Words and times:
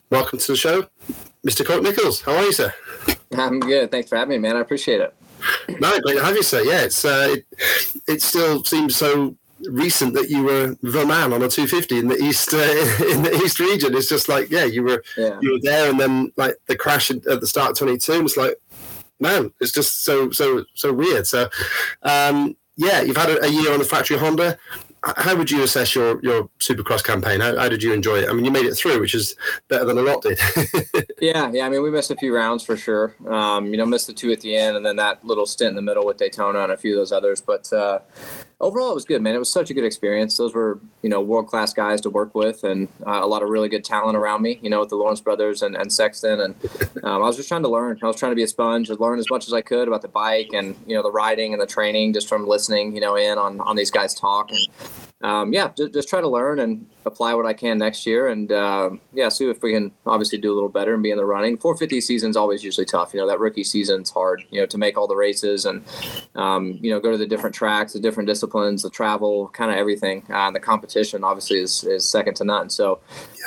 Welcome 0.09 0.39
to 0.39 0.51
the 0.51 0.57
show, 0.57 0.87
Mr. 1.47 1.65
Colt 1.65 1.83
Nichols. 1.83 2.21
How 2.21 2.35
are 2.35 2.43
you, 2.43 2.51
sir? 2.51 2.73
I'm 3.37 3.59
good. 3.59 3.91
Thanks 3.91 4.09
for 4.09 4.17
having 4.17 4.41
me, 4.41 4.47
man. 4.47 4.57
I 4.57 4.61
appreciate 4.61 5.01
it. 5.01 5.13
No, 5.79 5.99
great 6.01 6.17
to 6.17 6.23
have 6.23 6.35
you, 6.35 6.43
sir. 6.43 6.61
Yeah, 6.63 6.81
it's 6.81 7.05
uh, 7.05 7.35
it, 7.37 7.45
it 8.07 8.21
still 8.21 8.63
seems 8.63 8.95
so 8.95 9.35
recent 9.69 10.13
that 10.13 10.29
you 10.29 10.43
were 10.43 10.77
the 10.81 11.05
man 11.05 11.33
on 11.33 11.41
a 11.41 11.49
250 11.49 11.99
in 11.99 12.07
the 12.07 12.15
east 12.15 12.53
uh, 12.53 12.57
in 13.11 13.23
the 13.23 13.41
east 13.43 13.59
region. 13.59 13.95
It's 13.95 14.09
just 14.09 14.29
like 14.29 14.49
yeah, 14.49 14.65
you 14.65 14.83
were 14.83 15.03
yeah. 15.17 15.39
you 15.41 15.53
were 15.53 15.59
there, 15.61 15.89
and 15.89 15.99
then 15.99 16.31
like 16.37 16.55
the 16.67 16.75
crash 16.75 17.11
at 17.11 17.23
the 17.23 17.47
start 17.47 17.71
of 17.71 17.77
22. 17.77 18.25
It's 18.25 18.37
like 18.37 18.55
man, 19.19 19.53
it's 19.59 19.71
just 19.71 20.03
so 20.03 20.31
so 20.31 20.65
so 20.73 20.93
weird. 20.93 21.27
So 21.27 21.49
um, 22.03 22.55
yeah, 22.79 23.01
you've 23.01 23.17
had 23.17 23.29
a, 23.43 23.51
year 23.51 23.71
on 23.71 23.79
the 23.79 23.85
factory 23.85 24.17
Honda 24.17 24.57
how 25.03 25.35
would 25.35 25.49
you 25.49 25.63
assess 25.63 25.95
your 25.95 26.19
your 26.21 26.49
Supercross 26.59 27.03
campaign? 27.03 27.39
How, 27.39 27.57
how, 27.57 27.69
did 27.69 27.81
you 27.81 27.93
enjoy 27.93 28.19
it? 28.19 28.29
I 28.29 28.33
mean, 28.33 28.43
you 28.43 28.51
made 28.51 28.65
it 28.65 28.75
through, 28.75 28.99
which 28.99 29.15
is 29.15 29.35
better 29.67 29.85
than 29.85 29.97
a 29.97 30.01
lot 30.01 30.21
did. 30.21 30.39
yeah, 31.21 31.49
yeah. 31.51 31.65
I 31.65 31.69
mean, 31.69 31.81
we 31.81 31.89
missed 31.91 32.11
a 32.11 32.15
few 32.15 32.35
rounds 32.35 32.63
for 32.63 32.75
sure. 32.75 33.15
Um, 33.27 33.67
you 33.67 33.77
know, 33.77 33.85
missed 33.85 34.07
the 34.07 34.13
two 34.13 34.31
at 34.31 34.41
the 34.41 34.55
end, 34.55 34.75
and 34.75 34.85
then 34.85 34.97
that 34.97 35.23
little 35.23 35.45
stint 35.45 35.69
in 35.69 35.75
the 35.75 35.81
middle 35.81 36.05
with 36.05 36.17
Daytona 36.17 36.59
and 36.63 36.71
a 36.71 36.77
few 36.77 36.93
of 36.93 36.97
those 36.97 37.11
others. 37.11 37.39
But 37.39 37.71
uh, 37.71 37.99
overall, 38.59 38.91
it 38.91 38.95
was 38.95 39.05
good, 39.05 39.21
man. 39.21 39.35
It 39.35 39.39
was 39.39 39.51
such 39.51 39.69
a 39.69 39.73
good 39.73 39.83
experience. 39.83 40.37
Those 40.37 40.53
were 40.53 40.79
you 41.01 41.09
know 41.09 41.21
world 41.21 41.47
class 41.47 41.73
guys 41.73 42.01
to 42.01 42.09
work 42.09 42.35
with, 42.35 42.63
and 42.63 42.87
uh, 43.05 43.19
a 43.21 43.27
lot 43.27 43.43
of 43.43 43.49
really 43.49 43.69
good 43.69 43.83
talent 43.83 44.17
around 44.17 44.41
me. 44.41 44.59
You 44.61 44.69
know, 44.69 44.81
with 44.81 44.89
the 44.89 44.95
Lawrence 44.95 45.21
brothers 45.21 45.61
and, 45.61 45.75
and 45.75 45.91
Sexton, 45.91 46.39
and 46.41 46.55
um, 47.03 47.21
I 47.21 47.25
was 47.25 47.37
just 47.37 47.49
trying 47.49 47.63
to 47.63 47.69
learn. 47.69 47.99
I 48.01 48.07
was 48.07 48.15
trying 48.15 48.31
to 48.31 48.35
be 48.35 48.43
a 48.43 48.47
sponge, 48.47 48.89
and 48.89 48.99
learn 48.99 49.19
as 49.19 49.29
much 49.29 49.47
as 49.47 49.53
I 49.53 49.61
could 49.61 49.87
about 49.87 50.01
the 50.01 50.07
bike 50.07 50.49
and 50.53 50.75
you 50.85 50.95
know 50.95 51.03
the 51.03 51.11
riding 51.11 51.53
and 51.53 51.61
the 51.61 51.67
training, 51.67 52.13
just 52.13 52.27
from 52.27 52.47
listening, 52.47 52.93
you 52.93 53.01
know, 53.01 53.15
in 53.15 53.37
on 53.37 53.59
on 53.61 53.75
these 53.75 53.91
guys 53.91 54.13
talk 54.13 54.51
and 54.51 54.59
um, 55.21 55.51
yeah, 55.51 55.71
just, 55.75 55.93
just, 55.93 56.07
try 56.07 56.21
to 56.21 56.29
learn 56.29 56.59
and 56.59 56.85
apply 57.09 57.33
what 57.33 57.45
I 57.45 57.53
can 57.53 57.77
next 57.77 58.05
year, 58.05 58.27
and 58.27 58.51
uh, 58.51 58.91
yeah, 59.13 59.29
see 59.29 59.49
if 59.49 59.61
we 59.61 59.73
can 59.73 59.91
obviously 60.05 60.37
do 60.37 60.53
a 60.53 60.55
little 60.55 60.69
better 60.69 60.93
and 60.93 61.03
be 61.03 61.11
in 61.11 61.17
the 61.17 61.25
running. 61.25 61.57
450 61.57 61.99
season 61.99 62.29
is 62.29 62.37
always 62.37 62.63
usually 62.63 62.85
tough. 62.85 63.13
You 63.13 63.19
know, 63.19 63.27
that 63.27 63.39
rookie 63.39 63.63
season's 63.63 64.09
hard. 64.09 64.43
You 64.49 64.61
know, 64.61 64.65
to 64.67 64.77
make 64.77 64.97
all 64.97 65.07
the 65.07 65.15
races 65.15 65.65
and 65.65 65.83
um, 66.35 66.79
you 66.81 66.89
know 66.89 66.99
go 66.99 67.11
to 67.11 67.17
the 67.17 67.27
different 67.27 67.55
tracks, 67.55 67.93
the 67.93 67.99
different 67.99 68.27
disciplines, 68.27 68.83
the 68.83 68.89
travel, 68.89 69.49
kind 69.49 69.69
of 69.69 69.77
everything. 69.77 70.23
Uh, 70.29 70.51
the 70.51 70.59
competition 70.59 71.23
obviously 71.23 71.59
is, 71.59 71.83
is 71.83 72.07
second 72.07 72.35
to 72.35 72.45
none. 72.45 72.69
So 72.69 72.99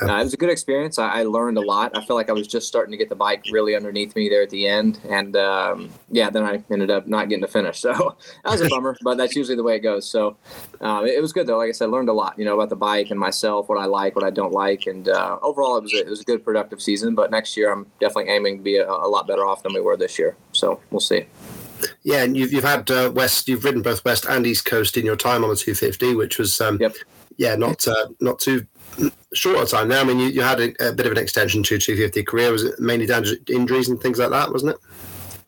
uh, 0.03 0.17
it 0.17 0.25
was 0.25 0.35
a 0.35 0.37
good 0.37 0.51
experience. 0.51 0.99
I, 0.99 1.21
I, 1.21 1.23
learned 1.23 1.59
a 1.59 1.61
lot. 1.61 1.97
I 1.97 2.05
feel 2.05 2.17
like 2.17 2.29
I 2.29 2.33
was 2.33 2.47
just 2.47 2.67
starting 2.67 2.93
to 2.93 2.99
get 2.99 3.09
the 3.09 3.15
bike 3.15 3.45
really 3.51 3.77
underneath 3.77 4.17
me 4.17 4.29
there 4.29 4.43
at 4.43 4.51
the 4.51 4.67
end, 4.67 5.01
and 5.09 5.37
um, 5.37 5.91
yeah, 6.11 6.31
then 6.31 6.45
I 6.45 6.63
ended 6.71 6.91
up 6.91 7.07
not 7.07 7.29
getting 7.29 7.43
to 7.43 7.49
finish. 7.49 7.83
So 7.93 8.17
that 8.45 8.51
was 8.51 8.61
a 8.61 8.69
bummer, 8.69 8.97
but 9.03 9.17
that's 9.17 9.35
usually 9.35 9.57
the 9.57 9.63
way 9.63 9.77
it 9.77 9.81
goes. 9.81 10.09
So 10.09 10.37
uh, 10.81 11.03
it, 11.05 11.17
it 11.17 11.21
was 11.21 11.33
good 11.33 11.47
though 11.47 11.59
like 11.63 11.69
I 11.69 11.73
said, 11.73 11.91
learned 11.91 12.09
a 12.09 12.13
lot, 12.13 12.39
you 12.39 12.45
know, 12.45 12.55
about 12.55 12.69
the 12.69 12.77
bike 12.77 13.11
and 13.11 13.19
myself, 13.19 13.52
what 13.61 13.79
I 13.79 13.87
like, 13.87 14.17
what 14.17 14.25
I 14.25 14.31
don't 14.31 14.53
like, 14.53 14.87
and 14.87 15.09
uh, 15.09 15.39
overall, 15.43 15.77
it 15.77 15.83
was 15.83 15.93
a, 15.95 16.01
it 16.01 16.09
was 16.09 16.21
a 16.21 16.25
good 16.25 16.45
productive 16.45 16.81
season. 16.81 17.15
But 17.15 17.31
next 17.31 17.57
year, 17.57 17.73
I'm 17.73 17.87
definitely 18.01 18.33
aiming 18.33 18.59
to 18.59 18.63
be 18.63 18.77
a, 18.77 18.89
a 18.89 19.09
lot 19.09 19.27
better 19.27 19.47
off 19.47 19.63
than 19.63 19.75
we 19.75 19.81
were 19.81 19.97
this 19.97 20.19
year. 20.19 20.37
So 20.53 20.81
we'll 20.91 21.01
see. 21.01 21.27
Yeah, 22.03 22.23
and 22.23 22.37
you've, 22.37 22.53
you've 22.53 22.65
had 22.65 22.91
uh, 22.91 23.11
West, 23.15 23.49
you've 23.49 23.65
ridden 23.65 23.83
both 23.83 24.05
West 24.05 24.25
and 24.27 24.47
East 24.47 24.65
Coast 24.65 24.97
in 24.97 25.05
your 25.05 25.17
time 25.17 25.43
on 25.43 25.51
the 25.51 25.57
250, 25.57 26.15
which 26.15 26.39
was, 26.39 26.61
um, 26.61 26.79
yep. 26.81 26.95
yeah, 27.37 27.57
not 27.57 27.87
uh, 27.89 28.07
not 28.21 28.39
too 28.39 28.67
short 29.35 29.67
a 29.67 29.71
time 29.71 29.89
now. 29.89 30.01
I 30.01 30.05
mean, 30.05 30.19
you, 30.19 30.27
you 30.27 30.43
had 30.43 30.61
a, 30.61 30.89
a, 30.89 30.93
bit 30.93 31.07
of 31.07 31.13
an 31.13 31.19
extension 31.19 31.63
to 31.65 31.79
250 31.79 32.23
career. 32.25 32.53
Was 32.53 32.65
it 32.65 32.79
mainly 32.79 33.07
down 33.07 33.25
to 33.25 33.39
injuries 33.49 33.89
and 33.89 34.01
things 34.01 34.19
like 34.19 34.31
that, 34.31 34.53
wasn't 34.53 34.73
it? 34.73 34.81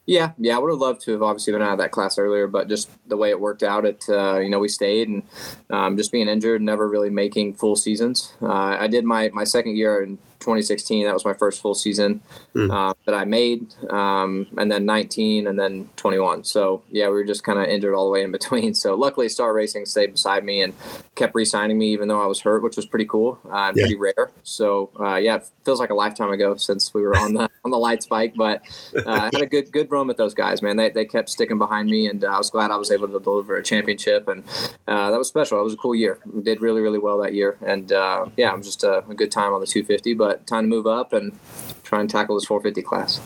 Yeah, 0.07 0.33
yeah, 0.37 0.57
I 0.57 0.59
would 0.59 0.71
have 0.71 0.81
loved 0.81 1.01
to 1.03 1.13
have 1.13 1.23
obviously 1.23 1.55
been 1.55 1.63
out 1.63 1.73
of 1.73 1.79
that 1.79 1.91
class 1.91 2.19
earlier, 2.19 2.47
but 2.47 2.69
just 2.69 2.91
the 3.07 3.17
way 3.17 3.31
it 3.31 3.41
worked 3.41 3.63
out, 3.63 3.87
it 3.87 4.05
uh, 4.09 4.39
you 4.39 4.51
know 4.51 4.59
we 4.59 4.69
stayed 4.69 5.09
and 5.09 5.23
um, 5.71 5.97
just 5.97 6.13
being 6.13 6.29
injured, 6.29 6.61
never 6.61 6.87
really 6.87 7.09
making 7.09 7.55
full 7.55 7.75
seasons. 7.75 8.35
Uh, 8.43 8.53
I 8.53 8.87
did 8.87 9.05
my 9.05 9.31
my 9.33 9.45
second 9.45 9.77
year 9.77 10.03
in 10.03 10.19
2016. 10.45 11.07
That 11.07 11.15
was 11.15 11.25
my 11.25 11.35
first 11.35 11.61
full 11.61 11.75
season 11.75 12.21
mm. 12.55 12.71
uh, 12.71 12.95
that 13.07 13.15
I 13.15 13.25
made, 13.25 13.75
um, 13.91 14.47
and 14.57 14.71
then 14.71 14.85
19, 14.85 15.47
and 15.47 15.59
then 15.59 15.89
21. 15.97 16.45
So 16.45 16.83
yeah, 16.91 17.07
we 17.07 17.15
were 17.15 17.25
just 17.25 17.45
kind 17.45 17.59
of 17.59 17.67
injured 17.67 17.95
all 17.95 18.05
the 18.05 18.11
way 18.11 18.23
in 18.23 18.31
between. 18.31 18.75
So 18.85 18.95
luckily, 18.95 19.31
Star 19.31 19.55
Racing 19.55 19.87
stayed 19.87 20.13
beside 20.13 20.45
me 20.45 20.61
and 20.61 20.75
kept 21.15 21.35
re-signing 21.35 21.79
me 21.79 21.93
even 21.93 22.09
though 22.09 22.23
I 22.23 22.27
was 22.27 22.41
hurt, 22.41 22.63
which 22.63 22.77
was 22.77 22.85
pretty 22.85 23.07
cool 23.07 23.39
uh, 23.47 23.69
and 23.69 23.77
yeah. 23.77 23.85
pretty 23.85 23.97
rare. 23.97 24.31
So 24.43 24.91
uh, 25.01 25.17
yeah, 25.17 25.37
it 25.37 25.47
feels 25.65 25.81
like 25.81 25.91
a 25.91 25.95
lifetime 25.95 26.31
ago 26.31 26.57
since 26.57 26.93
we 26.93 27.03
were 27.03 27.17
on 27.17 27.35
the 27.35 27.51
on 27.65 27.71
the 27.71 27.79
light 27.79 28.05
bike, 28.11 28.35
but 28.37 28.63
uh, 28.95 29.03
I 29.07 29.25
had 29.33 29.41
a 29.41 29.47
good 29.47 29.73
good 29.73 29.91
run 29.91 30.07
with 30.07 30.17
those 30.17 30.35
guys, 30.35 30.61
man. 30.61 30.77
They, 30.77 30.91
they 30.91 31.05
kept 31.05 31.31
sticking 31.31 31.57
behind 31.57 31.89
me, 31.89 32.09
and 32.09 32.23
uh, 32.25 32.29
I 32.29 32.39
was 32.39 32.51
glad 32.51 32.71
I 32.71 32.77
was 32.77 32.91
able 32.91 33.09
to 33.09 33.21
deliver 33.21 33.57
a 33.57 33.63
championship, 33.63 34.29
and 34.29 34.45
uh, 34.87 35.11
that 35.11 35.17
was 35.19 35.29
special. 35.29 35.59
It 35.61 35.65
was 35.65 35.75
a 35.75 35.79
cool 35.79 35.95
year. 35.95 36.19
We 36.31 36.43
did 36.43 36.61
really 36.61 36.83
really 36.83 36.99
well 36.99 37.19
that 37.19 37.33
year, 37.33 37.57
and 37.65 37.91
yeah, 37.91 38.53
it 38.53 38.57
was 38.57 38.67
just 38.67 38.85
a, 38.85 38.99
a 39.09 39.15
good 39.15 39.31
time 39.31 39.55
on 39.55 39.61
the 39.61 39.67
250. 39.67 40.15
But 40.15 40.34
time 40.47 40.65
to 40.65 40.69
move 40.69 40.87
up 40.87 41.13
and 41.13 41.39
try 41.83 42.01
and 42.01 42.09
tackle 42.09 42.37
this 42.37 42.47
450 42.47 42.83
class. 42.83 43.21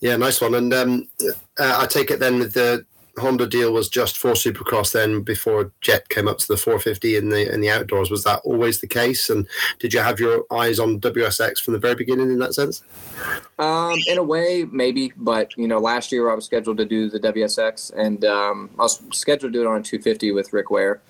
Yeah, 0.00 0.16
nice 0.16 0.40
one. 0.40 0.54
And 0.54 0.72
um, 0.74 1.08
uh, 1.58 1.78
I 1.80 1.86
take 1.86 2.10
it 2.10 2.20
then 2.20 2.40
the 2.40 2.84
Honda 3.18 3.46
deal 3.46 3.72
was 3.72 3.88
just 3.88 4.18
for 4.18 4.32
Supercross 4.32 4.92
then 4.92 5.22
before 5.22 5.72
Jett 5.80 6.08
came 6.10 6.28
up 6.28 6.38
to 6.38 6.48
the 6.48 6.56
450 6.56 7.16
in 7.16 7.30
the 7.30 7.50
in 7.52 7.60
the 7.60 7.70
outdoors. 7.70 8.10
Was 8.10 8.24
that 8.24 8.40
always 8.44 8.80
the 8.80 8.86
case? 8.86 9.30
And 9.30 9.46
did 9.78 9.94
you 9.94 10.00
have 10.00 10.20
your 10.20 10.44
eyes 10.52 10.78
on 10.78 11.00
WSX 11.00 11.58
from 11.58 11.72
the 11.72 11.80
very 11.80 11.94
beginning 11.94 12.30
in 12.30 12.38
that 12.40 12.54
sense? 12.54 12.82
Um, 13.58 13.98
in 14.06 14.18
a 14.18 14.22
way, 14.22 14.66
maybe. 14.70 15.12
But 15.16 15.56
you 15.56 15.66
know, 15.66 15.78
last 15.78 16.12
year 16.12 16.30
I 16.30 16.34
was 16.34 16.44
scheduled 16.44 16.76
to 16.76 16.84
do 16.84 17.08
the 17.08 17.20
WSX, 17.20 17.92
and 17.96 18.24
um, 18.24 18.70
I 18.78 18.82
was 18.82 19.00
scheduled 19.12 19.52
to 19.52 19.58
do 19.58 19.64
it 19.64 19.66
on 19.66 19.80
a 19.80 19.82
250 19.82 20.32
with 20.32 20.52
Rick 20.52 20.70
Ware. 20.70 21.00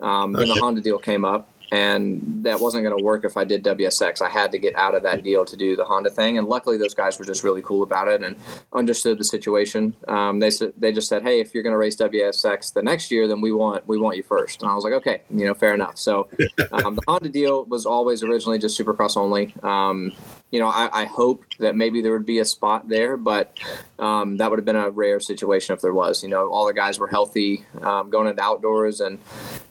Um, 0.00 0.36
okay. 0.36 0.44
Then 0.44 0.54
the 0.54 0.60
Honda 0.60 0.80
deal 0.82 0.98
came 0.98 1.24
up, 1.24 1.48
and 1.74 2.44
that 2.44 2.60
wasn't 2.60 2.84
going 2.84 2.96
to 2.96 3.02
work 3.02 3.24
if 3.24 3.36
I 3.36 3.42
did 3.42 3.64
WSX. 3.64 4.22
I 4.22 4.28
had 4.28 4.52
to 4.52 4.58
get 4.58 4.76
out 4.76 4.94
of 4.94 5.02
that 5.02 5.24
deal 5.24 5.44
to 5.44 5.56
do 5.56 5.74
the 5.74 5.84
Honda 5.84 6.08
thing, 6.08 6.38
and 6.38 6.46
luckily 6.46 6.78
those 6.78 6.94
guys 6.94 7.18
were 7.18 7.24
just 7.24 7.42
really 7.42 7.62
cool 7.62 7.82
about 7.82 8.06
it 8.06 8.22
and 8.22 8.36
understood 8.72 9.18
the 9.18 9.24
situation. 9.24 9.92
Um, 10.06 10.38
they 10.38 10.50
said 10.50 10.72
they 10.76 10.92
just 10.92 11.08
said, 11.08 11.24
"Hey, 11.24 11.40
if 11.40 11.52
you're 11.52 11.64
going 11.64 11.72
to 11.72 11.78
race 11.78 11.96
WSX 11.96 12.72
the 12.72 12.82
next 12.82 13.10
year, 13.10 13.26
then 13.26 13.40
we 13.40 13.50
want 13.50 13.88
we 13.88 13.98
want 13.98 14.16
you 14.16 14.22
first. 14.22 14.62
And 14.62 14.70
I 14.70 14.74
was 14.74 14.84
like, 14.84 14.92
"Okay, 14.92 15.22
you 15.30 15.46
know, 15.46 15.54
fair 15.54 15.74
enough." 15.74 15.98
So 15.98 16.28
um, 16.70 16.94
the 16.94 17.02
Honda 17.08 17.28
deal 17.28 17.64
was 17.64 17.86
always 17.86 18.22
originally 18.22 18.60
just 18.60 18.78
Supercross 18.78 19.16
only. 19.16 19.52
Um, 19.64 20.12
you 20.54 20.60
know, 20.60 20.68
I, 20.68 21.02
I 21.02 21.04
hope 21.06 21.42
that 21.58 21.74
maybe 21.74 22.00
there 22.00 22.12
would 22.12 22.24
be 22.24 22.38
a 22.38 22.44
spot 22.44 22.88
there, 22.88 23.16
but 23.16 23.58
um, 23.98 24.36
that 24.36 24.48
would 24.48 24.60
have 24.60 24.64
been 24.64 24.76
a 24.76 24.88
rare 24.90 25.18
situation 25.18 25.74
if 25.74 25.80
there 25.80 25.92
was. 25.92 26.22
You 26.22 26.28
know, 26.28 26.48
all 26.48 26.66
the 26.66 26.72
guys 26.72 27.00
were 27.00 27.08
healthy, 27.08 27.64
um, 27.82 28.08
going 28.08 28.28
into 28.28 28.40
outdoors, 28.40 29.00
and 29.00 29.18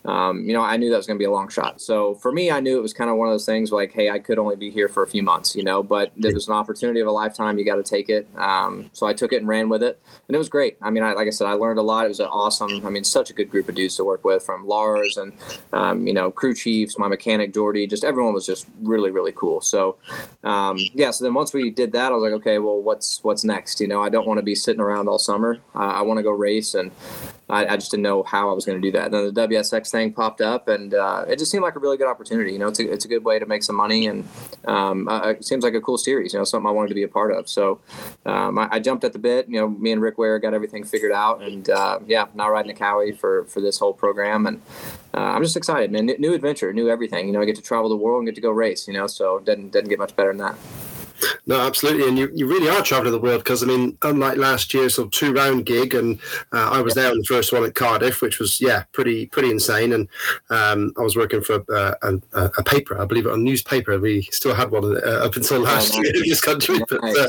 um, 0.03 0.45
you 0.45 0.51
know, 0.51 0.61
I 0.61 0.75
knew 0.75 0.89
that 0.89 0.97
was 0.97 1.07
going 1.07 1.17
to 1.17 1.21
be 1.21 1.25
a 1.25 1.31
long 1.31 1.47
shot. 1.47 1.79
So 1.79 1.92
for 2.15 2.31
me, 2.31 2.51
I 2.51 2.59
knew 2.59 2.77
it 2.77 2.81
was 2.81 2.93
kind 2.93 3.09
of 3.09 3.17
one 3.17 3.27
of 3.27 3.33
those 3.33 3.45
things 3.45 3.71
like, 3.71 3.91
hey, 3.91 4.09
I 4.09 4.19
could 4.19 4.39
only 4.39 4.55
be 4.55 4.69
here 4.69 4.87
for 4.87 5.03
a 5.03 5.07
few 5.07 5.23
months, 5.23 5.55
you 5.55 5.63
know, 5.63 5.83
but 5.83 6.11
there 6.15 6.33
was 6.33 6.47
an 6.47 6.53
opportunity 6.53 6.99
of 6.99 7.07
a 7.07 7.11
lifetime. 7.11 7.57
You 7.57 7.65
got 7.65 7.75
to 7.75 7.83
take 7.83 8.09
it. 8.09 8.27
Um, 8.37 8.89
so 8.93 9.05
I 9.05 9.13
took 9.13 9.33
it 9.33 9.37
and 9.37 9.47
ran 9.47 9.69
with 9.69 9.83
it, 9.83 9.99
and 10.27 10.35
it 10.35 10.37
was 10.37 10.49
great. 10.49 10.77
I 10.81 10.89
mean, 10.89 11.03
I, 11.03 11.13
like 11.13 11.27
I 11.27 11.31
said, 11.31 11.47
I 11.47 11.53
learned 11.53 11.79
a 11.79 11.81
lot. 11.81 12.05
It 12.05 12.09
was 12.09 12.19
an 12.19 12.27
awesome. 12.27 12.85
I 12.85 12.89
mean, 12.89 13.03
such 13.03 13.29
a 13.29 13.33
good 13.33 13.49
group 13.49 13.69
of 13.69 13.75
dudes 13.75 13.95
to 13.97 14.03
work 14.03 14.23
with, 14.23 14.43
from 14.43 14.67
Lars 14.67 15.17
and 15.17 15.33
um, 15.73 16.07
you 16.07 16.13
know, 16.13 16.31
crew 16.31 16.53
chiefs, 16.53 16.97
my 16.97 17.07
mechanic 17.07 17.53
Jordy, 17.53 17.87
just 17.87 18.03
everyone 18.03 18.33
was 18.33 18.45
just 18.45 18.67
really, 18.81 19.11
really 19.11 19.33
cool. 19.33 19.61
So 19.61 19.97
um, 20.43 20.77
yeah, 20.93 21.11
so 21.11 21.23
then 21.23 21.33
once 21.33 21.53
we 21.53 21.69
did 21.69 21.91
that, 21.93 22.11
I 22.11 22.15
was 22.15 22.23
like, 22.23 22.33
okay, 22.41 22.59
well, 22.59 22.81
what's 22.81 23.23
what's 23.23 23.43
next? 23.43 23.79
You 23.79 23.87
know, 23.87 24.01
I 24.01 24.09
don't 24.09 24.27
want 24.27 24.37
to 24.37 24.43
be 24.43 24.55
sitting 24.55 24.81
around 24.81 25.07
all 25.07 25.19
summer. 25.19 25.59
Uh, 25.75 25.79
I 25.79 26.01
want 26.01 26.17
to 26.17 26.23
go 26.23 26.31
race, 26.31 26.73
and 26.75 26.91
I, 27.49 27.65
I, 27.65 27.75
just 27.75 27.91
didn't 27.91 28.03
know 28.03 28.23
how 28.23 28.49
I 28.49 28.53
was 28.53 28.65
going 28.65 28.81
to 28.81 28.87
do 28.87 28.91
that. 28.97 29.05
And 29.05 29.13
then 29.13 29.33
the 29.33 29.47
WSX 29.55 29.91
thing 29.91 30.13
popped 30.13 30.41
up, 30.41 30.67
and 30.67 30.93
uh, 30.93 31.25
it 31.27 31.39
just 31.39 31.51
seemed 31.51 31.63
like 31.63 31.75
a 31.75 31.79
really 31.79 31.97
good 31.97 32.07
opportunity. 32.07 32.53
You 32.53 32.59
know, 32.59 32.67
it's 32.67 32.79
a, 32.79 32.91
it's 32.91 33.05
a 33.05 33.07
good 33.07 33.23
way 33.23 33.39
to 33.39 33.45
make 33.45 33.63
some 33.63 33.75
money, 33.75 34.07
and 34.07 34.27
um, 34.65 35.07
uh, 35.07 35.29
it 35.29 35.45
seems 35.45 35.63
like 35.63 35.73
a 35.73 35.81
cool 35.81 35.97
series. 35.97 36.33
You 36.33 36.39
know, 36.39 36.45
something 36.45 36.67
I 36.67 36.71
wanted 36.71 36.89
to 36.89 36.95
be 36.95 37.03
a 37.03 37.07
part 37.07 37.33
of. 37.33 37.49
So 37.49 37.79
um, 38.25 38.57
I, 38.57 38.69
I, 38.71 38.79
jumped 38.79 39.03
at 39.03 39.13
the 39.13 39.19
bit. 39.19 39.47
You 39.49 39.59
know, 39.59 39.69
me 39.69 39.91
and 39.91 40.01
Rick 40.01 40.17
Ware 40.17 40.39
got 40.39 40.53
everything 40.53 40.83
figured 40.83 41.11
out, 41.11 41.41
and 41.41 41.69
uh, 41.69 41.99
yeah, 42.07 42.27
now 42.33 42.49
riding 42.49 42.71
a 42.71 42.75
Kawi 42.75 43.17
for 43.17 43.45
for 43.45 43.61
this 43.61 43.77
whole 43.77 43.93
program, 43.93 44.45
and 44.45 44.61
uh, 45.13 45.19
I'm 45.19 45.43
just 45.43 45.57
excited, 45.57 45.91
man. 45.91 46.05
New 46.05 46.33
adventure, 46.33 46.71
new 46.73 46.89
everything. 46.89 47.27
You 47.27 47.33
know, 47.33 47.41
I 47.41 47.45
get 47.45 47.55
to 47.57 47.61
travel 47.61 47.89
the 47.89 47.97
world 47.97 48.19
and 48.19 48.27
get 48.27 48.35
to 48.35 48.41
go 48.41 48.51
race. 48.51 48.87
You 48.87 48.93
know, 48.93 49.07
so 49.07 49.39
didn't 49.39 49.71
didn't 49.71 49.89
get 49.89 49.99
much 49.99 50.15
better 50.15 50.29
than 50.29 50.37
that. 50.37 50.55
No, 51.45 51.59
absolutely, 51.59 52.07
and 52.07 52.17
you, 52.17 52.31
you 52.33 52.47
really 52.47 52.69
are 52.69 52.81
traveling 52.81 53.11
the 53.11 53.19
world 53.19 53.43
because 53.43 53.63
I 53.63 53.65
mean, 53.65 53.97
unlike 54.01 54.37
last 54.37 54.73
year's 54.73 54.95
sort 54.95 55.07
of 55.07 55.11
two 55.11 55.33
round 55.33 55.65
gig, 55.65 55.93
and 55.93 56.19
uh, 56.51 56.69
I 56.71 56.81
was 56.81 56.93
there 56.93 57.11
on 57.11 57.17
the 57.17 57.23
first 57.23 57.53
one 57.53 57.63
at 57.63 57.75
Cardiff, 57.75 58.21
which 58.21 58.39
was 58.39 58.61
yeah, 58.61 58.83
pretty 58.91 59.27
pretty 59.27 59.49
insane, 59.49 59.93
and 59.93 60.07
um, 60.49 60.93
I 60.97 61.01
was 61.01 61.15
working 61.15 61.41
for 61.41 61.63
uh, 61.73 61.95
a, 62.01 62.51
a, 62.57 62.63
paper, 62.63 62.99
I 62.99 63.05
believe 63.05 63.25
it, 63.25 63.33
a 63.33 63.37
newspaper. 63.37 63.99
We 63.99 64.23
still 64.23 64.55
had 64.55 64.71
one 64.71 64.97
uh, 64.97 65.25
up 65.25 65.35
until 65.35 65.61
last 65.61 65.95
year 65.95 66.15
in 66.15 66.21
this 66.21 66.41
country, 66.41 66.79
but 66.89 67.03
uh, 67.03 67.27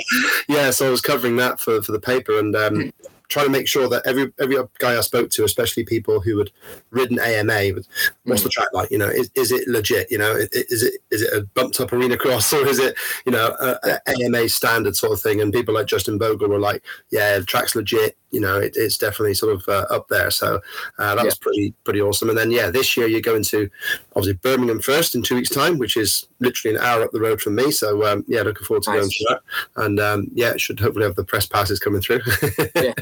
yeah, 0.49 0.70
so 0.70 0.87
I 0.87 0.90
was 0.90 1.00
covering 1.00 1.37
that 1.37 1.61
for 1.61 1.82
for 1.82 1.93
the 1.93 2.00
paper, 2.00 2.38
and 2.38 2.55
um, 2.56 2.93
trying 3.29 3.47
to 3.47 3.53
make 3.53 3.69
sure 3.69 3.88
that 3.88 4.06
every 4.06 4.32
every 4.41 4.56
guy 4.79 4.97
I 4.97 5.00
spoke 5.00 5.31
to, 5.31 5.44
especially 5.44 5.85
people 5.85 6.21
who 6.21 6.38
had 6.38 6.50
ridden 6.91 7.19
AMA, 7.19 7.81
what's 8.25 8.41
mm. 8.41 8.44
the 8.44 8.50
track 8.50 8.69
like? 8.73 8.91
You 8.91 8.99
know, 8.99 9.09
is, 9.09 9.31
is 9.35 9.53
it 9.53 9.69
legit? 9.69 10.11
You 10.11 10.19
know, 10.19 10.35
is 10.35 10.82
it 10.82 11.00
is 11.11 11.23
it 11.23 11.32
a 11.32 11.43
bumped 11.55 11.81
up 11.81 11.93
arena 11.93 12.17
cross 12.17 12.53
or 12.53 12.67
is 12.67 12.79
it 12.79 12.97
you 13.26 13.32
know 13.32 13.55
a, 13.61 13.79
a 13.85 14.25
AMA 14.25 14.49
standard 14.49 14.97
sort 14.97 15.12
of 15.12 15.21
thing? 15.21 15.41
And 15.41 15.53
people 15.53 15.75
like 15.75 15.87
Justin 15.87 16.19
Bogle 16.19 16.49
were 16.49 16.59
like, 16.59 16.82
yeah, 17.11 17.38
the 17.38 17.44
track's 17.44 17.75
legit 17.75 18.17
you 18.35 18.41
know, 18.41 18.59
it, 18.59 18.73
it's 18.75 18.99
definitely 18.99 19.35
sort 19.35 19.55
of 19.55 19.69
uh, 19.69 19.87
up 19.91 20.09
there. 20.09 20.31
So 20.31 20.61
uh, 20.99 21.15
that 21.15 21.19
yeah. 21.19 21.25
was 21.25 21.38
pretty 21.38 21.73
pretty 21.85 22.03
awesome. 22.03 22.29
And 22.29 22.37
then 22.37 22.50
yeah, 22.50 22.69
this 22.69 22.97
year 22.97 23.06
you're 23.06 23.21
going 23.21 23.44
to 23.44 23.71
obviously 24.16 24.34
Birmingham 24.34 24.81
first 24.81 25.14
in 25.14 25.22
two 25.22 25.34
weeks' 25.34 25.49
time, 25.49 25.78
which 25.78 25.96
is 25.96 26.28
literally 26.40 26.76
an 26.76 26.82
hour 26.82 27.02
up 27.02 27.11
the 27.11 27.20
road 27.20 27.40
from 27.40 27.55
me. 27.55 27.70
So 27.70 28.06
um, 28.06 28.25
yeah, 28.28 28.43
looking 28.43 28.64
forward 28.64 28.84
to 28.84 28.90
nice. 28.90 29.00
going 29.00 29.11
to 29.11 29.26
that. 29.28 29.82
And 29.84 30.00
um, 30.00 30.31
yeah, 30.34 30.56
should 30.56 30.81
hopefully 30.81 31.05
have 31.05 31.16
the 31.16 31.25
press 31.25 31.46
passes 31.46 31.81
coming 31.81 32.00
through. 32.00 32.20
yeah. 32.75 32.93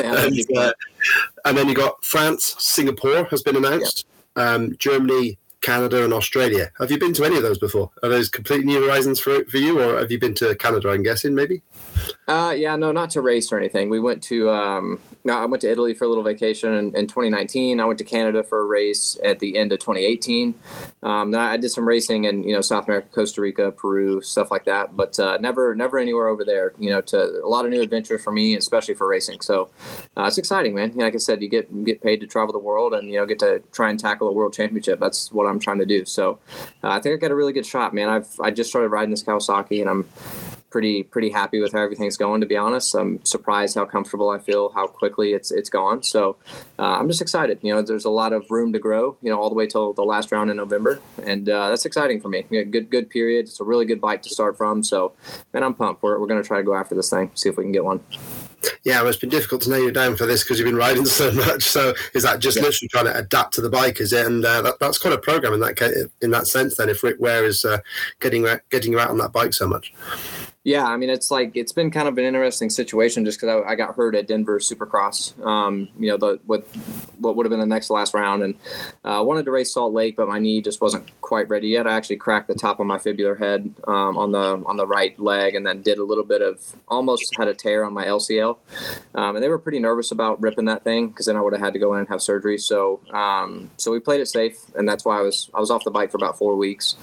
yeah 0.00 0.24
and, 0.24 0.56
uh, 0.56 0.72
and, 1.44 1.56
then 1.56 1.68
you 1.68 1.74
got 1.74 2.04
France, 2.04 2.56
Singapore 2.58 3.24
has 3.24 3.42
been 3.42 3.56
announced. 3.56 4.06
Um, 4.36 4.76
Germany, 4.78 5.38
Canada 5.60 6.04
and 6.04 6.12
Australia. 6.12 6.70
Have 6.78 6.90
you 6.90 6.98
been 6.98 7.12
to 7.14 7.24
any 7.24 7.36
of 7.36 7.42
those 7.42 7.58
before? 7.58 7.90
Are 8.02 8.08
those 8.08 8.28
completely 8.28 8.66
new 8.66 8.82
horizons 8.82 9.20
for 9.20 9.44
for 9.44 9.58
you, 9.58 9.80
or 9.80 9.98
have 9.98 10.10
you 10.10 10.18
been 10.18 10.34
to 10.36 10.54
Canada? 10.56 10.90
I'm 10.90 11.02
guessing 11.02 11.34
maybe. 11.34 11.62
Uh, 12.26 12.54
yeah, 12.56 12.76
no, 12.76 12.92
not 12.92 13.10
to 13.10 13.20
race 13.20 13.52
or 13.52 13.58
anything. 13.58 13.90
We 13.90 14.00
went 14.00 14.22
to 14.24 14.50
um, 14.50 15.00
no, 15.24 15.36
I 15.36 15.44
went 15.44 15.60
to 15.62 15.70
Italy 15.70 15.92
for 15.92 16.04
a 16.04 16.08
little 16.08 16.24
vacation 16.24 16.72
in, 16.72 16.96
in, 16.96 17.06
2019. 17.06 17.78
I 17.78 17.84
went 17.84 17.98
to 17.98 18.04
Canada 18.04 18.42
for 18.42 18.60
a 18.60 18.64
race 18.64 19.18
at 19.22 19.38
the 19.38 19.58
end 19.58 19.70
of 19.72 19.78
2018. 19.80 20.54
Um, 21.02 21.34
I 21.34 21.56
did 21.58 21.70
some 21.70 21.86
racing 21.86 22.24
in 22.24 22.42
you 22.42 22.54
know 22.54 22.60
South 22.62 22.86
America, 22.86 23.08
Costa 23.12 23.40
Rica, 23.40 23.70
Peru, 23.70 24.22
stuff 24.22 24.50
like 24.50 24.64
that, 24.64 24.96
but 24.96 25.18
uh, 25.20 25.36
never 25.38 25.74
never 25.74 25.98
anywhere 25.98 26.28
over 26.28 26.44
there. 26.44 26.72
You 26.78 26.90
know, 26.90 27.00
to 27.02 27.40
a 27.44 27.48
lot 27.48 27.64
of 27.64 27.70
new 27.70 27.82
adventure 27.82 28.18
for 28.18 28.32
me, 28.32 28.56
especially 28.56 28.94
for 28.94 29.06
racing. 29.06 29.40
So 29.40 29.70
uh, 30.16 30.24
it's 30.24 30.38
exciting, 30.38 30.74
man. 30.74 30.92
like 30.94 31.14
I 31.14 31.18
said, 31.18 31.42
you 31.42 31.48
get 31.48 31.84
get 31.84 32.00
paid 32.00 32.20
to 32.20 32.26
travel 32.26 32.52
the 32.52 32.58
world 32.58 32.94
and 32.94 33.08
you 33.10 33.18
know 33.18 33.26
get 33.26 33.40
to 33.40 33.62
try 33.72 33.90
and 33.90 33.98
tackle 33.98 34.28
a 34.28 34.32
world 34.32 34.54
championship. 34.54 35.00
That's 35.00 35.30
what 35.32 35.46
I'm 35.50 35.60
trying 35.60 35.78
to 35.78 35.86
do. 35.86 36.04
So 36.04 36.38
uh, 36.82 36.88
I 36.88 37.00
think 37.00 37.14
I 37.14 37.16
got 37.16 37.30
a 37.30 37.34
really 37.34 37.52
good 37.52 37.66
shot, 37.66 37.94
man. 37.94 38.08
I've 38.08 38.28
I 38.40 38.50
just 38.50 38.70
started 38.70 38.88
riding 38.88 39.10
this 39.10 39.22
Kawasaki 39.22 39.80
and 39.80 39.90
I'm 39.90 40.08
pretty 40.70 41.02
pretty 41.02 41.30
happy 41.30 41.60
with 41.60 41.72
how 41.72 41.80
everything's 41.80 42.16
going. 42.16 42.40
To 42.40 42.46
be 42.46 42.56
honest, 42.56 42.94
I'm 42.94 43.22
surprised 43.24 43.74
how 43.74 43.84
comfortable 43.84 44.30
I 44.30 44.38
feel, 44.38 44.70
how 44.70 44.86
quickly 44.86 45.32
it's 45.32 45.50
it's 45.50 45.68
gone. 45.68 46.02
So 46.02 46.36
uh, 46.78 46.98
I'm 46.98 47.08
just 47.08 47.20
excited. 47.20 47.58
You 47.62 47.74
know, 47.74 47.82
there's 47.82 48.04
a 48.04 48.10
lot 48.10 48.32
of 48.32 48.50
room 48.50 48.72
to 48.72 48.78
grow. 48.78 49.16
You 49.20 49.30
know, 49.30 49.40
all 49.40 49.48
the 49.48 49.54
way 49.54 49.66
till 49.66 49.92
the 49.92 50.04
last 50.04 50.32
round 50.32 50.50
in 50.50 50.56
November, 50.56 51.00
and 51.24 51.48
uh, 51.48 51.68
that's 51.68 51.84
exciting 51.84 52.20
for 52.20 52.28
me. 52.28 52.42
good 52.42 52.90
good 52.90 53.10
period. 53.10 53.46
It's 53.46 53.60
a 53.60 53.64
really 53.64 53.84
good 53.84 54.00
bike 54.00 54.22
to 54.22 54.30
start 54.30 54.56
from. 54.56 54.82
So, 54.82 55.12
man, 55.52 55.62
I'm 55.62 55.74
pumped. 55.74 56.02
We're 56.02 56.18
we're 56.18 56.28
gonna 56.28 56.42
try 56.42 56.58
to 56.58 56.64
go 56.64 56.74
after 56.74 56.94
this 56.94 57.10
thing, 57.10 57.30
see 57.34 57.48
if 57.48 57.56
we 57.56 57.64
can 57.64 57.72
get 57.72 57.84
one. 57.84 58.00
Yeah, 58.84 59.00
well, 59.00 59.08
it's 59.08 59.18
been 59.18 59.30
difficult 59.30 59.62
to 59.62 59.70
nail 59.70 59.84
you 59.84 59.90
down 59.90 60.16
for 60.16 60.26
this 60.26 60.42
because 60.42 60.58
you've 60.58 60.66
been 60.66 60.76
riding 60.76 61.06
so 61.06 61.32
much. 61.46 61.62
So 61.64 61.94
is 62.14 62.22
that 62.22 62.40
just 62.40 62.56
yeah. 62.56 62.64
literally 62.64 62.88
trying 62.88 63.06
to 63.06 63.16
adapt 63.16 63.54
to 63.54 63.60
the 63.60 63.70
bike? 63.70 64.00
Is 64.00 64.12
it? 64.12 64.26
And 64.26 64.44
uh, 64.44 64.62
that, 64.62 64.78
that's 64.80 64.98
quite 64.98 65.14
a 65.14 65.18
program 65.18 65.52
in 65.52 65.60
that 65.60 66.10
in 66.20 66.30
that 66.30 66.46
sense. 66.46 66.76
Then, 66.76 66.88
if 66.88 67.02
Rick 67.02 67.16
Ware 67.18 67.44
is 67.44 67.64
uh, 67.64 67.78
getting 68.20 68.46
getting 68.70 68.92
you 68.92 69.00
out 69.00 69.10
on 69.10 69.18
that 69.18 69.32
bike 69.32 69.54
so 69.54 69.66
much. 69.66 69.92
Yeah, 70.62 70.84
I 70.84 70.98
mean, 70.98 71.08
it's 71.08 71.30
like 71.30 71.52
it's 71.54 71.72
been 71.72 71.90
kind 71.90 72.06
of 72.06 72.18
an 72.18 72.24
interesting 72.24 72.68
situation 72.68 73.24
just 73.24 73.40
because 73.40 73.64
I, 73.64 73.70
I, 73.70 73.74
got 73.76 73.94
hurt 73.94 74.14
at 74.14 74.28
Denver 74.28 74.58
Supercross. 74.58 75.42
Um, 75.42 75.88
you 75.98 76.10
know, 76.10 76.18
the 76.18 76.38
what 76.44 76.66
what 77.16 77.34
would 77.34 77.46
have 77.46 77.50
been 77.50 77.60
the 77.60 77.66
next 77.66 77.88
last 77.88 78.12
round, 78.12 78.42
and 78.42 78.54
uh, 79.02 79.22
wanted 79.24 79.46
to 79.46 79.52
race 79.52 79.72
Salt 79.72 79.94
Lake, 79.94 80.16
but 80.16 80.28
my 80.28 80.38
knee 80.38 80.60
just 80.60 80.82
wasn't 80.82 81.10
quite 81.22 81.48
ready 81.48 81.68
yet. 81.68 81.86
I 81.86 81.96
actually 81.96 82.16
cracked 82.16 82.46
the 82.46 82.54
top 82.54 82.78
of 82.78 82.86
my 82.86 82.98
fibular 82.98 83.38
head 83.38 83.74
um, 83.88 84.18
on 84.18 84.32
the 84.32 84.62
on 84.66 84.76
the 84.76 84.86
right 84.86 85.18
leg, 85.18 85.54
and 85.54 85.66
then 85.66 85.80
did 85.80 85.96
a 85.96 86.04
little 86.04 86.24
bit 86.24 86.42
of 86.42 86.60
almost 86.88 87.34
had 87.38 87.48
a 87.48 87.54
tear 87.54 87.82
on 87.82 87.94
my 87.94 88.04
LCL, 88.04 88.58
um, 89.14 89.36
and 89.36 89.42
they 89.42 89.48
were 89.48 89.58
pretty 89.58 89.78
nervous 89.78 90.12
about 90.12 90.42
ripping 90.42 90.66
that 90.66 90.84
thing 90.84 91.08
because 91.08 91.24
then 91.24 91.36
I 91.36 91.40
would 91.40 91.54
have 91.54 91.62
had 91.62 91.72
to 91.72 91.78
go 91.78 91.94
in 91.94 92.00
and 92.00 92.08
have 92.10 92.20
surgery. 92.20 92.58
So 92.58 93.00
um, 93.14 93.70
so 93.78 93.90
we 93.92 93.98
played 93.98 94.20
it 94.20 94.26
safe, 94.26 94.58
and 94.74 94.86
that's 94.86 95.06
why 95.06 95.20
I 95.20 95.22
was 95.22 95.48
I 95.54 95.60
was 95.60 95.70
off 95.70 95.84
the 95.84 95.90
bike 95.90 96.10
for 96.10 96.18
about 96.18 96.36
four 96.36 96.54
weeks. 96.56 96.96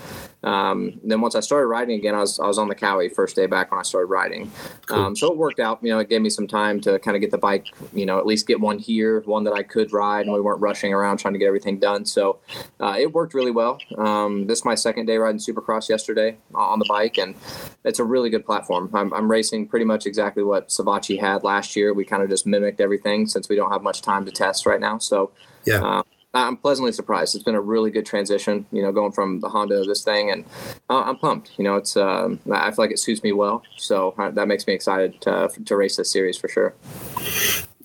Um, 0.44 1.00
then 1.04 1.22
once 1.22 1.34
I 1.34 1.40
started 1.40 1.66
riding 1.66 1.98
again, 1.98 2.14
I 2.14 2.20
was 2.20 2.40
I 2.40 2.46
was 2.46 2.60
on 2.60 2.68
the 2.68 2.76
Kawi 2.76 3.12
first 3.12 3.36
day 3.36 3.47
back 3.48 3.72
when 3.72 3.80
I 3.80 3.84
started 3.84 4.08
riding. 4.08 4.52
Cool. 4.86 4.98
Um, 4.98 5.16
so 5.16 5.32
it 5.32 5.38
worked 5.38 5.60
out. 5.60 5.80
You 5.82 5.90
know, 5.90 6.00
it 6.00 6.10
gave 6.10 6.22
me 6.22 6.30
some 6.30 6.48
time 6.48 6.80
to 6.82 7.00
kind 7.00 7.16
of 7.16 7.22
get 7.22 7.32
the 7.32 7.38
bike. 7.38 7.68
You 7.94 8.06
know, 8.06 8.20
at 8.20 8.26
least 8.26 8.48
get 8.48 8.60
one 8.60 8.80
here, 8.80 9.22
one 9.22 9.44
that 9.46 9.54
I 9.54 9.64
could 9.64 9.92
ride, 9.94 10.26
and 10.26 10.34
we 10.34 10.42
weren't 10.42 10.62
rushing 10.62 10.94
around 10.94 11.18
trying 11.18 11.34
to 11.34 11.40
get 11.40 11.48
everything 11.48 11.80
done. 11.80 12.06
So 12.06 12.40
uh, 12.80 12.96
it 13.00 13.12
worked 13.12 13.34
really 13.34 13.52
well. 13.52 13.80
Um, 13.98 14.48
this 14.48 14.60
is 14.60 14.66
my 14.66 14.76
second 14.76 15.06
day 15.06 15.18
riding 15.18 15.40
Supercross 15.40 15.90
yesterday 15.90 16.38
on 16.54 16.80
the 16.80 16.86
bike, 16.88 17.18
and 17.18 17.36
it's 17.84 18.00
a 18.00 18.04
really 18.04 18.30
good 18.30 18.46
platform. 18.46 18.90
I'm, 18.94 19.14
I'm 19.14 19.30
racing 19.30 19.68
pretty 19.68 19.86
much 19.86 20.06
exactly 20.06 20.44
what 20.44 20.70
Savatgy 20.70 21.20
had 21.20 21.44
last 21.44 21.76
year. 21.76 21.94
We 21.94 22.06
kind 22.06 22.24
of 22.24 22.30
just 22.30 22.46
mimicked 22.46 22.82
everything 22.82 23.28
since 23.28 23.50
we 23.50 23.56
don't 23.56 23.72
have 23.72 23.84
much 23.84 24.02
time 24.02 24.26
to 24.26 24.32
test 24.32 24.66
right 24.66 24.80
now. 24.80 24.98
So 24.98 25.32
yeah. 25.66 25.84
Uh, 25.84 26.04
I'm 26.34 26.58
pleasantly 26.58 26.92
surprised. 26.92 27.36
It's 27.36 27.44
been 27.44 27.56
a 27.56 27.62
really 27.62 27.90
good 27.90 28.06
transition, 28.06 28.66
you 28.72 28.82
know, 28.82 28.92
going 28.92 29.12
from 29.12 29.40
the 29.40 29.50
Honda 29.50 29.82
to 29.82 29.88
this 29.88 30.04
thing, 30.04 30.30
and 30.30 30.46
uh, 30.90 31.02
I'm 31.02 31.18
pumped. 31.18 31.52
You 31.58 31.64
know, 31.64 31.76
it's 31.76 31.96
um, 31.96 32.40
I 32.52 32.70
feel 32.72 32.86
like 32.86 32.92
it 32.92 33.00
suits 33.00 33.24
me 33.24 33.32
well, 33.32 33.64
so 33.78 34.14
uh, 34.18 34.30
that 34.32 34.48
makes 34.48 34.68
me 34.68 34.74
excited 34.74 35.20
to, 35.22 35.50
to 35.66 35.76
race 35.76 35.96
this 35.96 36.12
series 36.12 36.38
for 36.38 36.48
sure. 36.48 36.76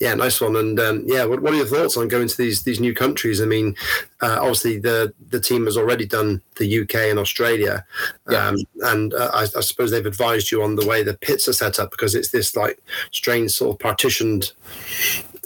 Yeah, 0.03 0.15
nice 0.15 0.41
one. 0.41 0.57
And 0.57 0.81
um, 0.81 1.05
yeah, 1.07 1.25
what, 1.25 1.43
what, 1.43 1.53
are 1.53 1.57
your 1.57 1.67
thoughts 1.67 1.97
on 1.97 2.09
going 2.09 2.27
to 2.27 2.37
these 2.37 2.65
these 2.65 2.81
new 2.81 2.93
countries? 2.93 3.41
I 3.41 3.45
mean, 3.45 3.77
uh, 4.21 4.39
obviously 4.41 4.79
the 4.79 5.15
the 5.31 5.39
team 5.39 5.65
has 5.67 5.77
already 5.77 6.07
done 6.07 6.43
the 6.57 6.81
UK 6.81 6.97
and 6.97 7.21
Australia, 7.21 7.85
yeah. 8.29 8.49
um, 8.49 8.57
and 8.81 9.15
uh, 9.15 9.31
I, 9.33 9.43
I, 9.43 9.61
suppose 9.61 9.93
they've 9.93 10.05
advised 10.05 10.51
you 10.51 10.63
on 10.63 10.75
the 10.75 10.85
way 10.85 11.05
the 11.05 11.15
pits 11.15 11.47
are 11.47 11.53
set 11.53 11.79
up 11.79 11.93
because 11.93 12.17
it's 12.17 12.33
this 12.33 12.57
like 12.57 12.83
strange 13.13 13.53
sort 13.53 13.77
of 13.77 13.79
partitioned 13.79 14.53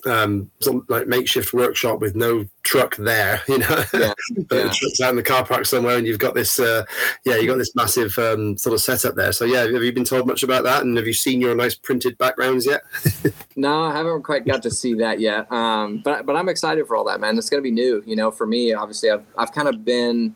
um, 0.07 0.51
some 0.61 0.87
like 0.89 1.07
makeshift 1.07 1.53
workshop 1.53 2.01
with 2.01 2.15
no 2.15 2.47
truck 2.67 2.97
there, 2.97 3.41
you 3.49 3.59
know, 3.59 3.85
yeah, 3.95 4.01
yeah. 4.01 4.13
the 4.49 4.75
truck's 4.75 5.01
out 5.01 5.11
in 5.11 5.17
the 5.17 5.23
car 5.23 5.45
park 5.45 5.65
somewhere, 5.65 5.97
and 5.97 6.07
you've 6.07 6.19
got 6.19 6.35
this, 6.35 6.59
uh, 6.59 6.85
yeah, 7.25 7.37
you 7.37 7.47
got 7.47 7.59
this 7.59 7.75
massive 7.75 8.19
um, 8.19 8.59
sort 8.59 8.75
of 8.75 8.81
setup 8.81 9.15
there. 9.15 9.33
So 9.33 9.45
yeah, 9.45 9.61
have 9.61 9.83
you 9.83 9.93
been 9.93 10.05
told 10.05 10.27
much 10.27 10.43
about 10.43 10.65
that, 10.65 10.83
and 10.83 10.97
have 10.97 11.07
you 11.07 11.13
seen 11.13 11.41
your 11.41 11.55
nice 11.55 11.75
printed 11.75 12.19
backgrounds 12.19 12.67
yet? 12.67 12.83
no, 13.57 13.85
I 13.85 13.93
haven't 13.97 14.23
quite 14.23 14.47
got 14.47 14.63
to 14.65 14.71
see 14.71 14.95
that 14.95 15.21
yet, 15.21 15.51
um, 15.51 16.03
but 16.05 16.27
but 16.27 16.37
I'm 16.37 16.49
excited 16.49 16.87
for 16.87 16.97
all 16.97 17.05
that, 17.05 17.21
man. 17.21 17.39
It's 17.39 17.49
going 17.49 17.63
to 17.63 17.67
be 17.67 17.71
new, 17.71 18.03
you 18.07 18.17
know, 18.17 18.31
for 18.31 18.47
me. 18.47 18.73
Obviously, 18.73 19.11
I've 19.11 19.25
I've 19.39 19.53
kind 19.53 19.69
of 19.69 19.85
been 19.85 20.35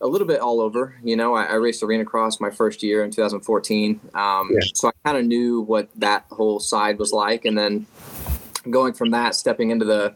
a 0.00 0.06
little 0.06 0.26
bit 0.26 0.40
all 0.40 0.60
over. 0.60 0.94
You 1.02 1.16
know, 1.16 1.34
I, 1.34 1.44
I, 1.44 1.54
raced 1.54 1.82
arena 1.82 2.04
cross 2.04 2.40
my 2.40 2.50
first 2.50 2.82
year 2.82 3.04
in 3.04 3.10
2014, 3.10 4.00
um, 4.14 4.50
yeah. 4.52 4.60
so 4.74 4.88
I 4.88 4.92
kind 5.04 5.18
of 5.18 5.24
knew 5.24 5.62
what 5.62 5.88
that 5.96 6.24
whole 6.30 6.60
side 6.60 6.98
was 6.98 7.12
like, 7.12 7.44
and 7.44 7.58
then 7.58 7.86
going 8.70 8.92
from 8.92 9.10
that, 9.10 9.34
stepping 9.34 9.70
into 9.70 9.84
the, 9.84 10.14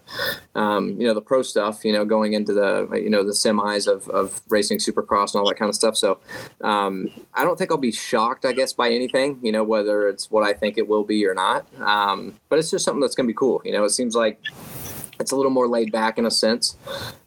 um, 0.55 1.01
you 1.01 1.07
know, 1.07 1.15
the 1.15 1.21
pro 1.21 1.43
stuff, 1.43 1.85
you 1.85 1.93
know, 1.93 2.05
going 2.05 2.33
into 2.33 2.53
the, 2.53 2.89
you 2.93 3.11
know, 3.11 3.25
the 3.25 3.33
semis 3.33 3.87
of, 3.87 4.09
of 4.09 4.41
racing 4.49 4.79
supercross 4.79 5.35
and 5.35 5.41
all 5.41 5.49
that 5.49 5.57
kind 5.57 5.69
of 5.69 5.75
stuff. 5.75 5.97
So 5.97 6.19
um, 6.63 7.09
I 7.35 7.45
don't 7.45 7.59
think 7.59 7.71
I'll 7.71 7.77
be 7.79 7.93
shocked, 7.93 8.45
I 8.45 8.53
guess, 8.53 8.73
by 8.73 8.91
anything, 8.91 9.39
you 9.43 9.53
know, 9.53 9.65
whether 9.65 10.09
it's 10.09 10.31
what 10.31 10.45
I 10.45 10.53
think 10.53 10.79
it 10.79 10.89
will 10.89 11.05
be 11.05 11.27
or 11.27 11.35
not. 11.35 11.67
Um, 11.81 12.39
but 12.49 12.59
it's 12.59 12.71
just 12.71 12.85
something 12.85 13.01
that's 13.01 13.15
going 13.15 13.27
to 13.27 13.33
be 13.33 13.37
cool. 13.37 13.63
You 13.65 13.73
know, 13.73 13.85
it 13.85 13.91
seems 13.91 14.15
like 14.15 14.41
it's 15.23 15.33
a 15.33 15.37
little 15.37 15.51
more 15.51 15.69
laid 15.69 15.93
back 15.93 16.19
in 16.19 16.27
a 16.27 16.31
sense 16.31 16.77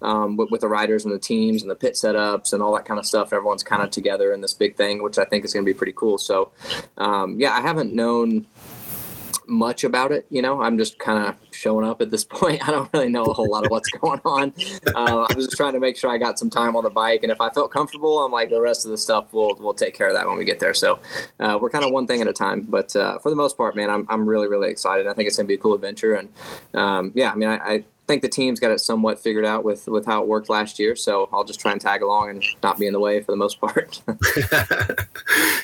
um, 0.01 0.37
with, 0.37 0.51
with, 0.51 0.61
the 0.61 0.67
riders 0.67 1.05
and 1.05 1.13
the 1.13 1.19
teams 1.19 1.61
and 1.61 1.71
the 1.71 1.75
pit 1.75 1.93
setups 1.93 2.53
and 2.53 2.61
all 2.61 2.73
that 2.75 2.85
kind 2.85 2.99
of 2.99 3.05
stuff. 3.05 3.33
Everyone's 3.33 3.63
kind 3.63 3.81
of 3.81 3.89
together 3.89 4.33
in 4.33 4.41
this 4.41 4.53
big 4.53 4.75
thing, 4.75 5.01
which 5.01 5.17
I 5.17 5.25
think 5.25 5.45
is 5.45 5.53
going 5.53 5.65
to 5.65 5.71
be 5.71 5.77
pretty 5.77 5.93
cool. 5.93 6.17
So, 6.17 6.51
um, 6.97 7.39
yeah, 7.39 7.53
I 7.53 7.61
haven't 7.61 7.93
known 7.93 8.45
much 9.47 9.83
about 9.83 10.11
it. 10.11 10.25
You 10.29 10.41
know, 10.41 10.61
I'm 10.61 10.77
just 10.77 10.99
kind 10.99 11.25
of 11.27 11.35
showing 11.51 11.85
up 11.85 12.01
at 12.01 12.11
this 12.11 12.23
point. 12.39 12.67
I 12.67 12.71
don't 12.71 12.91
really 12.93 13.09
know 13.09 13.25
a 13.25 13.33
whole 13.33 13.49
lot 13.49 13.65
of 13.65 13.71
what's 13.71 13.89
going 13.89 14.21
on. 14.25 14.53
Uh, 14.95 15.27
I 15.29 15.33
was 15.35 15.45
just 15.45 15.57
trying 15.57 15.73
to 15.73 15.79
make 15.79 15.97
sure 15.97 16.09
I 16.09 16.17
got 16.17 16.39
some 16.39 16.49
time 16.49 16.75
on 16.75 16.83
the 16.83 16.89
bike, 16.89 17.21
and 17.23 17.31
if 17.31 17.41
I 17.41 17.49
felt 17.49 17.71
comfortable, 17.71 18.23
I'm 18.23 18.31
like 18.31 18.49
the 18.49 18.61
rest 18.61 18.85
of 18.85 18.91
the 18.91 18.97
stuff 18.97 19.27
we'll 19.31 19.55
we'll 19.59 19.73
take 19.73 19.93
care 19.93 20.07
of 20.07 20.13
that 20.13 20.27
when 20.27 20.37
we 20.37 20.45
get 20.45 20.59
there. 20.59 20.73
So 20.73 20.99
uh, 21.39 21.57
we're 21.61 21.69
kind 21.69 21.85
of 21.85 21.91
one 21.91 22.07
thing 22.07 22.21
at 22.21 22.27
a 22.27 22.33
time. 22.33 22.61
But 22.61 22.95
uh, 22.95 23.19
for 23.19 23.29
the 23.29 23.35
most 23.35 23.57
part, 23.57 23.75
man, 23.75 23.89
I'm 23.89 24.05
I'm 24.09 24.27
really 24.27 24.47
really 24.47 24.69
excited. 24.69 25.07
I 25.07 25.13
think 25.13 25.27
it's 25.27 25.37
gonna 25.37 25.47
be 25.47 25.55
a 25.55 25.57
cool 25.57 25.73
adventure, 25.73 26.15
and 26.15 26.29
um, 26.73 27.11
yeah, 27.15 27.31
I 27.31 27.35
mean, 27.35 27.49
I, 27.49 27.55
I 27.57 27.83
think 28.07 28.21
the 28.21 28.29
team's 28.29 28.59
got 28.59 28.71
it 28.71 28.79
somewhat 28.79 29.19
figured 29.19 29.45
out 29.45 29.63
with 29.63 29.87
with 29.87 30.05
how 30.05 30.21
it 30.21 30.27
worked 30.27 30.49
last 30.49 30.79
year. 30.79 30.95
So 30.95 31.29
I'll 31.31 31.43
just 31.43 31.59
try 31.59 31.71
and 31.71 31.81
tag 31.81 32.01
along 32.01 32.29
and 32.29 32.43
not 32.61 32.77
be 32.77 32.87
in 32.87 32.93
the 32.93 32.99
way 32.99 33.21
for 33.21 33.31
the 33.31 33.37
most 33.37 33.59
part. 33.59 34.01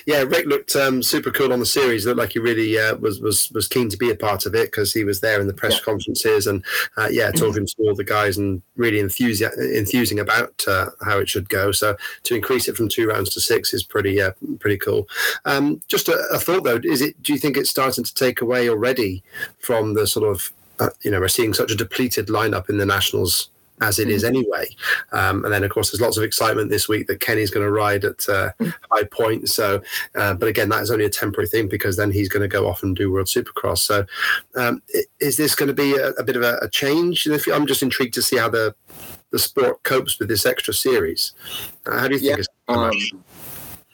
yeah, 0.06 0.24
Rick 0.24 0.48
looked 0.48 0.76
um, 0.76 1.04
super 1.04 1.32
cool 1.32 1.54
on 1.54 1.60
the 1.60 1.66
series. 1.66 2.06
Looked 2.06 2.18
like 2.18 2.34
he 2.34 2.40
really 2.40 2.78
uh, 2.78 2.96
was 2.96 3.20
was 3.20 3.52
was 3.52 3.68
keen 3.68 3.90
to 3.90 3.98
be 3.98 4.10
a 4.10 4.16
part 4.16 4.46
of 4.46 4.56
it 4.56 4.72
because 4.72 4.94
he 4.94 5.04
was 5.04 5.22
there 5.22 5.40
in 5.40 5.48
the 5.48 5.54
press 5.54 5.76
yeah. 5.76 5.84
conferences 5.84 6.48
and 6.48 6.64
uh, 6.98 7.10
yeah, 7.12 7.32
talking 7.36 7.66
to 7.66 7.76
all 7.80 7.96
the 7.96 8.04
guys 8.04 8.38
and 8.38 8.62
really 8.76 9.02
enthusi- 9.02 9.76
enthusing 9.76 10.20
about 10.20 10.64
uh, 10.68 10.90
how 11.06 11.20
it 11.20 11.30
should 11.30 11.50
go. 11.50 11.72
So 11.72 11.96
to 12.24 12.36
increase 12.36 12.68
it 12.68 12.76
from 12.76 12.90
two 12.90 13.08
rounds 13.08 13.32
to 13.32 13.42
six 13.42 13.74
is 13.74 13.84
pretty 13.84 14.22
uh, 14.22 14.32
pretty 14.60 14.78
cool. 14.78 15.08
Um, 15.46 15.82
just 15.88 16.10
a, 16.10 16.18
a 16.32 16.40
thought 16.40 16.64
though, 16.64 16.80
is 16.84 17.02
it? 17.02 17.22
Do 17.22 17.34
you 17.34 17.40
think 17.40 17.58
it's 17.58 17.70
starting 17.70 18.04
to 18.04 18.14
take 18.14 18.42
away 18.42 18.70
already 18.70 19.24
from 19.60 19.94
the 19.94 20.08
sort 20.08 20.28
of 20.28 20.52
uh, 20.82 20.90
you 21.02 21.12
know, 21.12 21.20
we're 21.20 21.28
seeing 21.28 21.54
such 21.54 21.72
a 21.72 21.76
depleted 21.76 22.28
lineup 22.28 22.70
in 22.70 22.78
the 22.78 22.86
Nationals 22.86 23.50
as 23.82 24.00
it 24.00 24.10
is 24.10 24.24
mm. 24.24 24.28
anyway. 24.28 24.68
Um, 25.12 25.44
and 25.44 25.54
then, 25.54 25.64
of 25.64 25.72
course, 25.72 25.92
there's 25.92 26.02
lots 26.02 26.18
of 26.18 26.24
excitement 26.24 26.70
this 26.70 26.88
week 26.88 27.08
that 27.08 27.20
Kenny's 27.20 27.50
going 27.50 27.66
to 27.66 27.72
ride 27.72 28.06
at 28.06 28.28
uh, 28.30 28.52
mm. 28.60 28.74
High 28.92 29.04
Point. 29.06 29.50
So, 29.50 29.82
uh, 30.16 30.34
but 30.36 30.48
again, 30.48 30.70
that 30.70 30.84
is 30.84 30.92
only 30.92 31.06
a 31.06 31.10
temporary 31.10 31.48
thing 31.48 31.68
because 31.68 31.98
then 31.98 32.12
he's 32.12 32.30
going 32.30 32.42
to 32.42 32.48
go 32.48 32.68
off 32.68 32.84
and 32.84 32.96
do 32.96 33.12
World 33.12 33.28
Supercross. 33.28 33.80
So, 33.80 34.06
um, 34.56 34.82
is 35.20 35.38
this 35.38 35.56
going 35.56 35.68
to 35.68 35.74
be 35.74 35.96
a, 35.96 36.10
a 36.12 36.24
bit 36.24 36.36
of 36.36 36.44
a, 36.44 36.58
a 36.62 36.70
change? 36.70 37.28
I'm 37.52 37.68
just 37.68 37.84
intrigued 37.84 38.14
to 38.16 38.22
see 38.22 38.38
how 38.38 38.50
the 38.50 38.76
the 39.32 39.40
sport 39.40 39.82
copes 39.84 40.20
with 40.20 40.28
this 40.28 40.46
extra 40.46 40.74
series. 40.74 41.34
Uh, 41.86 42.00
how 42.00 42.08
do 42.10 42.16
you 42.16 42.20
think? 42.20 42.46
Yeah, 42.68 43.06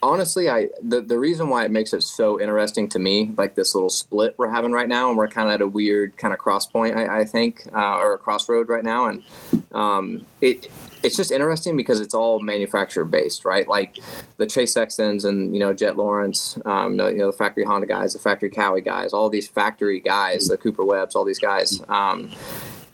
honestly 0.03 0.49
i 0.49 0.67
the, 0.83 1.01
the 1.01 1.17
reason 1.17 1.49
why 1.49 1.65
it 1.65 1.71
makes 1.71 1.93
it 1.93 2.01
so 2.01 2.39
interesting 2.39 2.87
to 2.87 2.99
me 2.99 3.33
like 3.37 3.55
this 3.55 3.73
little 3.73 3.89
split 3.89 4.35
we're 4.37 4.49
having 4.49 4.71
right 4.71 4.87
now 4.87 5.09
and 5.09 5.17
we're 5.17 5.27
kind 5.27 5.47
of 5.49 5.55
at 5.55 5.61
a 5.61 5.67
weird 5.67 6.15
kind 6.17 6.33
of 6.33 6.39
cross 6.39 6.67
point 6.67 6.95
i, 6.95 7.21
I 7.21 7.25
think 7.25 7.63
uh, 7.73 7.97
or 7.97 8.13
a 8.13 8.17
crossroad 8.17 8.69
right 8.69 8.83
now 8.83 9.07
and 9.07 9.23
um, 9.71 10.25
it 10.41 10.69
it's 11.03 11.15
just 11.15 11.31
interesting 11.31 11.77
because 11.77 11.99
it's 11.99 12.13
all 12.13 12.39
manufacturer 12.39 13.05
based 13.05 13.45
right? 13.45 13.67
Like 13.67 13.97
the 14.37 14.45
chase 14.45 14.73
sextons 14.73 15.25
and 15.25 15.53
you 15.53 15.59
know 15.59 15.73
jett 15.73 15.97
lawrence 15.97 16.57
um, 16.65 16.97
the, 16.97 17.07
you 17.07 17.17
know 17.17 17.31
the 17.31 17.37
factory 17.37 17.63
honda 17.63 17.87
guys 17.87 18.13
the 18.13 18.19
factory 18.19 18.49
Kawi 18.49 18.83
guys 18.83 19.13
all 19.13 19.29
these 19.29 19.47
factory 19.47 19.99
guys 19.99 20.47
the 20.47 20.57
cooper 20.57 20.83
webbs 20.83 21.15
all 21.15 21.25
these 21.25 21.39
guys 21.39 21.81
um, 21.89 22.31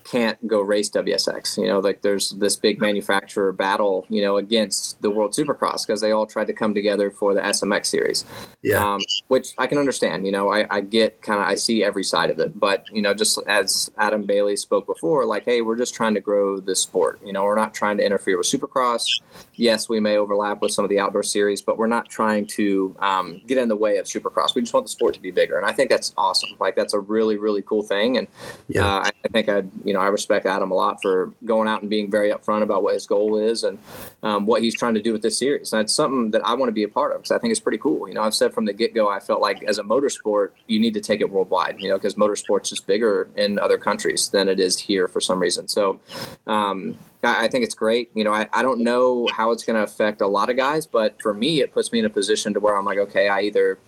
can't 0.03 0.45
go 0.47 0.61
race 0.61 0.89
WSX. 0.89 1.57
You 1.57 1.67
know, 1.67 1.79
like 1.79 2.01
there's 2.01 2.31
this 2.31 2.55
big 2.55 2.79
manufacturer 2.79 3.51
battle, 3.51 4.05
you 4.09 4.21
know, 4.21 4.37
against 4.37 5.01
the 5.01 5.09
World 5.09 5.31
Supercross 5.31 5.85
because 5.85 6.01
they 6.01 6.11
all 6.11 6.25
tried 6.25 6.47
to 6.47 6.53
come 6.53 6.73
together 6.73 7.11
for 7.11 7.33
the 7.33 7.41
SMX 7.41 7.85
series. 7.87 8.25
Yeah. 8.61 8.93
Um, 8.93 9.01
which 9.27 9.53
I 9.57 9.67
can 9.67 9.77
understand. 9.77 10.25
You 10.25 10.31
know, 10.31 10.49
I, 10.49 10.65
I 10.69 10.81
get 10.81 11.21
kind 11.21 11.41
of 11.41 11.47
I 11.47 11.55
see 11.55 11.83
every 11.83 12.03
side 12.03 12.29
of 12.29 12.39
it, 12.39 12.59
but 12.59 12.85
you 12.91 13.01
know, 13.01 13.13
just 13.13 13.39
as 13.47 13.91
Adam 13.97 14.23
Bailey 14.23 14.55
spoke 14.55 14.85
before, 14.85 15.25
like, 15.25 15.45
hey, 15.45 15.61
we're 15.61 15.77
just 15.77 15.93
trying 15.93 16.13
to 16.13 16.21
grow 16.21 16.59
this 16.59 16.81
sport. 16.81 17.19
You 17.25 17.33
know, 17.33 17.43
we're 17.43 17.55
not 17.55 17.73
trying 17.73 17.97
to 17.97 18.05
interfere 18.05 18.37
with 18.37 18.47
Supercross. 18.47 19.21
Yes, 19.55 19.89
we 19.89 19.99
may 19.99 20.17
overlap 20.17 20.61
with 20.61 20.71
some 20.71 20.85
of 20.85 20.89
the 20.89 20.99
outdoor 20.99 21.23
series, 21.23 21.61
but 21.61 21.77
we're 21.77 21.87
not 21.87 22.09
trying 22.09 22.47
to 22.47 22.95
um, 22.99 23.41
get 23.47 23.57
in 23.57 23.67
the 23.67 23.75
way 23.75 23.97
of 23.97 24.05
Supercross. 24.05 24.55
We 24.55 24.61
just 24.61 24.73
want 24.73 24.85
the 24.85 24.91
sport 24.91 25.13
to 25.15 25.21
be 25.21 25.31
bigger, 25.31 25.57
and 25.57 25.65
I 25.65 25.71
think 25.71 25.89
that's 25.89 26.13
awesome. 26.17 26.49
Like 26.59 26.75
that's 26.75 26.93
a 26.93 26.99
really 26.99 27.37
really 27.37 27.61
cool 27.61 27.83
thing, 27.83 28.17
and 28.17 28.27
yeah, 28.67 28.85
uh, 28.85 28.99
I, 28.99 29.11
I 29.25 29.27
think 29.29 29.49
I'd, 29.49 29.69
you 29.83 29.92
you 29.93 29.99
know, 29.99 30.03
I 30.03 30.07
respect 30.07 30.47
Adam 30.47 30.71
a 30.71 30.73
lot 30.73 31.03
for 31.03 31.31
going 31.45 31.67
out 31.67 31.81
and 31.81 31.89
being 31.89 32.09
very 32.09 32.31
upfront 32.31 32.63
about 32.63 32.81
what 32.81 32.95
his 32.95 33.05
goal 33.05 33.37
is 33.37 33.63
and 33.63 33.77
um, 34.23 34.47
what 34.47 34.63
he's 34.63 34.75
trying 34.75 34.95
to 34.95 35.01
do 35.03 35.13
with 35.13 35.21
this 35.21 35.37
series. 35.37 35.71
And 35.71 35.83
it's 35.83 35.93
something 35.93 36.31
that 36.31 36.43
I 36.43 36.55
want 36.55 36.69
to 36.69 36.73
be 36.73 36.81
a 36.81 36.87
part 36.87 37.11
of 37.11 37.19
because 37.19 37.29
I 37.29 37.37
think 37.37 37.51
it's 37.51 37.59
pretty 37.59 37.77
cool. 37.77 38.07
You 38.07 38.15
know, 38.15 38.23
I've 38.23 38.33
said 38.33 38.55
from 38.55 38.65
the 38.65 38.73
get 38.73 38.95
go, 38.95 39.07
I 39.07 39.19
felt 39.19 39.39
like 39.39 39.61
as 39.65 39.77
a 39.77 39.83
motorsport, 39.83 40.49
you 40.65 40.79
need 40.79 40.95
to 40.95 40.99
take 40.99 41.21
it 41.21 41.29
worldwide, 41.29 41.79
you 41.79 41.89
know, 41.89 41.95
because 41.95 42.15
motorsport's 42.15 42.71
just 42.71 42.87
bigger 42.87 43.29
in 43.35 43.59
other 43.59 43.77
countries 43.77 44.29
than 44.29 44.49
it 44.49 44.59
is 44.59 44.79
here 44.79 45.07
for 45.07 45.21
some 45.21 45.39
reason. 45.39 45.67
So, 45.67 45.99
um, 46.47 46.97
I 47.23 47.47
think 47.47 47.63
it's 47.63 47.75
great. 47.75 48.11
You 48.13 48.23
know, 48.23 48.33
I, 48.33 48.47
I 48.51 48.61
don't 48.61 48.81
know 48.81 49.27
how 49.31 49.51
it's 49.51 49.63
going 49.63 49.77
to 49.77 49.83
affect 49.83 50.21
a 50.21 50.27
lot 50.27 50.49
of 50.49 50.57
guys, 50.57 50.85
but 50.85 51.21
for 51.21 51.33
me, 51.33 51.61
it 51.61 51.73
puts 51.73 51.91
me 51.91 51.99
in 51.99 52.05
a 52.05 52.09
position 52.09 52.53
to 52.53 52.59
where 52.59 52.75
I'm 52.75 52.85
like, 52.85 52.97
okay, 52.97 53.29
I 53.29 53.41
either 53.41 53.79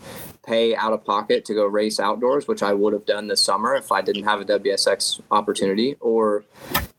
pay 0.46 0.76
out 0.76 0.94
of 0.94 1.04
pocket 1.04 1.44
to 1.46 1.54
go 1.54 1.66
race 1.66 2.00
outdoors, 2.00 2.48
which 2.48 2.64
I 2.64 2.74
would 2.74 2.94
have 2.94 3.06
done 3.06 3.28
this 3.28 3.44
summer 3.44 3.76
if 3.76 3.92
I 3.92 4.02
didn't 4.02 4.24
have 4.24 4.42
a 4.42 4.46
WSX 4.46 5.22
opportunity, 5.32 5.96
or 6.00 6.46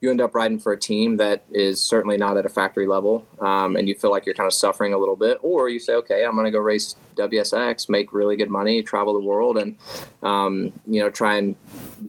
you 0.01 0.11
end 0.11 0.21
up 0.21 0.35
riding 0.35 0.59
for 0.59 0.73
a 0.73 0.79
team 0.79 1.17
that 1.17 1.45
is 1.51 1.83
certainly 1.83 2.17
not 2.17 2.37
at 2.37 2.45
a 2.45 2.51
factory 2.51 2.87
level 2.87 3.27
um, 3.41 3.77
and 3.77 3.89
you 3.89 3.95
feel 3.95 4.11
like 4.11 4.27
you're 4.27 4.35
kind 4.35 4.47
of 4.47 4.53
suffering 4.53 4.93
a 4.93 4.99
little 4.99 5.17
bit, 5.17 5.39
or 5.43 5.69
you 5.69 5.79
say, 5.79 5.95
okay, 5.95 6.25
I'm 6.25 6.33
going 6.33 6.45
to 6.45 6.51
go 6.51 6.59
race 6.59 6.97
WSX, 7.17 7.89
make 7.89 8.13
really 8.13 8.37
good 8.37 8.51
money, 8.51 8.83
travel 8.83 9.15
the 9.15 9.21
world, 9.21 9.59
and 9.59 9.77
um, 10.23 10.73
you 10.87 11.01
know 11.01 11.11
try 11.11 11.37
and 11.37 11.57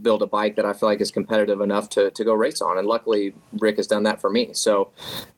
build 0.02 0.22
a 0.22 0.28
bike 0.28 0.56
that 0.56 0.66
I 0.66 0.74
feel 0.74 0.90
like 0.90 1.02
is 1.02 1.12
competitive 1.12 1.62
enough 1.62 1.90
to, 1.92 2.12
to 2.12 2.24
go 2.24 2.34
race 2.34 2.62
on. 2.62 2.78
And 2.78 2.88
luckily, 2.88 3.34
Rick 3.54 3.78
has 3.78 3.88
done 3.88 4.04
that 4.04 4.22
for 4.22 4.30
me. 4.30 4.54
So 4.54 4.92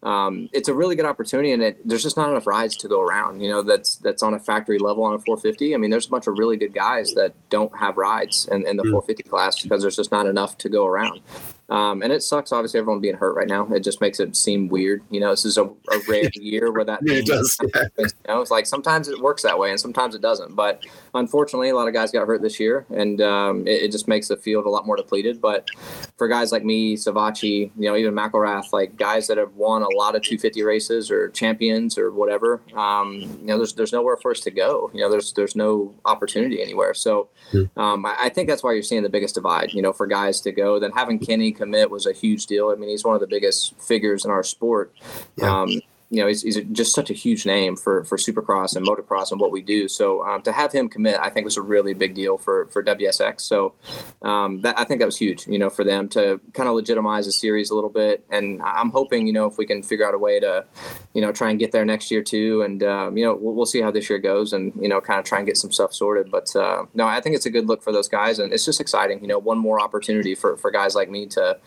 um, 0.04 0.50
it's 0.54 0.70
a 0.70 0.74
really 0.74 0.96
good 0.96 1.06
opportunity, 1.06 1.52
and 1.52 1.62
it, 1.62 1.88
there's 1.88 2.04
just 2.04 2.18
not 2.18 2.30
enough 2.30 2.48
rides 2.48 2.76
to 2.78 2.88
go 2.88 3.02
around. 3.02 3.42
You 3.42 3.50
know, 3.50 3.62
that's 3.62 3.96
that's 3.98 4.24
on 4.24 4.34
a 4.34 4.40
factory 4.40 4.80
level 4.80 5.04
on 5.04 5.14
a 5.14 5.20
450. 5.20 5.74
I 5.74 5.78
mean, 5.78 5.90
there's 5.90 6.08
a 6.08 6.10
bunch 6.10 6.28
of 6.28 6.38
really 6.38 6.58
good 6.58 6.74
guys 6.74 7.14
that 7.14 7.34
don't 7.50 7.76
have 7.78 7.98
rides 7.98 8.48
in, 8.52 8.68
in 8.68 8.78
the 8.78 8.84
mm. 8.84 8.92
450 8.92 9.24
class 9.24 9.62
because 9.62 9.82
there's 9.82 9.96
just 9.96 10.12
not 10.12 10.26
enough 10.26 10.58
to 10.60 10.70
go 10.70 10.86
around. 10.86 11.22
Um, 11.70 12.02
and 12.02 12.12
it 12.12 12.24
sucks, 12.24 12.52
obviously, 12.52 12.80
everyone 12.80 13.00
being 13.00 13.16
hurt 13.16 13.36
right 13.36 13.48
now. 13.48 13.68
It 13.68 13.82
just 13.82 14.02
makes 14.02 14.20
it 14.20 14.36
seem 14.36 14.68
weird. 14.70 15.04
You 15.10 15.20
know, 15.20 15.30
this 15.30 15.46
is 15.46 15.58
a, 15.58 15.66
a 15.66 16.00
rare 16.08 16.30
year 16.34 16.72
where 16.72 16.86
that 16.86 17.00
it 17.06 17.26
does. 17.26 17.58
Yeah. 17.76 17.84
You 17.98 18.08
know, 18.28 18.42
it's 18.42 18.52
like 18.52 18.66
sometimes 18.66 19.08
it 19.08 19.20
works 19.20 19.44
that 19.44 19.58
way 19.58 19.70
and 19.70 19.80
sometimes 19.80 20.16
it 20.16 20.22
doesn't. 20.22 20.56
But 20.56 20.84
unfortunately, 21.14 21.70
a 21.70 21.76
lot 21.76 21.88
of 21.88 21.94
guys 21.94 22.12
got 22.12 22.28
hurt 22.28 22.42
this 22.42 22.60
year, 22.60 22.86
and 22.90 23.22
um, 23.22 23.68
it, 23.68 23.84
it, 23.84 23.92
just 23.92 24.08
makes 24.08 24.28
the 24.28 24.38
field 24.38 24.66
a 24.66 24.70
lot 24.70 24.86
more 24.86 24.96
depleted. 24.96 25.42
But 25.42 25.70
for 26.18 26.28
guys 26.28 26.52
like 26.52 26.64
me, 26.64 26.96
Savatgy, 26.96 27.72
you 27.78 27.90
know, 27.90 27.96
even 27.96 28.14
McElrath, 28.14 28.72
like 28.74 28.96
guys 28.98 29.28
that 29.28 29.38
have 29.38 29.54
won 29.56 29.82
a 29.82 29.90
lot 29.96 30.16
of 30.16 30.22
250 30.22 30.64
races 30.64 31.12
or 31.12 31.30
champions 31.30 31.98
or 31.98 32.12
whatever, 32.12 32.62
um, 32.76 33.22
you 33.42 33.48
know, 33.48 33.58
there's 33.58 33.74
there's 33.74 33.94
nowhere 33.94 34.18
for 34.18 34.32
us 34.32 34.40
to 34.42 34.52
go. 34.52 34.90
You 34.94 35.02
know, 35.02 35.10
there's 35.10 35.34
there's 35.34 35.56
no 35.56 35.94
opportunity 36.06 36.62
anywhere. 36.62 36.94
So 36.94 37.30
hmm. 37.52 37.64
um, 37.78 38.06
I, 38.06 38.16
I 38.22 38.30
think 38.30 38.48
that's 38.48 38.64
why 38.64 38.74
you're 38.74 38.84
seeing 38.84 39.04
the 39.04 39.10
biggest 39.10 39.36
divide. 39.36 39.74
You 39.74 39.82
know, 39.82 39.94
for 39.94 40.08
guys 40.08 40.42
to 40.42 40.52
go, 40.52 40.80
then 40.80 40.92
having 40.92 41.20
Kenny 41.20 41.52
commit 41.60 41.92
was 41.92 42.06
a 42.06 42.14
huge 42.14 42.46
deal. 42.48 42.70
I 42.70 42.76
mean, 42.76 42.90
he's 42.90 43.04
one 43.04 43.16
of 43.16 43.22
the 43.22 43.28
biggest 43.28 43.80
figures 43.80 44.26
in 44.26 44.32
our 44.32 44.44
sport. 44.44 44.94
Yeah. 45.36 45.62
Um, 45.62 45.82
you 46.10 46.22
know, 46.22 46.28
he's, 46.28 46.42
he's 46.42 46.58
just 46.72 46.96
such 46.96 47.12
a 47.12 47.14
huge 47.14 47.46
name 47.46 47.76
for, 47.76 48.04
for 48.04 48.18
Supercross 48.18 48.76
and 48.76 48.86
motocross 48.86 49.32
and 49.32 49.40
what 49.40 49.52
we 49.52 49.62
do. 49.62 49.88
So 49.88 50.26
um, 50.26 50.42
to 50.42 50.52
have 50.52 50.72
him 50.72 50.90
commit, 50.90 51.20
I 51.20 51.30
think 51.30 51.46
was 51.46 51.58
a 51.58 51.62
really 51.62 51.94
big 51.94 52.16
deal 52.16 52.38
for, 52.38 52.66
for 52.68 52.84
WSX. 52.84 53.42
So 53.42 53.76
um, 54.24 54.62
that, 54.62 54.78
I 54.80 54.86
think 54.86 55.00
that 55.00 55.06
was 55.06 55.18
huge, 55.18 55.46
you 55.48 55.60
know, 55.60 55.70
for 55.70 55.84
them 55.84 56.10
to 56.10 56.42
kind 56.54 56.68
of 56.68 56.74
legitimize 56.74 57.28
the 57.28 57.32
series 57.32 57.70
a 57.70 57.76
little 57.76 57.92
bit. 57.92 58.26
And 58.32 58.60
I'm 58.64 58.90
hoping, 58.90 59.28
you 59.28 59.34
know, 59.34 59.46
if 59.46 59.60
we 59.60 59.68
can 59.68 59.84
figure 59.84 60.08
out 60.08 60.16
a 60.16 60.18
way 60.18 60.40
to, 60.40 60.66
you 61.14 61.22
know, 61.22 61.32
try 61.32 61.52
and 61.52 61.60
get 61.60 61.72
there 61.72 61.86
next 61.86 62.10
year 62.10 62.24
too. 62.24 62.64
And, 62.64 62.82
um, 62.82 63.16
you 63.16 63.24
know, 63.24 63.36
we'll, 63.36 63.54
we'll, 63.54 63.70
see 63.70 63.82
how 63.82 63.92
this 63.92 64.10
year 64.10 64.18
goes 64.18 64.52
and, 64.52 64.74
you 64.82 64.90
know, 64.90 65.00
kind 65.00 65.20
of 65.20 65.26
try 65.26 65.38
and 65.38 65.46
get 65.46 65.56
some 65.56 65.72
stuff 65.72 65.94
sorted. 65.94 66.32
But 66.32 66.56
uh, 66.56 66.86
no, 66.96 67.06
I 67.06 67.22
think 67.22 67.36
it's 67.36 67.46
a 67.46 67.52
good 67.52 67.68
look 67.68 67.84
for 67.84 67.92
those 67.92 68.08
guys. 68.08 68.40
And 68.40 68.52
it's 68.52 68.66
just 68.66 68.82
exciting, 68.82 69.22
you 69.22 69.28
know, 69.28 69.38
one 69.38 69.60
more 69.60 69.80
opportunity 69.80 70.34
for, 70.34 70.58
for 70.58 70.72
guys 70.72 70.96
like 70.96 71.08
me 71.08 71.28
to 71.28 71.60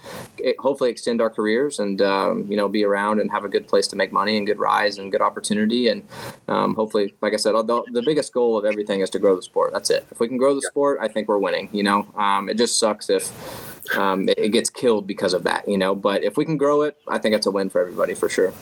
eh, 0.42 0.54
hopefully 0.58 0.90
extend 0.90 1.20
our 1.20 1.30
careers 1.30 1.78
and, 1.78 2.02
um, 2.02 2.44
you 2.50 2.56
know, 2.56 2.68
be 2.68 2.84
around 2.84 3.20
and 3.20 3.30
have 3.30 3.44
a 3.44 3.48
good 3.48 3.68
place 3.68 3.86
to 3.86 3.94
make 3.94 4.10
money 4.10 4.31
and 4.36 4.46
good 4.46 4.58
rise 4.58 4.98
and 4.98 5.10
good 5.10 5.20
opportunity. 5.20 5.88
And 5.88 6.06
um, 6.48 6.74
hopefully, 6.74 7.14
like 7.20 7.32
I 7.32 7.36
said, 7.36 7.52
the, 7.52 7.82
the, 7.92 8.02
biggest 8.02 8.32
goal 8.32 8.58
of 8.58 8.64
everything 8.64 9.00
is 9.00 9.10
to 9.10 9.18
grow 9.18 9.36
the 9.36 9.42
sport. 9.42 9.72
That's 9.72 9.90
it. 9.90 10.06
If 10.10 10.20
we 10.20 10.28
can 10.28 10.36
grow 10.36 10.54
the 10.54 10.62
sport, 10.62 10.98
I 11.00 11.08
think 11.08 11.28
we're 11.28 11.38
winning. 11.38 11.68
You 11.72 11.82
know, 11.82 12.06
um, 12.16 12.48
it 12.48 12.58
just 12.58 12.78
sucks 12.78 13.10
if 13.10 13.30
um, 13.96 14.28
it, 14.28 14.38
it 14.38 14.48
gets 14.50 14.70
killed 14.70 15.06
because 15.06 15.34
of 15.34 15.44
that. 15.44 15.68
You 15.68 15.78
know, 15.78 15.94
but 15.94 16.22
if 16.22 16.36
we 16.36 16.44
can 16.44 16.56
grow 16.56 16.82
it, 16.82 16.96
I 17.08 17.18
think 17.18 17.34
it's 17.34 17.46
a 17.46 17.50
win 17.50 17.70
for 17.70 17.80
everybody 17.80 18.14
for 18.14 18.28
sure. 18.28 18.52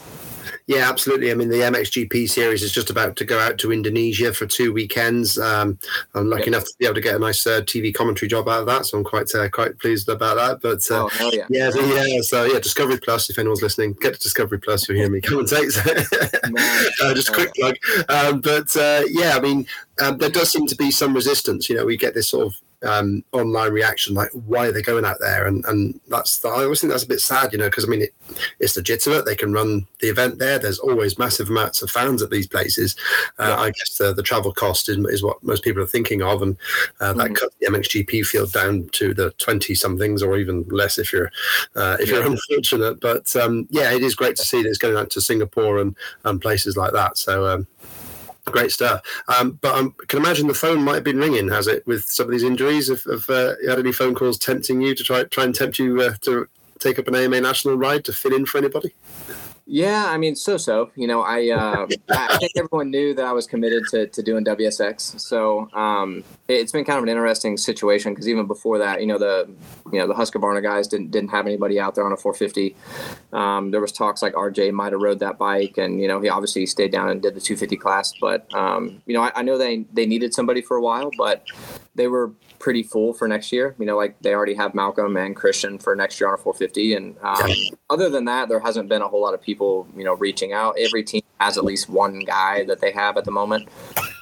Yeah, 0.70 0.88
absolutely. 0.88 1.32
I 1.32 1.34
mean, 1.34 1.48
the 1.48 1.56
MXGP 1.56 2.30
series 2.30 2.62
is 2.62 2.70
just 2.70 2.90
about 2.90 3.16
to 3.16 3.24
go 3.24 3.40
out 3.40 3.58
to 3.58 3.72
Indonesia 3.72 4.32
for 4.32 4.46
two 4.46 4.72
weekends. 4.72 5.36
Um, 5.36 5.76
I'm 6.14 6.30
lucky 6.30 6.46
enough 6.46 6.62
to 6.62 6.72
be 6.78 6.84
able 6.84 6.94
to 6.94 7.00
get 7.00 7.16
a 7.16 7.18
nice 7.18 7.44
uh, 7.44 7.62
TV 7.62 7.92
commentary 7.92 8.28
job 8.28 8.48
out 8.48 8.60
of 8.60 8.66
that, 8.66 8.86
so 8.86 8.96
I'm 8.96 9.02
quite 9.02 9.34
uh, 9.34 9.48
quite 9.48 9.80
pleased 9.80 10.08
about 10.08 10.36
that. 10.36 10.60
But 10.62 10.88
uh, 10.88 11.08
oh, 11.12 11.30
yeah, 11.32 11.46
yeah, 11.50 11.70
so, 11.70 11.80
yeah. 11.80 12.20
So 12.22 12.44
yeah, 12.44 12.60
Discovery 12.60 13.00
Plus. 13.00 13.28
If 13.28 13.40
anyone's 13.40 13.62
listening, 13.62 13.94
get 13.94 14.14
to 14.14 14.20
Discovery 14.20 14.60
Plus. 14.60 14.88
You'll 14.88 14.98
hear 14.98 15.10
me 15.10 15.20
commentate. 15.20 15.76
uh, 17.02 17.14
just 17.14 17.30
a 17.30 17.32
quick 17.32 17.52
plug. 17.54 17.74
Um, 18.08 18.40
but 18.40 18.76
uh, 18.76 19.02
yeah, 19.08 19.36
I 19.36 19.40
mean, 19.40 19.66
um, 20.00 20.18
there 20.18 20.30
does 20.30 20.52
seem 20.52 20.68
to 20.68 20.76
be 20.76 20.92
some 20.92 21.14
resistance. 21.14 21.68
You 21.68 21.78
know, 21.78 21.84
we 21.84 21.96
get 21.96 22.14
this 22.14 22.28
sort 22.28 22.46
of 22.46 22.54
um, 22.82 23.22
online 23.32 23.72
reaction 23.72 24.14
like 24.14 24.30
why 24.46 24.66
are 24.66 24.72
they 24.72 24.82
going 24.82 25.04
out 25.04 25.18
there 25.20 25.46
and 25.46 25.64
and 25.66 26.00
that's 26.08 26.44
I 26.44 26.64
always 26.64 26.80
think 26.80 26.92
that's 26.92 27.04
a 27.04 27.08
bit 27.08 27.20
sad 27.20 27.52
you 27.52 27.58
know 27.58 27.68
because 27.68 27.84
I 27.84 27.88
mean 27.88 28.02
it, 28.02 28.14
it's 28.58 28.76
legitimate 28.76 29.26
they 29.26 29.36
can 29.36 29.52
run 29.52 29.86
the 30.00 30.08
event 30.08 30.38
there 30.38 30.58
there's 30.58 30.78
always 30.78 31.18
massive 31.18 31.50
amounts 31.50 31.82
of 31.82 31.90
fans 31.90 32.22
at 32.22 32.30
these 32.30 32.46
places 32.46 32.96
uh, 33.38 33.48
yeah. 33.48 33.56
I 33.56 33.70
guess 33.70 33.98
the, 33.98 34.14
the 34.14 34.22
travel 34.22 34.52
cost 34.52 34.88
is, 34.88 34.96
is 35.08 35.22
what 35.22 35.42
most 35.42 35.62
people 35.62 35.82
are 35.82 35.86
thinking 35.86 36.22
of 36.22 36.42
and 36.42 36.56
uh, 37.00 37.12
that 37.12 37.26
mm-hmm. 37.26 37.34
cut 37.34 37.52
the 37.60 37.66
MXGP 37.66 38.24
field 38.24 38.52
down 38.52 38.88
to 38.92 39.12
the 39.12 39.30
20 39.32 39.74
somethings 39.74 40.22
or 40.22 40.38
even 40.38 40.64
less 40.70 40.98
if 40.98 41.12
you're 41.12 41.30
uh, 41.76 41.96
if 42.00 42.08
yeah. 42.08 42.16
you're 42.16 42.26
unfortunate 42.26 43.00
but 43.00 43.34
um, 43.36 43.66
yeah 43.70 43.92
it 43.92 44.02
is 44.02 44.14
great 44.14 44.36
to 44.36 44.42
see 44.42 44.62
that 44.62 44.68
it's 44.68 44.78
going 44.78 44.96
out 44.96 45.10
to 45.10 45.20
Singapore 45.20 45.78
and, 45.78 45.94
and 46.24 46.40
places 46.40 46.76
like 46.76 46.92
that 46.92 47.18
so 47.18 47.46
um, 47.46 47.66
Great 48.50 48.70
stuff. 48.72 49.02
Um, 49.28 49.52
but 49.60 49.74
I 49.74 49.88
can 50.06 50.18
imagine 50.18 50.46
the 50.46 50.54
phone 50.54 50.82
might 50.82 50.96
have 50.96 51.04
been 51.04 51.18
ringing, 51.18 51.48
has 51.48 51.66
it, 51.66 51.86
with 51.86 52.04
some 52.04 52.26
of 52.26 52.32
these 52.32 52.42
injuries? 52.42 52.88
Have, 52.88 53.02
have 53.04 53.30
uh, 53.30 53.54
you 53.62 53.68
had 53.68 53.78
any 53.78 53.92
phone 53.92 54.14
calls 54.14 54.38
tempting 54.38 54.80
you 54.80 54.94
to 54.94 55.04
try 55.04 55.24
try 55.24 55.44
and 55.44 55.54
tempt 55.54 55.78
you 55.78 56.00
uh, 56.00 56.14
to 56.22 56.48
take 56.78 56.98
up 56.98 57.08
an 57.08 57.14
AMA 57.14 57.40
national 57.40 57.76
ride 57.76 58.04
to 58.06 58.12
fill 58.12 58.34
in 58.34 58.46
for 58.46 58.58
anybody? 58.58 58.92
Yeah, 59.66 60.06
I 60.08 60.18
mean, 60.18 60.34
so 60.34 60.56
so. 60.56 60.90
You 60.96 61.06
know, 61.06 61.22
I 61.22 61.50
uh, 61.50 61.86
I 62.10 62.38
think 62.38 62.52
everyone 62.56 62.90
knew 62.90 63.14
that 63.14 63.24
I 63.24 63.32
was 63.32 63.46
committed 63.46 63.84
to, 63.90 64.08
to 64.08 64.22
doing 64.22 64.44
WSX. 64.44 65.20
So 65.20 65.68
um, 65.72 66.24
it's 66.50 66.72
been 66.72 66.84
kind 66.84 66.98
of 66.98 67.04
an 67.04 67.08
interesting 67.08 67.56
situation 67.56 68.12
because 68.12 68.28
even 68.28 68.46
before 68.46 68.78
that, 68.78 69.00
you 69.00 69.06
know, 69.06 69.18
the 69.18 69.48
you 69.92 69.98
know 69.98 70.06
the 70.06 70.14
Husqvarna 70.14 70.62
guys 70.62 70.88
didn't 70.88 71.10
didn't 71.10 71.30
have 71.30 71.46
anybody 71.46 71.78
out 71.78 71.94
there 71.94 72.04
on 72.04 72.12
a 72.12 72.16
450. 72.16 72.76
Um, 73.32 73.70
there 73.70 73.80
was 73.80 73.92
talks 73.92 74.22
like 74.22 74.34
RJ 74.34 74.72
might 74.72 74.92
have 74.92 75.00
rode 75.00 75.20
that 75.20 75.38
bike, 75.38 75.78
and 75.78 76.00
you 76.00 76.08
know 76.08 76.20
he 76.20 76.28
obviously 76.28 76.66
stayed 76.66 76.92
down 76.92 77.08
and 77.08 77.22
did 77.22 77.34
the 77.34 77.40
250 77.40 77.76
class. 77.76 78.12
But 78.20 78.52
um, 78.54 79.00
you 79.06 79.14
know, 79.14 79.22
I, 79.22 79.32
I 79.36 79.42
know 79.42 79.56
they 79.56 79.84
they 79.92 80.06
needed 80.06 80.34
somebody 80.34 80.60
for 80.60 80.76
a 80.76 80.82
while, 80.82 81.10
but 81.16 81.44
they 81.94 82.08
were 82.08 82.32
pretty 82.60 82.82
full 82.82 83.12
for 83.12 83.26
next 83.26 83.50
year. 83.50 83.74
You 83.78 83.86
know, 83.86 83.96
like 83.96 84.20
they 84.20 84.34
already 84.34 84.54
have 84.54 84.74
Malcolm 84.74 85.16
and 85.16 85.34
Christian 85.34 85.78
for 85.78 85.96
next 85.96 86.20
year 86.20 86.28
on 86.28 86.34
a 86.34 86.36
450. 86.36 86.94
And 86.94 87.16
um, 87.22 87.50
other 87.88 88.08
than 88.08 88.26
that, 88.26 88.48
there 88.48 88.60
hasn't 88.60 88.88
been 88.88 89.02
a 89.02 89.08
whole 89.08 89.22
lot 89.22 89.34
of 89.34 89.42
people, 89.42 89.88
you 89.96 90.04
know, 90.04 90.14
reaching 90.14 90.52
out. 90.52 90.76
Every 90.78 91.02
team 91.02 91.22
has 91.40 91.58
at 91.58 91.64
least 91.64 91.88
one 91.88 92.20
guy 92.20 92.64
that 92.64 92.80
they 92.80 92.92
have 92.92 93.16
at 93.16 93.24
the 93.24 93.30
moment. 93.32 93.68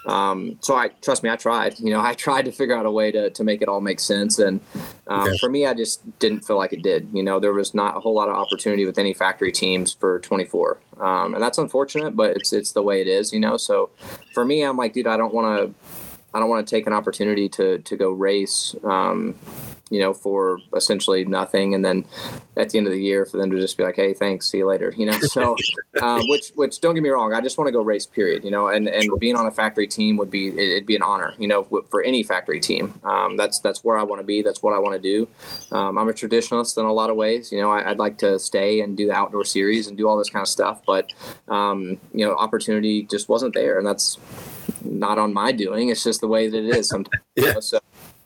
Um, 0.09 0.59
so 0.63 0.75
I 0.75 0.89
trust 0.89 1.23
me, 1.23 1.31
I 1.31 1.37
tried. 1.37 1.79
You 1.79 1.91
know, 1.91 2.01
I 2.11 2.15
tried 2.15 2.47
to 2.47 2.53
figure 2.53 2.77
out 2.77 2.87
a 2.87 2.91
way 2.91 3.13
to 3.13 3.31
to 3.31 3.45
make 3.45 3.63
it 3.63 3.69
all 3.69 3.81
make 3.81 4.01
sense. 4.01 4.39
And 4.39 4.61
um, 5.07 5.37
for 5.39 5.49
me, 5.49 5.67
I 5.67 5.75
just 5.75 6.19
didn't 6.19 6.41
feel 6.41 6.57
like 6.57 6.73
it 6.73 6.83
did. 6.83 7.09
You 7.13 7.23
know, 7.23 7.39
there 7.39 7.53
was 7.53 7.75
not 7.75 7.97
a 7.97 8.01
whole 8.01 8.15
lot 8.15 8.29
of 8.29 8.35
opportunity 8.35 8.85
with 8.85 8.99
any 8.99 9.15
factory 9.15 9.53
teams 9.53 9.93
for 9.93 10.19
24, 10.21 10.79
um, 11.01 11.35
and 11.35 11.43
that's 11.43 11.59
unfortunate. 11.59 12.17
But 12.17 12.37
it's 12.37 12.53
it's 12.53 12.73
the 12.73 12.83
way 12.83 13.01
it 13.01 13.07
is. 13.07 13.33
You 13.33 13.41
know, 13.41 13.57
so 13.57 13.91
for 14.33 14.45
me, 14.45 14.63
I'm 14.63 14.77
like, 14.77 14.95
dude, 14.95 15.07
I 15.07 15.17
don't 15.17 15.35
want 15.35 15.59
to 15.59 15.75
I 16.35 16.41
don't 16.41 16.51
want 16.51 16.67
to 16.67 16.71
take 16.71 16.87
an 16.87 16.93
opportunity 16.93 17.49
to 17.51 17.79
to 17.79 17.97
go 17.97 18.11
race, 18.11 18.75
um, 18.85 19.35
you 19.91 20.01
know, 20.01 20.13
for 20.13 20.59
essentially 20.75 21.25
nothing, 21.25 21.75
and 21.75 21.85
then 21.85 22.05
at 22.57 22.71
the 22.71 22.79
end 22.79 22.87
of 22.87 22.93
the 22.93 23.01
year 23.01 23.25
for 23.25 23.37
them 23.37 23.51
to 23.51 23.59
just 23.59 23.77
be 23.77 23.85
like, 23.85 23.97
"Hey, 23.97 24.15
thanks, 24.15 24.49
see 24.51 24.59
you 24.59 24.67
later," 24.67 24.93
you 24.97 25.07
know. 25.07 25.19
So, 25.29 25.57
um, 26.01 26.23
which 26.29 26.53
which 26.55 26.81
don't 26.81 26.95
get 26.95 27.03
me 27.03 27.11
wrong, 27.11 27.35
I 27.35 27.41
just 27.41 27.59
want 27.59 27.69
to 27.69 27.73
go 27.73 27.83
race, 27.83 28.07
period, 28.07 28.45
you 28.45 28.51
know, 28.51 28.69
and 28.69 28.89
and 28.89 29.11
being 29.21 29.37
on 29.37 29.47
a 29.47 29.51
factory 29.51 29.87
team 29.87 30.17
would 30.17 30.31
be 30.31 30.49
it'd 30.49 30.87
be 30.87 30.97
an 30.97 31.03
honor, 31.03 31.35
you 31.39 31.47
know, 31.47 31.65
for 31.91 32.03
any 32.03 32.23
factory 32.23 32.61
team. 32.61 32.99
Um, 33.05 33.37
that's 33.37 33.61
that's 33.61 33.85
where 33.85 33.99
I 33.99 34.03
want 34.05 34.21
to 34.21 34.27
be. 34.27 34.43
That's 34.43 34.63
what 34.63 34.75
I 34.75 34.79
want 34.79 35.01
to 35.01 35.01
do. 35.01 35.29
Um, 35.71 35.99
I'm 35.99 36.09
a 36.09 36.13
traditionalist 36.13 36.79
in 36.79 36.87
a 36.87 36.93
lot 36.93 37.11
of 37.11 37.17
ways. 37.17 37.53
You 37.53 37.61
know, 37.61 37.71
I, 37.71 37.89
would 37.89 37.99
like 37.99 38.19
to 38.19 38.39
stay 38.39 38.81
and 38.81 38.97
do 38.97 39.07
the 39.07 39.13
outdoor 39.13 39.45
series 39.45 39.87
and 39.87 39.97
do 39.97 40.09
all 40.09 40.17
this 40.17 40.31
kind 40.31 40.43
of 40.43 40.49
stuff, 40.49 40.81
but 40.87 41.13
um, 41.49 41.99
you 42.15 42.25
know, 42.25 42.35
opportunity 42.35 43.03
just 43.03 43.29
wasn't 43.29 43.55
there, 43.55 43.79
and 43.79 43.87
that's 43.87 44.19
not 44.83 45.19
on 45.19 45.33
my 45.33 45.53
doing. 45.53 45.89
It's 45.89 46.05
just 46.05 46.21
the 46.21 46.29
way 46.29 46.49
that 46.49 46.59
it 46.59 46.77
is 46.77 46.89
sometimes. 46.89 47.23
yeah. 47.37 47.49
You 47.49 47.55
know? 47.55 47.61
So 47.61 47.81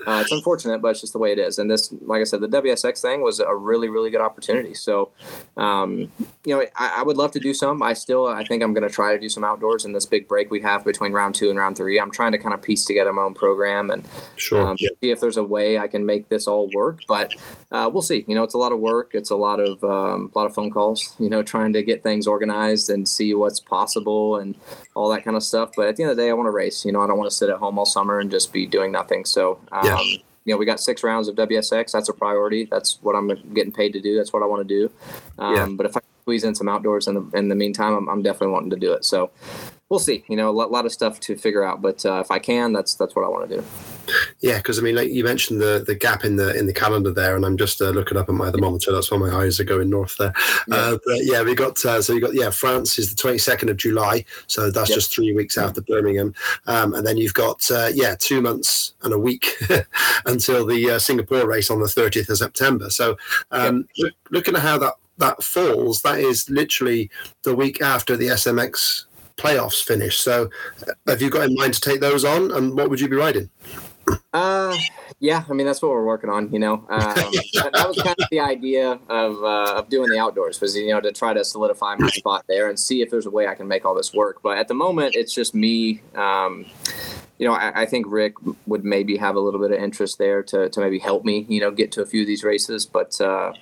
uh, 0.06 0.20
it's 0.22 0.32
unfortunate, 0.32 0.82
but 0.82 0.88
it's 0.88 1.00
just 1.00 1.12
the 1.12 1.18
way 1.18 1.32
it 1.32 1.38
is. 1.38 1.58
And 1.58 1.70
this, 1.70 1.92
like 2.02 2.20
I 2.20 2.24
said, 2.24 2.40
the 2.40 2.48
WSX 2.48 3.00
thing 3.00 3.22
was 3.22 3.40
a 3.40 3.54
really, 3.54 3.88
really 3.88 4.10
good 4.10 4.20
opportunity. 4.20 4.74
So, 4.74 5.10
um, 5.56 6.10
you 6.44 6.54
know, 6.54 6.66
I, 6.76 6.96
I, 6.98 7.02
would 7.02 7.16
love 7.16 7.32
to 7.32 7.40
do 7.40 7.54
some. 7.54 7.82
I 7.82 7.92
still, 7.92 8.26
I 8.26 8.44
think 8.44 8.62
I'm 8.62 8.74
going 8.74 8.86
to 8.86 8.92
try 8.92 9.12
to 9.12 9.20
do 9.20 9.28
some 9.28 9.44
outdoors 9.44 9.84
in 9.84 9.92
this 9.92 10.06
big 10.06 10.26
break 10.26 10.50
we 10.50 10.60
have 10.62 10.84
between 10.84 11.12
round 11.12 11.34
two 11.34 11.50
and 11.50 11.58
round 11.58 11.76
three. 11.76 12.00
I'm 12.00 12.10
trying 12.10 12.32
to 12.32 12.38
kind 12.38 12.54
of 12.54 12.62
piece 12.62 12.84
together 12.84 13.12
my 13.12 13.22
own 13.22 13.34
program 13.34 13.90
and 13.90 14.04
sure. 14.36 14.66
um, 14.66 14.76
yeah. 14.80 14.88
see 15.00 15.10
if 15.10 15.20
there's 15.20 15.36
a 15.36 15.44
way 15.44 15.78
I 15.78 15.86
can 15.86 16.04
make 16.04 16.28
this 16.28 16.46
all 16.46 16.68
work. 16.74 17.00
But 17.06 17.34
uh, 17.70 17.88
we'll 17.92 18.02
see. 18.02 18.24
You 18.26 18.34
know, 18.34 18.42
it's 18.42 18.54
a 18.54 18.58
lot 18.58 18.72
of 18.72 18.80
work. 18.80 19.10
It's 19.14 19.30
a 19.30 19.36
lot 19.36 19.60
of 19.60 19.82
um, 19.84 20.30
a 20.34 20.38
lot 20.38 20.46
of 20.46 20.54
phone 20.54 20.70
calls. 20.70 21.14
You 21.18 21.30
know, 21.30 21.42
trying 21.42 21.72
to 21.74 21.82
get 21.82 22.02
things 22.02 22.26
organized 22.26 22.90
and 22.90 23.08
see 23.08 23.34
what's 23.34 23.60
possible 23.60 24.36
and 24.36 24.56
all 24.94 25.08
that 25.10 25.24
kind 25.24 25.36
of 25.36 25.42
stuff. 25.42 25.70
But 25.76 25.88
at 25.88 25.96
the 25.96 26.02
end 26.02 26.10
of 26.10 26.16
the 26.16 26.22
day, 26.22 26.30
I 26.30 26.32
want 26.32 26.46
to 26.46 26.50
race. 26.50 26.84
You 26.84 26.92
know, 26.92 27.00
I 27.00 27.06
don't 27.06 27.18
want 27.18 27.30
to 27.30 27.36
sit 27.36 27.48
at 27.50 27.56
home 27.56 27.78
all 27.78 27.86
summer 27.86 28.18
and 28.18 28.30
just 28.30 28.52
be 28.52 28.66
doing 28.66 28.90
nothing. 28.90 29.24
So. 29.24 29.60
Um, 29.70 29.91
yeah. 29.98 30.18
You 30.44 30.54
know, 30.54 30.58
we 30.58 30.66
got 30.66 30.80
six 30.80 31.04
rounds 31.04 31.28
of 31.28 31.36
WSX. 31.36 31.92
That's 31.92 32.08
a 32.08 32.12
priority. 32.12 32.64
That's 32.64 32.98
what 33.02 33.14
I'm 33.14 33.28
getting 33.54 33.72
paid 33.72 33.92
to 33.92 34.00
do. 34.00 34.16
That's 34.16 34.32
what 34.32 34.42
I 34.42 34.46
want 34.46 34.66
to 34.66 34.74
do. 34.74 34.92
Um, 35.38 35.54
yeah. 35.54 35.66
But 35.70 35.86
if 35.86 35.96
I 35.96 36.00
squeeze 36.22 36.42
in 36.42 36.54
some 36.54 36.68
outdoors 36.68 37.06
in 37.06 37.14
the, 37.14 37.38
in 37.38 37.48
the 37.48 37.54
meantime, 37.54 37.94
I'm, 37.94 38.08
I'm 38.08 38.22
definitely 38.22 38.52
wanting 38.52 38.70
to 38.70 38.76
do 38.76 38.92
it. 38.92 39.04
So 39.04 39.30
we'll 39.88 40.00
see. 40.00 40.24
You 40.28 40.36
know, 40.36 40.50
a 40.50 40.50
lot, 40.50 40.84
of 40.84 40.92
stuff 40.92 41.20
to 41.20 41.36
figure 41.36 41.64
out. 41.64 41.80
But 41.80 42.04
uh, 42.04 42.20
if 42.20 42.30
I 42.30 42.40
can, 42.40 42.72
that's 42.72 42.94
that's 42.94 43.14
what 43.14 43.24
I 43.24 43.28
want 43.28 43.48
to 43.48 43.56
do. 43.56 43.64
Yeah, 44.40 44.58
because 44.58 44.78
I 44.78 44.82
mean, 44.82 44.96
like 44.96 45.10
you 45.10 45.24
mentioned 45.24 45.60
the 45.60 45.84
the 45.86 45.94
gap 45.94 46.24
in 46.24 46.36
the 46.36 46.56
in 46.58 46.66
the 46.66 46.72
calendar 46.72 47.12
there, 47.12 47.36
and 47.36 47.44
I'm 47.44 47.56
just 47.56 47.80
uh, 47.80 47.90
looking 47.90 48.16
up 48.16 48.28
at 48.28 48.34
my 48.34 48.50
thermometer. 48.50 48.92
That's 48.92 49.10
why 49.10 49.18
my 49.18 49.34
eyes 49.34 49.60
are 49.60 49.64
going 49.64 49.90
north 49.90 50.16
there. 50.16 50.32
Yeah. 50.68 50.76
Uh, 50.76 50.98
but 51.04 51.24
yeah, 51.24 51.42
we 51.42 51.54
got 51.54 51.82
uh, 51.84 52.02
so 52.02 52.12
you 52.12 52.20
got 52.20 52.34
yeah, 52.34 52.50
France 52.50 52.98
is 52.98 53.14
the 53.14 53.22
22nd 53.22 53.70
of 53.70 53.76
July, 53.76 54.24
so 54.46 54.70
that's 54.70 54.90
yep. 54.90 54.96
just 54.96 55.14
three 55.14 55.32
weeks 55.32 55.56
after 55.56 55.80
Birmingham, 55.80 56.34
um, 56.66 56.94
and 56.94 57.06
then 57.06 57.16
you've 57.16 57.34
got 57.34 57.70
uh, 57.70 57.90
yeah, 57.94 58.14
two 58.18 58.40
months 58.40 58.94
and 59.02 59.12
a 59.12 59.18
week 59.18 59.56
until 60.26 60.66
the 60.66 60.90
uh, 60.90 60.98
Singapore 60.98 61.46
race 61.46 61.70
on 61.70 61.80
the 61.80 61.86
30th 61.86 62.28
of 62.28 62.38
September. 62.38 62.90
So 62.90 63.16
um, 63.50 63.88
yep. 63.94 64.06
look, 64.06 64.14
looking 64.30 64.56
at 64.56 64.62
how 64.62 64.78
that 64.78 64.94
that 65.18 65.42
falls, 65.42 66.02
that 66.02 66.18
is 66.18 66.48
literally 66.50 67.10
the 67.42 67.54
week 67.54 67.80
after 67.80 68.16
the 68.16 68.28
SMX 68.28 69.04
playoffs 69.36 69.82
finish. 69.82 70.20
So, 70.20 70.50
have 71.06 71.22
you 71.22 71.30
got 71.30 71.48
in 71.48 71.54
mind 71.54 71.74
to 71.74 71.80
take 71.80 72.00
those 72.00 72.24
on, 72.24 72.50
and 72.52 72.76
what 72.76 72.90
would 72.90 73.00
you 73.00 73.08
be 73.08 73.16
riding? 73.16 73.50
Uh, 74.32 74.76
yeah, 75.20 75.44
I 75.48 75.52
mean 75.52 75.66
that's 75.66 75.82
what 75.82 75.90
we're 75.90 76.04
working 76.04 76.30
on. 76.30 76.52
You 76.52 76.58
know, 76.58 76.74
um, 76.88 76.88
that, 76.88 77.70
that, 77.72 77.88
was 77.88 77.96
kind 78.02 78.16
of 78.18 78.28
the 78.30 78.40
idea 78.40 78.98
of 79.08 79.42
uh, 79.42 79.74
of 79.78 79.88
doing 79.88 80.10
the 80.10 80.18
outdoors 80.18 80.60
was 80.60 80.76
you 80.76 80.88
know 80.88 81.00
to 81.00 81.12
try 81.12 81.32
to 81.34 81.44
solidify 81.44 81.96
my 81.96 82.08
spot 82.08 82.44
there 82.48 82.68
and 82.68 82.78
see 82.78 83.02
if 83.02 83.10
there's 83.10 83.26
a 83.26 83.30
way 83.30 83.46
I 83.46 83.54
can 83.54 83.68
make 83.68 83.84
all 83.84 83.94
this 83.94 84.12
work. 84.12 84.42
But 84.42 84.58
at 84.58 84.68
the 84.68 84.74
moment, 84.74 85.14
it's 85.14 85.34
just 85.34 85.54
me. 85.54 86.02
Um, 86.14 86.66
you 87.38 87.48
know, 87.48 87.54
I, 87.54 87.82
I, 87.82 87.86
think 87.86 88.06
Rick 88.08 88.34
would 88.66 88.84
maybe 88.84 89.16
have 89.16 89.34
a 89.34 89.40
little 89.40 89.58
bit 89.58 89.72
of 89.72 89.82
interest 89.82 90.18
there 90.18 90.44
to, 90.44 90.68
to 90.68 90.80
maybe 90.80 91.00
help 91.00 91.24
me, 91.24 91.44
you 91.48 91.60
know, 91.60 91.72
get 91.72 91.90
to 91.92 92.02
a 92.02 92.06
few 92.06 92.20
of 92.20 92.28
these 92.28 92.44
races. 92.44 92.86
But 92.86 93.20
uh, 93.20 93.52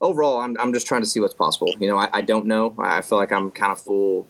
overall, 0.00 0.40
I'm, 0.40 0.56
I'm 0.60 0.72
just 0.72 0.86
trying 0.86 1.02
to 1.02 1.06
see 1.06 1.18
what's 1.18 1.34
possible. 1.34 1.74
You 1.80 1.88
know, 1.88 1.98
I, 1.98 2.08
I 2.12 2.20
don't 2.20 2.46
know. 2.46 2.76
I 2.78 3.00
feel 3.00 3.18
like 3.18 3.32
I'm 3.32 3.50
kind 3.50 3.72
of 3.72 3.80
full 3.80 4.28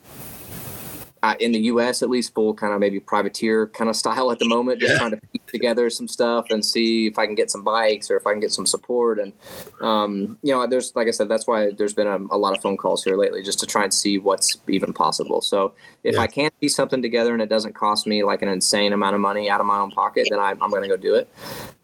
uh, 1.24 1.34
in 1.40 1.52
the 1.52 1.60
U.S. 1.60 2.02
at 2.02 2.10
least 2.10 2.34
full 2.34 2.52
kind 2.52 2.74
of 2.74 2.80
maybe 2.80 3.00
privateer 3.00 3.68
kind 3.68 3.88
of 3.88 3.96
style 3.96 4.30
at 4.30 4.38
the 4.38 4.46
moment, 4.46 4.78
just 4.78 4.92
yeah. 4.92 4.98
trying 4.98 5.12
to 5.12 5.16
piece 5.16 5.40
together 5.46 5.88
some 5.88 6.06
stuff 6.06 6.50
and 6.50 6.62
see 6.62 7.06
if 7.06 7.18
I 7.18 7.24
can 7.24 7.34
get 7.34 7.50
some 7.50 7.64
bikes 7.64 8.10
or 8.10 8.18
if 8.18 8.26
I 8.26 8.32
can 8.32 8.40
get 8.40 8.52
some 8.52 8.66
support. 8.66 9.18
And 9.18 9.32
um, 9.80 10.38
you 10.42 10.52
know, 10.52 10.66
there's 10.66 10.94
like 10.94 11.08
I 11.08 11.12
said, 11.12 11.30
that's 11.30 11.46
why 11.46 11.70
there's 11.70 11.94
been 11.94 12.06
a, 12.06 12.16
a, 12.16 12.37
lot 12.37 12.54
of 12.54 12.60
phone 12.60 12.76
calls 12.76 13.02
here 13.02 13.16
lately, 13.16 13.42
just 13.42 13.58
to 13.60 13.66
try 13.66 13.84
and 13.84 13.94
see 13.94 14.18
what's 14.18 14.58
even 14.68 14.92
possible. 14.92 15.40
So 15.40 15.72
if 16.02 16.16
yeah. 16.16 16.20
I 16.20 16.26
can 16.26 16.50
piece 16.60 16.76
something 16.76 17.00
together 17.00 17.32
and 17.32 17.40
it 17.40 17.48
doesn't 17.48 17.74
cost 17.74 18.06
me 18.06 18.22
like 18.22 18.42
an 18.42 18.48
insane 18.48 18.92
amount 18.92 19.14
of 19.14 19.22
money 19.22 19.48
out 19.48 19.60
of 19.60 19.66
my 19.66 19.78
own 19.78 19.92
pocket, 19.92 20.26
then 20.28 20.40
I, 20.40 20.50
am 20.50 20.58
going 20.58 20.82
to 20.82 20.88
go 20.88 20.98
do 20.98 21.14
it. 21.14 21.26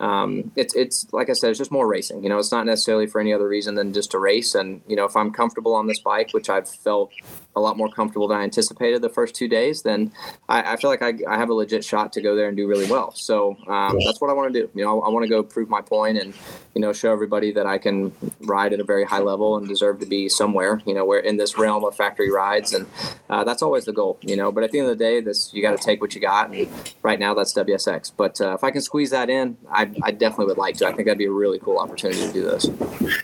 Um, 0.00 0.52
it's 0.54 0.76
it's 0.76 1.10
like 1.14 1.30
I 1.30 1.32
said, 1.32 1.48
it's 1.48 1.58
just 1.58 1.72
more 1.72 1.86
racing. 1.86 2.22
You 2.22 2.28
know, 2.28 2.38
it's 2.38 2.52
not 2.52 2.66
necessarily 2.66 3.06
for 3.06 3.22
any 3.22 3.32
other 3.32 3.48
reason 3.48 3.74
than 3.74 3.94
just 3.94 4.10
to 4.10 4.18
race. 4.18 4.54
And 4.54 4.82
you 4.86 4.96
know, 4.96 5.06
if 5.06 5.16
I'm 5.16 5.32
comfortable 5.32 5.74
on 5.74 5.86
this 5.86 6.00
bike, 6.00 6.34
which 6.34 6.50
I've 6.50 6.68
felt 6.68 7.10
a 7.56 7.60
lot 7.60 7.78
more 7.78 7.88
comfortable 7.88 8.28
than 8.28 8.38
I 8.38 8.42
anticipated 8.42 9.00
the 9.00 9.08
first 9.08 9.29
first 9.30 9.38
two 9.38 9.48
days, 9.48 9.82
then 9.82 10.12
I, 10.48 10.72
I 10.72 10.76
feel 10.76 10.90
like 10.90 11.02
I, 11.02 11.14
I, 11.28 11.36
have 11.38 11.50
a 11.50 11.54
legit 11.54 11.84
shot 11.84 12.12
to 12.14 12.20
go 12.20 12.34
there 12.34 12.48
and 12.48 12.56
do 12.56 12.66
really 12.66 12.90
well. 12.90 13.12
So 13.12 13.56
um, 13.66 13.98
that's 14.04 14.20
what 14.20 14.30
I 14.30 14.34
want 14.34 14.52
to 14.52 14.60
do. 14.60 14.70
You 14.74 14.84
know, 14.84 15.00
I, 15.00 15.06
I 15.06 15.10
want 15.10 15.24
to 15.24 15.28
go 15.28 15.42
prove 15.42 15.68
my 15.68 15.80
point 15.80 16.18
and 16.18 16.34
you 16.74 16.80
know 16.80 16.92
show 16.92 17.12
everybody 17.12 17.52
that 17.52 17.66
I 17.66 17.78
can 17.78 18.12
ride 18.40 18.72
at 18.72 18.80
a 18.80 18.84
very 18.84 19.04
high 19.04 19.18
level 19.20 19.56
and 19.56 19.68
deserve 19.68 20.00
to 20.00 20.06
be 20.06 20.28
somewhere. 20.28 20.80
You 20.86 20.94
know, 20.94 21.04
where 21.04 21.20
in 21.20 21.36
this 21.36 21.58
realm 21.58 21.84
of 21.84 21.96
factory 21.96 22.30
rides, 22.30 22.72
and 22.72 22.86
uh, 23.28 23.44
that's 23.44 23.62
always 23.62 23.84
the 23.84 23.92
goal. 23.92 24.18
You 24.22 24.36
know, 24.36 24.52
but 24.52 24.64
at 24.64 24.70
the 24.70 24.78
end 24.78 24.88
of 24.88 24.98
the 24.98 25.04
day, 25.04 25.20
this 25.20 25.52
you 25.52 25.62
got 25.62 25.76
to 25.76 25.82
take 25.82 26.00
what 26.00 26.14
you 26.14 26.20
got. 26.20 26.50
And 26.50 26.68
right 27.02 27.18
now, 27.18 27.34
that's 27.34 27.54
WSX. 27.54 28.12
But 28.16 28.40
uh, 28.40 28.54
if 28.54 28.64
I 28.64 28.70
can 28.70 28.82
squeeze 28.82 29.10
that 29.10 29.30
in, 29.30 29.56
I, 29.70 29.90
I 30.02 30.10
definitely 30.10 30.46
would 30.46 30.58
like 30.58 30.76
to. 30.78 30.86
I 30.86 30.92
think 30.92 31.06
that'd 31.06 31.18
be 31.18 31.26
a 31.26 31.32
really 31.32 31.58
cool 31.58 31.78
opportunity 31.78 32.20
to 32.20 32.32
do 32.32 32.42
this. 32.42 32.66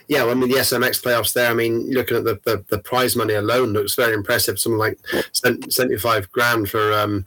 Yeah, 0.07 0.23
well, 0.23 0.31
I 0.31 0.33
mean 0.35 0.49
the 0.49 0.57
SMX 0.57 1.01
playoffs 1.01 1.33
there. 1.33 1.49
I 1.49 1.53
mean, 1.53 1.89
looking 1.91 2.17
at 2.17 2.23
the, 2.23 2.39
the, 2.43 2.63
the 2.67 2.79
prize 2.79 3.15
money 3.15 3.33
alone 3.33 3.73
looks 3.73 3.95
very 3.95 4.13
impressive. 4.13 4.59
Something 4.59 4.79
like 4.79 4.97
seventy 5.31 5.96
five 5.97 6.31
grand 6.31 6.69
for. 6.69 6.93
Um, 6.93 7.25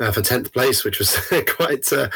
uh, 0.00 0.10
for 0.10 0.22
tenth 0.22 0.52
place, 0.52 0.84
which 0.84 0.98
was 0.98 1.16
quite 1.56 1.92
uh, 1.92 2.08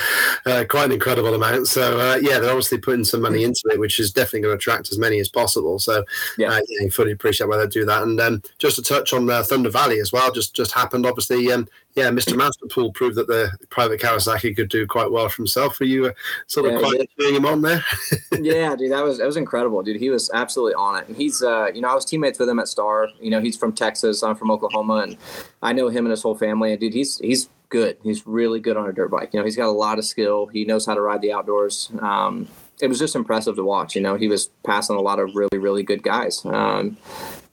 uh, 0.47 0.65
quite 0.69 0.87
an 0.87 0.93
incredible 0.93 1.35
amount. 1.35 1.69
So 1.69 1.99
uh, 1.99 2.17
yeah, 2.21 2.39
they're 2.39 2.51
obviously 2.51 2.79
putting 2.79 3.05
some 3.05 3.23
money 3.23 3.45
into 3.45 3.63
it, 3.67 3.79
which 3.79 4.01
is 4.01 4.13
definitely 4.13 4.41
going 4.41 4.53
to 4.53 4.57
attract 4.57 4.91
as 4.91 4.99
many 4.99 5.21
as 5.21 5.29
possible. 5.29 5.79
So 5.79 6.05
yeah, 6.37 6.49
uh, 6.49 6.61
yeah 6.69 6.89
fully 6.89 7.13
appreciate 7.13 7.49
why 7.49 7.59
they 7.59 7.67
do 7.67 7.85
that. 7.85 8.03
And 8.03 8.21
um, 8.21 8.43
just 8.59 8.77
to 8.77 8.83
touch 8.83 9.13
on 9.13 9.31
uh, 9.31 9.43
Thunder 9.43 9.71
Valley 9.71 10.01
as 10.01 10.13
well, 10.13 10.33
just 10.33 10.55
just 10.55 10.73
happened. 10.73 11.07
Obviously, 11.07 11.53
um, 11.53 11.69
yeah, 11.99 12.11
Mr. 12.11 12.35
Masterpool 12.35 12.95
proved 12.95 13.17
that 13.17 13.27
the 13.27 13.51
private 13.71 14.01
Kawasaki 14.01 14.55
could 14.55 14.69
do 14.69 14.87
quite 14.87 15.11
well 15.11 15.29
for 15.29 15.37
himself. 15.37 15.81
Were 15.81 15.87
you 15.87 16.07
uh, 16.07 16.13
sort 16.47 16.67
of 16.67 16.73
yeah, 16.73 16.79
quite 16.79 17.11
cheering 17.19 17.35
him 17.35 17.47
on 17.47 17.63
there? 17.63 17.85
yeah, 18.41 18.77
dude, 18.77 18.93
that 18.93 19.03
was 19.03 19.19
that 19.19 19.27
was 19.27 19.37
incredible, 19.37 19.83
dude. 19.83 20.01
He 20.01 20.11
was 20.11 20.31
absolutely 20.33 20.75
on 20.75 21.03
it. 21.03 21.09
And 21.09 21.17
he's, 21.17 21.43
uh, 21.43 21.71
you 21.75 21.81
know, 21.81 21.89
I 21.89 21.95
was 21.95 22.05
teammates 22.05 22.39
with 22.39 22.49
him 22.49 22.61
at 22.61 22.69
Star. 22.69 23.09
You 23.21 23.31
know, 23.31 23.41
he's 23.41 23.57
from 23.57 23.73
Texas. 23.73 24.23
I'm 24.23 24.37
from 24.37 24.51
Oklahoma, 24.51 24.97
and 24.99 25.17
I 25.63 25.73
know 25.73 25.89
him 25.89 26.07
and 26.07 26.11
his 26.11 26.23
whole 26.23 26.37
family. 26.37 26.71
And 26.71 26.81
dude, 26.81 26.95
he's 26.95 27.19
he's 27.19 27.49
good. 27.69 27.99
He's 28.03 28.27
really 28.27 28.61
good 28.61 28.77
on 28.77 28.89
a 28.89 28.93
dirt 28.93 29.11
bike. 29.11 29.31
You 29.33 29.41
know, 29.41 29.45
he's 29.45 29.57
got 29.57 29.67
a 29.67 29.73
lot 29.73 29.99
of 29.99 30.05
skill. 30.05 30.47
He 30.47 30.65
knows 30.65 30.87
how 30.87 30.95
to 30.95 31.01
ride 31.01 31.21
the 31.21 31.33
outdoors. 31.33 31.91
Um, 32.01 32.49
it 32.81 32.87
was 32.87 33.01
just 33.01 33.17
impressive 33.17 33.57
to 33.57 33.65
watch. 33.65 33.97
You 33.97 34.03
know, 34.03 34.15
he 34.15 34.29
was 34.29 34.51
passing 34.65 34.97
a 34.97 35.01
lot 35.01 35.19
of 35.19 35.35
really 35.35 35.59
really 35.59 35.83
good 35.83 36.03
guys. 36.03 36.45
Um, 36.45 36.97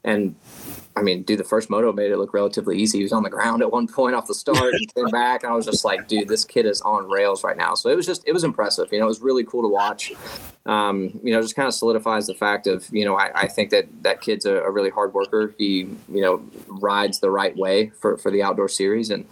and 0.03 0.35
I 0.97 1.01
mean, 1.01 1.23
dude, 1.23 1.39
the 1.39 1.43
first 1.43 1.69
moto 1.69 1.91
made 1.91 2.11
it 2.11 2.17
look 2.17 2.33
relatively 2.33 2.77
easy. 2.77 2.99
He 2.99 3.03
was 3.03 3.11
on 3.11 3.23
the 3.23 3.29
ground 3.29 3.61
at 3.61 3.71
one 3.71 3.87
point 3.87 4.15
off 4.15 4.27
the 4.27 4.33
start 4.33 4.73
and 4.73 4.95
came 4.95 5.09
back. 5.09 5.43
And 5.43 5.51
I 5.51 5.55
was 5.55 5.65
just 5.65 5.83
like, 5.83 6.07
dude, 6.07 6.29
this 6.29 6.45
kid 6.45 6.65
is 6.65 6.81
on 6.81 7.09
rails 7.09 7.43
right 7.43 7.57
now. 7.57 7.75
So 7.75 7.89
it 7.89 7.95
was 7.95 8.05
just, 8.05 8.23
it 8.25 8.31
was 8.31 8.45
impressive. 8.45 8.87
You 8.93 8.99
know, 8.99 9.05
it 9.05 9.09
was 9.09 9.21
really 9.21 9.43
cool 9.43 9.61
to 9.61 9.67
watch. 9.67 10.13
Um, 10.65 11.19
you 11.23 11.31
know, 11.31 11.41
just 11.41 11.55
kind 11.55 11.67
of 11.67 11.75
solidifies 11.75 12.25
the 12.25 12.33
fact 12.33 12.65
of, 12.65 12.87
you 12.91 13.05
know, 13.05 13.15
I, 13.15 13.31
I 13.41 13.47
think 13.47 13.69
that 13.69 13.85
that 14.01 14.21
kid's 14.21 14.45
a, 14.45 14.55
a, 14.55 14.71
really 14.71 14.89
hard 14.89 15.13
worker. 15.13 15.53
He, 15.59 15.87
you 16.09 16.21
know, 16.21 16.43
rides 16.67 17.19
the 17.19 17.29
right 17.29 17.55
way 17.55 17.91
for, 17.99 18.17
for 18.17 18.31
the 18.31 18.41
outdoor 18.41 18.67
series. 18.67 19.11
And 19.11 19.27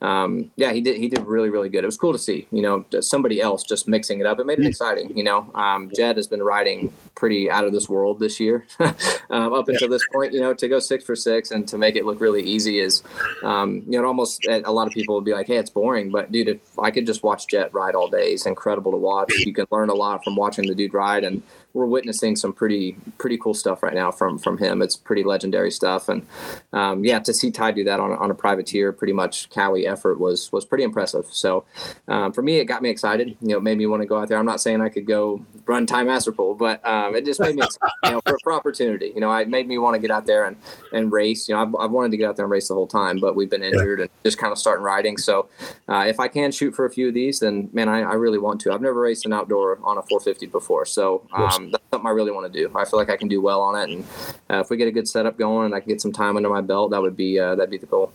um, 0.00 0.50
yeah, 0.56 0.72
he 0.72 0.80
did, 0.80 0.96
he 0.96 1.08
did 1.08 1.26
really, 1.26 1.50
really 1.50 1.68
good. 1.68 1.84
It 1.84 1.86
was 1.86 1.98
cool 1.98 2.12
to 2.12 2.18
see, 2.18 2.46
you 2.50 2.62
know, 2.62 2.86
somebody 3.00 3.40
else 3.42 3.64
just 3.64 3.86
mixing 3.86 4.20
it 4.20 4.26
up. 4.26 4.40
It 4.40 4.46
made 4.46 4.60
it 4.60 4.66
exciting. 4.66 5.14
You 5.14 5.24
know, 5.24 5.50
um, 5.54 5.90
Jett 5.94 6.16
has 6.16 6.26
been 6.26 6.42
riding 6.42 6.90
pretty 7.14 7.50
out 7.50 7.64
of 7.64 7.72
this 7.72 7.88
world 7.88 8.18
this 8.18 8.40
year 8.40 8.66
um, 8.80 9.52
up 9.52 9.68
until 9.68 9.88
this 9.88 10.06
point, 10.12 10.32
you 10.32 10.40
know, 10.40 10.54
to 10.54 10.68
go 10.68 10.78
six 10.78 11.04
for 11.04 11.16
six 11.16 11.50
and 11.50 11.68
to 11.68 11.76
make 11.76 11.96
it 11.96 12.06
look 12.06 12.20
really 12.20 12.42
easy 12.42 12.78
is, 12.78 13.02
um, 13.42 13.82
you 13.86 14.00
know, 14.00 14.06
almost 14.06 14.46
a 14.46 14.72
lot 14.72 14.86
of 14.86 14.92
people 14.94 15.14
would 15.16 15.24
be 15.24 15.32
like, 15.32 15.48
hey, 15.48 15.58
it's 15.58 15.68
boring. 15.68 16.10
But 16.10 16.32
dude, 16.32 16.48
if 16.48 16.78
I 16.78 16.90
could 16.90 17.04
just 17.06 17.22
watch 17.22 17.46
Jett 17.46 17.74
ride 17.74 17.94
all 17.94 18.08
day, 18.08 18.32
it's 18.32 18.46
incredible 18.46 18.92
to 18.92 18.96
watch. 18.96 19.30
You 19.34 19.52
can 19.52 19.66
learn 19.70 19.90
a 19.90 19.94
lot 19.94 20.24
from 20.24 20.34
watching 20.34 20.66
the 20.66 20.77
dude 20.78 20.94
ride. 20.94 21.24
And 21.24 21.42
we're 21.74 21.86
witnessing 21.86 22.34
some 22.34 22.52
pretty 22.52 22.96
pretty 23.18 23.38
cool 23.38 23.54
stuff 23.54 23.82
right 23.82 23.94
now 23.94 24.10
from 24.10 24.38
from 24.38 24.58
him. 24.58 24.82
It's 24.82 24.96
pretty 24.96 25.22
legendary 25.22 25.70
stuff, 25.70 26.08
and 26.08 26.26
um, 26.72 27.04
yeah, 27.04 27.18
to 27.20 27.32
see 27.32 27.50
Ty 27.50 27.72
do 27.72 27.84
that 27.84 28.00
on, 28.00 28.12
on 28.12 28.30
a 28.30 28.34
privateer, 28.34 28.92
pretty 28.92 29.12
much 29.12 29.48
Kawi 29.50 29.86
effort 29.86 30.18
was 30.18 30.50
was 30.50 30.64
pretty 30.64 30.84
impressive. 30.84 31.26
So 31.30 31.64
um, 32.08 32.32
for 32.32 32.42
me, 32.42 32.58
it 32.58 32.64
got 32.64 32.82
me 32.82 32.90
excited. 32.90 33.36
You 33.40 33.48
know, 33.48 33.60
made 33.60 33.78
me 33.78 33.86
want 33.86 34.02
to 34.02 34.06
go 34.06 34.18
out 34.18 34.28
there. 34.28 34.38
I'm 34.38 34.46
not 34.46 34.60
saying 34.60 34.80
I 34.80 34.88
could 34.88 35.06
go 35.06 35.44
run 35.66 35.86
Ty 35.86 36.04
Masterpool, 36.04 36.58
but 36.58 36.84
um, 36.86 37.14
it 37.14 37.24
just 37.24 37.38
made 37.38 37.54
me 37.54 37.62
excited, 37.62 37.92
you 38.04 38.10
know 38.10 38.20
for, 38.26 38.38
for 38.42 38.52
opportunity. 38.52 39.12
You 39.14 39.20
know, 39.20 39.32
it 39.34 39.48
made 39.48 39.68
me 39.68 39.78
want 39.78 39.94
to 39.94 40.00
get 40.00 40.10
out 40.10 40.26
there 40.26 40.46
and 40.46 40.56
and 40.92 41.12
race. 41.12 41.48
You 41.48 41.54
know, 41.54 41.62
I've, 41.62 41.74
I've 41.76 41.90
wanted 41.90 42.10
to 42.10 42.16
get 42.16 42.28
out 42.28 42.36
there 42.36 42.46
and 42.46 42.52
race 42.52 42.68
the 42.68 42.74
whole 42.74 42.86
time, 42.86 43.18
but 43.20 43.36
we've 43.36 43.50
been 43.50 43.62
injured 43.62 44.00
and 44.00 44.10
just 44.24 44.38
kind 44.38 44.52
of 44.52 44.58
starting 44.58 44.84
riding. 44.84 45.16
So 45.16 45.48
uh, 45.88 46.04
if 46.08 46.18
I 46.18 46.28
can 46.28 46.50
shoot 46.50 46.74
for 46.74 46.86
a 46.86 46.90
few 46.90 47.08
of 47.08 47.14
these, 47.14 47.40
then 47.40 47.68
man, 47.72 47.88
I, 47.88 48.00
I 48.00 48.14
really 48.14 48.38
want 48.38 48.60
to. 48.62 48.72
I've 48.72 48.82
never 48.82 49.00
raced 49.00 49.26
an 49.26 49.32
outdoor 49.32 49.78
on 49.82 49.98
a 49.98 50.02
450 50.02 50.46
before, 50.46 50.67
so 50.84 51.26
um, 51.32 51.70
that's 51.70 51.84
something 51.90 52.06
I 52.06 52.10
really 52.10 52.30
want 52.30 52.52
to 52.52 52.58
do. 52.58 52.70
I 52.74 52.84
feel 52.84 52.98
like 52.98 53.10
I 53.10 53.16
can 53.16 53.28
do 53.28 53.40
well 53.40 53.60
on 53.60 53.74
it, 53.76 53.92
and 53.92 54.04
uh, 54.50 54.60
if 54.60 54.70
we 54.70 54.76
get 54.76 54.88
a 54.88 54.92
good 54.92 55.08
setup 55.08 55.38
going 55.38 55.66
and 55.66 55.74
I 55.74 55.80
can 55.80 55.88
get 55.88 56.00
some 56.00 56.12
time 56.12 56.36
under 56.36 56.48
my 56.48 56.60
belt, 56.60 56.90
that 56.90 57.02
would 57.02 57.16
be 57.16 57.38
uh, 57.38 57.54
that'd 57.54 57.70
be 57.70 57.78
the 57.78 57.86
goal. 57.86 58.12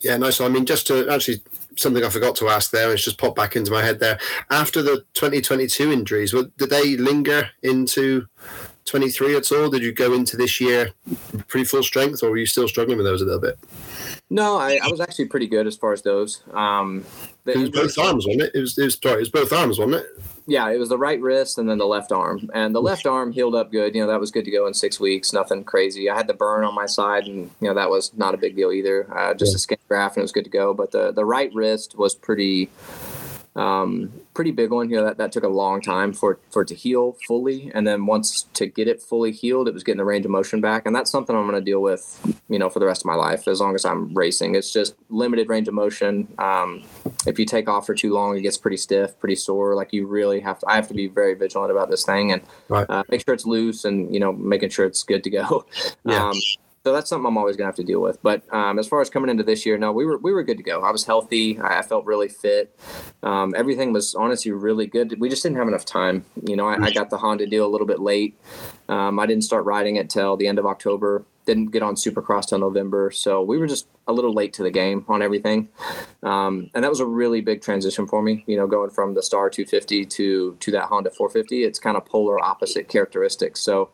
Yeah, 0.00 0.16
nice. 0.16 0.36
So, 0.36 0.46
I 0.46 0.48
mean, 0.48 0.64
just 0.64 0.86
to 0.86 1.08
actually 1.10 1.42
something 1.76 2.04
I 2.04 2.08
forgot 2.08 2.36
to 2.36 2.48
ask 2.48 2.70
there, 2.70 2.92
it's 2.92 3.04
just 3.04 3.18
popped 3.18 3.36
back 3.36 3.56
into 3.56 3.70
my 3.70 3.82
head 3.82 4.00
there. 4.00 4.18
After 4.50 4.82
the 4.82 5.04
2022 5.14 5.92
injuries, 5.92 6.32
did 6.32 6.70
they 6.70 6.96
linger 6.96 7.50
into 7.62 8.26
23 8.84 9.36
at 9.36 9.52
all? 9.52 9.70
Did 9.70 9.82
you 9.82 9.92
go 9.92 10.12
into 10.12 10.36
this 10.36 10.60
year 10.60 10.90
pretty 11.46 11.64
full 11.64 11.82
strength, 11.82 12.22
or 12.22 12.30
were 12.30 12.36
you 12.36 12.46
still 12.46 12.68
struggling 12.68 12.96
with 12.96 13.06
those 13.06 13.22
a 13.22 13.24
little 13.24 13.40
bit? 13.40 13.58
No, 14.30 14.56
I, 14.56 14.78
I 14.82 14.88
was 14.88 15.00
actually 15.00 15.26
pretty 15.26 15.46
good 15.46 15.66
as 15.66 15.76
far 15.76 15.92
as 15.92 16.02
those. 16.02 16.42
Um, 16.52 17.04
it 17.46 17.56
was 17.56 17.70
both 17.70 17.98
arms, 17.98 18.26
wasn't 18.26 18.44
it? 18.44 18.52
It 18.54 18.60
was, 18.60 18.76
it 18.76 18.84
was, 18.84 18.98
sorry, 19.02 19.16
it 19.16 19.20
was 19.20 19.30
both 19.30 19.52
arms, 19.52 19.78
wasn't 19.78 20.04
it? 20.04 20.06
Yeah, 20.48 20.70
it 20.70 20.78
was 20.78 20.88
the 20.88 20.96
right 20.96 21.20
wrist 21.20 21.58
and 21.58 21.68
then 21.68 21.76
the 21.76 21.86
left 21.86 22.10
arm. 22.10 22.50
And 22.54 22.74
the 22.74 22.80
left 22.80 23.06
arm 23.06 23.32
healed 23.32 23.54
up 23.54 23.70
good. 23.70 23.94
You 23.94 24.00
know, 24.00 24.06
that 24.08 24.18
was 24.18 24.30
good 24.30 24.46
to 24.46 24.50
go 24.50 24.66
in 24.66 24.72
six 24.72 24.98
weeks. 24.98 25.30
Nothing 25.30 25.62
crazy. 25.62 26.08
I 26.08 26.16
had 26.16 26.26
the 26.26 26.32
burn 26.32 26.64
on 26.64 26.74
my 26.74 26.86
side, 26.86 27.26
and 27.26 27.50
you 27.60 27.68
know 27.68 27.74
that 27.74 27.90
was 27.90 28.12
not 28.16 28.32
a 28.32 28.38
big 28.38 28.56
deal 28.56 28.72
either. 28.72 29.06
Uh, 29.14 29.34
just 29.34 29.52
yeah. 29.52 29.56
a 29.56 29.58
skin 29.58 29.78
graft, 29.88 30.16
and 30.16 30.22
it 30.22 30.24
was 30.24 30.32
good 30.32 30.44
to 30.44 30.50
go. 30.50 30.72
But 30.72 30.90
the 30.90 31.12
the 31.12 31.26
right 31.26 31.52
wrist 31.52 31.98
was 31.98 32.14
pretty 32.14 32.70
um, 33.54 34.10
pretty 34.38 34.52
big 34.52 34.70
one. 34.70 34.88
You 34.88 34.98
know, 34.98 35.04
that, 35.04 35.18
that 35.18 35.32
took 35.32 35.42
a 35.42 35.48
long 35.48 35.80
time 35.80 36.12
for, 36.12 36.38
for 36.52 36.62
it 36.62 36.68
to 36.68 36.74
heal 36.76 37.16
fully. 37.26 37.72
And 37.74 37.84
then 37.84 38.06
once 38.06 38.42
to 38.54 38.66
get 38.66 38.86
it 38.86 39.02
fully 39.02 39.32
healed, 39.32 39.66
it 39.66 39.74
was 39.74 39.82
getting 39.82 39.98
the 39.98 40.04
range 40.04 40.24
of 40.24 40.30
motion 40.30 40.60
back. 40.60 40.86
And 40.86 40.94
that's 40.94 41.10
something 41.10 41.34
I'm 41.34 41.42
going 41.48 41.56
to 41.56 41.60
deal 41.60 41.82
with, 41.82 42.04
you 42.48 42.56
know, 42.56 42.70
for 42.70 42.78
the 42.78 42.86
rest 42.86 43.02
of 43.02 43.06
my 43.06 43.16
life, 43.16 43.48
as 43.48 43.60
long 43.60 43.74
as 43.74 43.84
I'm 43.84 44.14
racing. 44.14 44.54
It's 44.54 44.72
just 44.72 44.94
limited 45.08 45.48
range 45.48 45.66
of 45.66 45.74
motion. 45.74 46.32
Um, 46.38 46.84
if 47.26 47.36
you 47.36 47.46
take 47.46 47.68
off 47.68 47.84
for 47.84 47.96
too 47.96 48.14
long, 48.14 48.36
it 48.36 48.42
gets 48.42 48.56
pretty 48.56 48.76
stiff, 48.76 49.18
pretty 49.18 49.34
sore. 49.34 49.74
Like 49.74 49.92
you 49.92 50.06
really 50.06 50.38
have 50.38 50.60
to, 50.60 50.68
I 50.68 50.76
have 50.76 50.86
to 50.86 50.94
be 50.94 51.08
very 51.08 51.34
vigilant 51.34 51.72
about 51.72 51.90
this 51.90 52.04
thing 52.04 52.30
and 52.30 52.40
right. 52.68 52.86
uh, 52.88 53.02
make 53.10 53.24
sure 53.26 53.34
it's 53.34 53.44
loose 53.44 53.84
and, 53.84 54.14
you 54.14 54.20
know, 54.20 54.32
making 54.32 54.68
sure 54.68 54.86
it's 54.86 55.02
good 55.02 55.24
to 55.24 55.30
go. 55.30 55.66
Yeah. 56.04 56.28
Um, 56.28 56.36
so 56.84 56.92
that's 56.92 57.10
something 57.10 57.26
I'm 57.26 57.36
always 57.36 57.56
gonna 57.56 57.68
have 57.68 57.76
to 57.76 57.84
deal 57.84 58.00
with. 58.00 58.22
But 58.22 58.42
um, 58.52 58.78
as 58.78 58.86
far 58.86 59.00
as 59.00 59.10
coming 59.10 59.30
into 59.30 59.42
this 59.42 59.66
year, 59.66 59.76
no, 59.78 59.92
we 59.92 60.06
were 60.06 60.18
we 60.18 60.32
were 60.32 60.42
good 60.42 60.58
to 60.58 60.62
go. 60.62 60.80
I 60.82 60.90
was 60.90 61.04
healthy. 61.04 61.58
I 61.60 61.82
felt 61.82 62.04
really 62.06 62.28
fit. 62.28 62.78
Um, 63.22 63.54
everything 63.56 63.92
was 63.92 64.14
honestly 64.14 64.52
really 64.52 64.86
good. 64.86 65.18
We 65.20 65.28
just 65.28 65.42
didn't 65.42 65.58
have 65.58 65.68
enough 65.68 65.84
time. 65.84 66.24
You 66.42 66.56
know, 66.56 66.66
I, 66.66 66.76
I 66.84 66.90
got 66.90 67.10
the 67.10 67.18
Honda 67.18 67.46
deal 67.46 67.66
a 67.66 67.68
little 67.68 67.86
bit 67.86 68.00
late. 68.00 68.38
Um, 68.88 69.18
I 69.18 69.26
didn't 69.26 69.44
start 69.44 69.64
riding 69.64 69.96
it 69.96 70.08
till 70.08 70.36
the 70.36 70.46
end 70.46 70.58
of 70.58 70.66
October 70.66 71.24
didn't 71.48 71.68
get 71.68 71.82
on 71.82 71.94
Supercross 71.94 72.46
till 72.46 72.58
November, 72.58 73.10
so 73.10 73.42
we 73.42 73.56
were 73.56 73.66
just 73.66 73.88
a 74.06 74.12
little 74.12 74.32
late 74.34 74.52
to 74.54 74.62
the 74.62 74.70
game 74.70 75.04
on 75.08 75.22
everything, 75.22 75.68
um, 76.22 76.70
and 76.74 76.84
that 76.84 76.90
was 76.90 77.00
a 77.00 77.06
really 77.06 77.40
big 77.40 77.62
transition 77.62 78.06
for 78.06 78.20
me. 78.22 78.44
You 78.46 78.58
know, 78.58 78.66
going 78.66 78.90
from 78.90 79.14
the 79.14 79.22
Star 79.22 79.48
250 79.48 80.04
to 80.04 80.54
to 80.60 80.70
that 80.72 80.84
Honda 80.84 81.10
450, 81.10 81.64
it's 81.64 81.78
kind 81.78 81.96
of 81.96 82.04
polar 82.04 82.38
opposite 82.38 82.88
characteristics. 82.88 83.60
So 83.60 83.90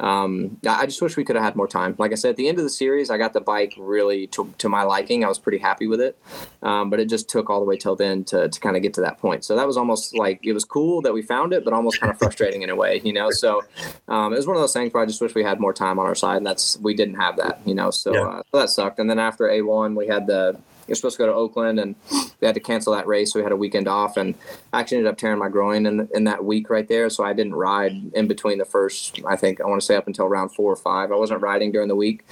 um, 0.00 0.58
I 0.68 0.84
just 0.86 1.00
wish 1.00 1.16
we 1.16 1.24
could 1.24 1.36
have 1.36 1.44
had 1.44 1.54
more 1.54 1.68
time. 1.68 1.94
Like 1.96 2.10
I 2.10 2.16
said, 2.16 2.30
at 2.30 2.36
the 2.36 2.48
end 2.48 2.58
of 2.58 2.64
the 2.64 2.70
series, 2.70 3.08
I 3.08 3.18
got 3.18 3.32
the 3.32 3.40
bike 3.40 3.74
really 3.78 4.26
to, 4.28 4.52
to 4.58 4.68
my 4.68 4.82
liking. 4.82 5.24
I 5.24 5.28
was 5.28 5.38
pretty 5.38 5.58
happy 5.58 5.86
with 5.86 6.00
it, 6.00 6.18
um, 6.62 6.90
but 6.90 6.98
it 6.98 7.08
just 7.08 7.28
took 7.28 7.48
all 7.48 7.60
the 7.60 7.66
way 7.66 7.76
till 7.76 7.94
then 7.94 8.24
to 8.24 8.48
to 8.48 8.60
kind 8.60 8.76
of 8.76 8.82
get 8.82 8.94
to 8.94 9.00
that 9.02 9.18
point. 9.18 9.44
So 9.44 9.54
that 9.54 9.66
was 9.66 9.76
almost 9.76 10.18
like 10.18 10.44
it 10.44 10.54
was 10.54 10.64
cool 10.64 11.02
that 11.02 11.14
we 11.14 11.22
found 11.22 11.52
it, 11.52 11.64
but 11.64 11.72
almost 11.72 12.00
kind 12.00 12.12
of 12.12 12.18
frustrating 12.18 12.62
in 12.62 12.70
a 12.70 12.74
way. 12.74 13.00
You 13.04 13.12
know, 13.12 13.30
so 13.30 13.62
um, 14.08 14.32
it 14.32 14.36
was 14.36 14.48
one 14.48 14.56
of 14.56 14.62
those 14.62 14.72
things 14.72 14.92
where 14.92 15.02
I 15.02 15.06
just 15.06 15.20
wish 15.20 15.34
we 15.36 15.44
had 15.44 15.60
more 15.60 15.72
time 15.72 16.00
on 16.00 16.06
our 16.06 16.16
side, 16.16 16.38
and 16.38 16.46
that's 16.46 16.76
we 16.80 16.95
didn't 16.96 17.16
have 17.16 17.36
that, 17.36 17.60
you 17.64 17.74
know, 17.74 17.90
so, 17.90 18.14
yeah. 18.14 18.20
uh, 18.22 18.42
so 18.50 18.60
that 18.60 18.70
sucked. 18.70 18.98
And 18.98 19.08
then 19.08 19.18
after 19.18 19.44
A1, 19.44 19.96
we 19.96 20.06
had 20.06 20.26
the 20.26 20.58
you're 20.86 20.94
supposed 20.94 21.16
to 21.16 21.22
go 21.22 21.26
to 21.26 21.34
Oakland, 21.34 21.78
and 21.78 21.94
we 22.40 22.46
had 22.46 22.54
to 22.54 22.60
cancel 22.60 22.92
that 22.94 23.06
race. 23.06 23.32
So 23.32 23.38
we 23.38 23.42
had 23.42 23.52
a 23.52 23.56
weekend 23.56 23.88
off, 23.88 24.16
and 24.16 24.34
I 24.72 24.80
actually 24.80 24.98
ended 24.98 25.12
up 25.12 25.18
tearing 25.18 25.38
my 25.38 25.48
groin 25.48 25.86
in 25.86 26.08
in 26.14 26.24
that 26.24 26.44
week 26.44 26.70
right 26.70 26.88
there. 26.88 27.10
So 27.10 27.24
I 27.24 27.32
didn't 27.32 27.54
ride 27.54 27.92
in 28.14 28.26
between 28.28 28.58
the 28.58 28.64
first, 28.64 29.20
I 29.26 29.36
think 29.36 29.60
I 29.60 29.66
want 29.66 29.80
to 29.80 29.86
say 29.86 29.96
up 29.96 30.06
until 30.06 30.28
round 30.28 30.54
four 30.54 30.72
or 30.72 30.76
five. 30.76 31.12
I 31.12 31.16
wasn't 31.16 31.40
riding 31.40 31.72
during 31.72 31.88
the 31.88 31.96
week, 31.96 32.24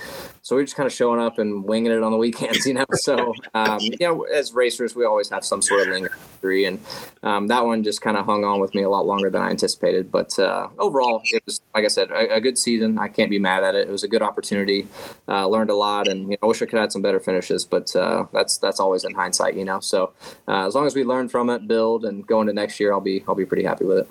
so 0.43 0.57
we 0.57 0.63
are 0.63 0.65
just 0.65 0.77
kind 0.77 0.87
of 0.87 0.93
showing 0.93 1.21
up 1.21 1.39
and 1.39 1.65
winging 1.65 1.93
it 1.93 2.03
on 2.03 2.13
the 2.13 2.19
weekends, 2.19 2.67
you 2.67 2.75
know. 2.75 2.87
So 2.93 3.35
um, 3.55 3.79
you 3.81 3.97
know, 4.01 4.23
as 4.23 4.53
racers, 4.53 4.95
we 4.95 5.05
always 5.05 5.31
have 5.31 5.45
some 5.45 5.63
sort 5.63 5.83
of 5.83 5.89
lingering 5.89 6.13
injury, 6.45 6.65
and 6.65 6.79
um, 7.23 7.47
that 7.49 7.65
one 7.65 7.83
just 7.83 8.01
kind 8.01 8.17
of 8.17 8.27
hung 8.27 8.45
on 8.45 8.61
with 8.61 8.75
me 8.75 8.83
a 8.83 8.89
lot 8.89 9.07
longer 9.07 9.31
than 9.31 9.43
I 9.43 9.51
anticipated. 9.51 10.11
But 10.11 10.39
uh, 10.39 10.69
overall, 10.79 11.23
it 11.25 11.43
was 11.47 11.61
like 11.75 11.85
I 11.85 11.89
said, 11.89 12.11
a, 12.11 12.37
a, 12.37 12.41
good 12.41 12.59
season. 12.59 12.99
I 12.99 13.09
can't 13.09 13.31
be 13.31 13.39
mad 13.39 13.65
at 13.65 13.75
it. 13.75 13.89
It 13.89 13.91
was 13.91 14.05
a 14.05 14.09
good 14.09 14.23
opportunity. 14.23 14.87
Uh, 15.29 15.47
learned 15.49 15.71
a 15.71 15.75
lot, 15.75 16.09
and 16.09 16.23
you 16.23 16.29
know, 16.31 16.39
I 16.43 16.47
wish 16.47 16.59
I 16.63 16.67
could 16.67 16.79
have 16.79 16.85
had 16.85 16.93
some 16.93 17.03
better 17.03 17.21
finishes, 17.21 17.65
but 17.65 17.95
uh, 17.97 18.27
that's 18.33 18.44
that's 18.45 18.59
that's 18.59 18.81
always 18.81 19.05
in 19.05 19.15
hindsight, 19.15 19.55
you 19.57 19.65
know. 19.65 19.81
So 19.81 20.13
uh, 20.47 20.67
as 20.67 20.75
long 20.75 20.87
as 20.87 20.95
we 20.95 21.05
learn 21.05 21.29
from 21.29 21.49
it, 21.51 21.67
build, 21.67 22.05
and 22.05 22.27
go 22.27 22.41
into 22.41 22.53
next 22.53 22.79
year, 22.79 22.93
I'll 22.93 23.01
be 23.01 23.25
I'll 23.27 23.35
be 23.35 23.47
pretty 23.47 23.65
happy 23.65 23.87
with 23.87 23.99
it. 23.99 24.09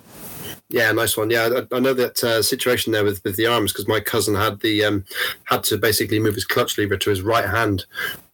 Yeah, 0.70 0.92
nice 0.92 1.16
one. 1.16 1.30
Yeah, 1.30 1.62
I, 1.72 1.76
I 1.76 1.80
know 1.80 1.94
that 1.94 2.24
uh, 2.24 2.42
situation 2.42 2.94
there 2.94 3.04
with, 3.04 3.24
with 3.24 3.36
the 3.36 3.46
arms 3.46 3.72
because 3.72 3.88
my 3.88 4.00
cousin 4.00 4.34
had 4.34 4.60
the 4.62 4.84
um, 4.84 5.06
had 5.46 5.64
to 5.66 5.78
basically 5.78 6.20
move 6.20 6.36
his 6.36 6.46
clutch 6.46 6.78
lever 6.78 6.98
to 6.98 7.10
his 7.10 7.22
right 7.22 7.48
hand 7.48 7.86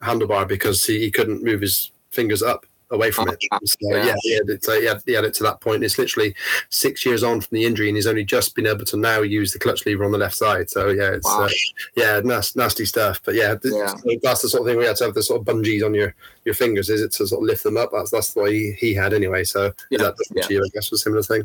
handlebar 0.02 0.48
because 0.48 0.86
he, 0.86 1.00
he 1.00 1.12
couldn't 1.12 1.44
move 1.44 1.62
his 1.62 1.92
fingers 2.12 2.42
up 2.42 2.66
away 2.91 3.12
from 3.12 3.30
it. 3.30 3.43
So, 3.65 3.78
yeah, 3.82 4.06
yeah, 4.06 4.15
he, 4.21 4.34
had 4.34 4.49
it, 4.49 4.65
he, 4.65 4.86
had, 4.86 5.02
he 5.06 5.13
had 5.13 5.25
it 5.25 5.34
to 5.36 5.43
that 5.43 5.62
point. 5.62 5.84
It's 5.84 5.97
literally 5.97 6.36
six 6.69 7.06
years 7.06 7.23
on 7.23 7.41
from 7.41 7.56
the 7.56 7.65
injury, 7.65 7.88
and 7.88 7.97
he's 7.97 8.08
only 8.08 8.23
just 8.23 8.56
been 8.56 8.67
able 8.67 8.86
to 8.86 8.97
now 8.97 9.21
use 9.21 9.54
the 9.54 9.60
clutch 9.60 9.86
lever 9.86 10.06
on 10.06 10.12
the 10.12 10.17
left 10.17 10.36
side. 10.36 10.69
So 10.69 10.89
yeah, 10.89 11.12
it's 11.12 11.25
wow. 11.25 11.45
uh, 11.45 11.49
yeah, 11.95 12.21
nasty, 12.23 12.60
nasty 12.60 12.86
stuff. 12.86 13.21
But 13.23 13.36
yeah, 13.36 13.56
yeah, 13.63 13.93
that's 14.21 14.41
the 14.41 14.49
sort 14.49 14.62
of 14.62 14.67
thing 14.67 14.78
we 14.78 14.86
had 14.86 14.95
to 14.97 15.06
have 15.06 15.13
the 15.13 15.23
sort 15.23 15.41
of 15.41 15.47
bungees 15.47 15.86
on 15.86 15.93
your 15.93 16.15
your 16.45 16.56
fingers. 16.56 16.89
Is 16.89 17.02
it 17.02 17.12
to 17.13 17.28
sort 17.28 17.41
of 17.41 17.47
lift 17.47 17.63
them 17.63 17.78
up? 17.78 17.89
That's 17.91 18.12
that's 18.12 18.36
what 18.36 18.52
he, 18.52 18.71
he 18.78 18.93
had 18.93 19.13
anyway. 19.13 19.43
So 19.43 19.73
yeah, 19.89 19.99
that 19.99 20.15
yeah. 20.34 20.43
to 20.43 20.54
you, 20.54 20.63
I 20.63 20.69
guess, 20.73 20.91
was 20.91 21.02
a 21.02 21.04
similar 21.04 21.23
thing. 21.23 21.43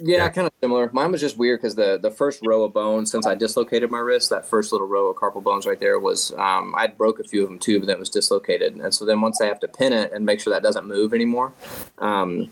Yeah, 0.00 0.16
yeah. 0.16 0.28
kind 0.30 0.46
of 0.46 0.52
similar. 0.60 0.90
Mine 0.92 1.12
was 1.12 1.20
just 1.20 1.36
weird 1.36 1.60
because 1.60 1.74
the 1.74 1.98
the 2.00 2.10
first 2.10 2.40
row 2.44 2.64
of 2.64 2.72
bones 2.72 3.10
since 3.10 3.26
I 3.26 3.34
dislocated 3.34 3.90
my 3.90 3.98
wrist, 3.98 4.30
that 4.30 4.46
first 4.46 4.72
little 4.72 4.86
row 4.86 5.08
of 5.08 5.16
carpal 5.16 5.42
bones 5.42 5.66
right 5.66 5.78
there 5.78 5.98
was 5.98 6.32
um, 6.38 6.74
I 6.76 6.86
broke 6.86 7.20
a 7.20 7.24
few 7.24 7.42
of 7.42 7.48
them 7.48 7.58
too, 7.58 7.78
but 7.78 7.86
then 7.86 7.96
it 7.96 8.00
was 8.00 8.10
dislocated, 8.10 8.74
and 8.74 8.94
so 8.94 9.04
then 9.04 9.20
once 9.20 9.40
I 9.40 9.46
have 9.46 9.60
to 9.60 9.68
pin 9.68 9.92
it 9.92 10.12
and 10.12 10.24
make 10.24 10.40
sure 10.40 10.52
that 10.52 10.62
doesn't 10.62 10.71
move 10.80 11.12
anymore 11.12 11.52
um, 11.98 12.50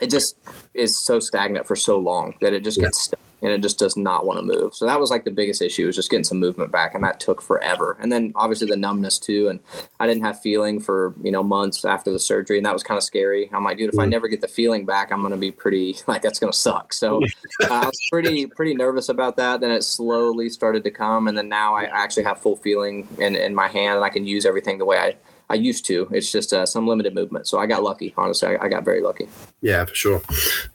it 0.00 0.10
just 0.10 0.36
is 0.74 1.04
so 1.04 1.20
stagnant 1.20 1.66
for 1.66 1.76
so 1.76 1.98
long 1.98 2.34
that 2.40 2.52
it 2.52 2.64
just 2.64 2.78
yeah. 2.78 2.84
gets 2.84 3.02
stuck 3.02 3.20
and 3.42 3.52
it 3.52 3.62
just 3.62 3.78
does 3.78 3.96
not 3.96 4.26
want 4.26 4.38
to 4.38 4.42
move. 4.42 4.74
So 4.74 4.86
that 4.86 5.00
was 5.00 5.10
like 5.10 5.24
the 5.24 5.30
biggest 5.30 5.62
issue 5.62 5.86
was 5.86 5.96
just 5.96 6.10
getting 6.10 6.24
some 6.24 6.38
movement 6.38 6.70
back, 6.70 6.94
and 6.94 7.02
that 7.04 7.20
took 7.20 7.40
forever. 7.40 7.96
And 8.00 8.12
then 8.12 8.32
obviously 8.34 8.68
the 8.68 8.76
numbness 8.76 9.18
too, 9.18 9.48
and 9.48 9.60
I 9.98 10.06
didn't 10.06 10.24
have 10.24 10.40
feeling 10.40 10.80
for 10.80 11.14
you 11.22 11.30
know 11.30 11.42
months 11.42 11.84
after 11.84 12.12
the 12.12 12.18
surgery, 12.18 12.58
and 12.58 12.66
that 12.66 12.72
was 12.72 12.82
kind 12.82 12.98
of 12.98 13.04
scary. 13.04 13.50
I'm 13.52 13.64
like, 13.64 13.78
dude, 13.78 13.92
if 13.92 13.98
I 13.98 14.02
mm-hmm. 14.02 14.10
never 14.10 14.28
get 14.28 14.40
the 14.40 14.48
feeling 14.48 14.84
back, 14.84 15.12
I'm 15.12 15.22
gonna 15.22 15.36
be 15.36 15.50
pretty 15.50 15.96
like 16.06 16.22
that's 16.22 16.38
gonna 16.38 16.52
suck. 16.52 16.92
So 16.92 17.22
uh, 17.62 17.68
I 17.70 17.86
was 17.86 18.00
pretty 18.10 18.46
pretty 18.46 18.74
nervous 18.74 19.08
about 19.08 19.36
that. 19.36 19.60
Then 19.60 19.70
it 19.70 19.82
slowly 19.82 20.48
started 20.48 20.84
to 20.84 20.90
come, 20.90 21.28
and 21.28 21.36
then 21.36 21.48
now 21.48 21.74
I 21.74 21.84
actually 21.84 22.24
have 22.24 22.40
full 22.40 22.56
feeling 22.56 23.08
in 23.18 23.36
in 23.36 23.54
my 23.54 23.68
hand, 23.68 23.96
and 23.96 24.04
I 24.04 24.10
can 24.10 24.26
use 24.26 24.44
everything 24.44 24.78
the 24.78 24.84
way 24.84 24.98
I 24.98 25.16
I 25.50 25.54
used 25.54 25.84
to. 25.86 26.08
It's 26.12 26.30
just 26.30 26.52
uh, 26.52 26.64
some 26.64 26.86
limited 26.86 27.14
movement. 27.14 27.48
So 27.48 27.58
I 27.58 27.66
got 27.66 27.82
lucky. 27.82 28.14
Honestly, 28.16 28.48
I, 28.48 28.64
I, 28.64 28.68
got 28.68 28.84
very 28.84 29.02
lucky. 29.02 29.28
Yeah, 29.60 29.84
for 29.84 29.94
sure. 29.94 30.22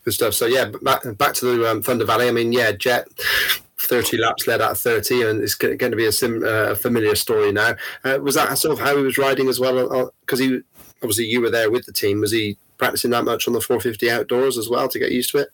Good 0.04 0.14
stuff. 0.14 0.34
So 0.34 0.46
yeah, 0.46 0.70
back 0.82 1.02
back 1.18 1.34
to 1.36 1.46
the 1.46 1.72
um, 1.72 1.82
Thunder 1.82 2.06
Valley. 2.06 2.28
I 2.28 2.32
mean, 2.32 2.52
yeah, 2.52 2.72
Jett. 2.74 3.08
30 3.78 4.18
laps 4.18 4.48
led 4.48 4.62
out 4.62 4.76
30 4.78 5.22
and 5.22 5.44
it's 5.44 5.54
going 5.54 5.78
to 5.78 5.96
be 5.96 6.08
a, 6.08 6.12
sim, 6.12 6.44
uh, 6.44 6.74
familiar 6.74 7.14
story 7.14 7.52
now 7.52 7.76
uh, 8.04 8.18
was 8.20 8.34
that 8.34 8.58
sort 8.58 8.72
of 8.74 8.80
how 8.84 8.98
he 8.98 9.04
was 9.04 9.20
riding 9.20 9.48
as 9.48 9.60
well 9.60 10.12
because 10.22 10.40
uh, 10.40 10.44
he 10.44 10.62
obviously 11.04 11.26
you 11.26 11.40
were 11.40 11.52
there 11.52 11.70
with 11.70 11.86
the 11.86 11.92
team 11.92 12.20
was 12.20 12.32
he 12.32 12.58
practicing 12.78 13.12
that 13.12 13.26
much 13.26 13.48
on 13.48 13.54
the 13.54 13.62
450 13.62 14.10
outdoors 14.10 14.58
as 14.58 14.70
well 14.70 14.88
to 14.88 14.98
get 14.98 15.12
used 15.12 15.30
to 15.30 15.38
it 15.38 15.50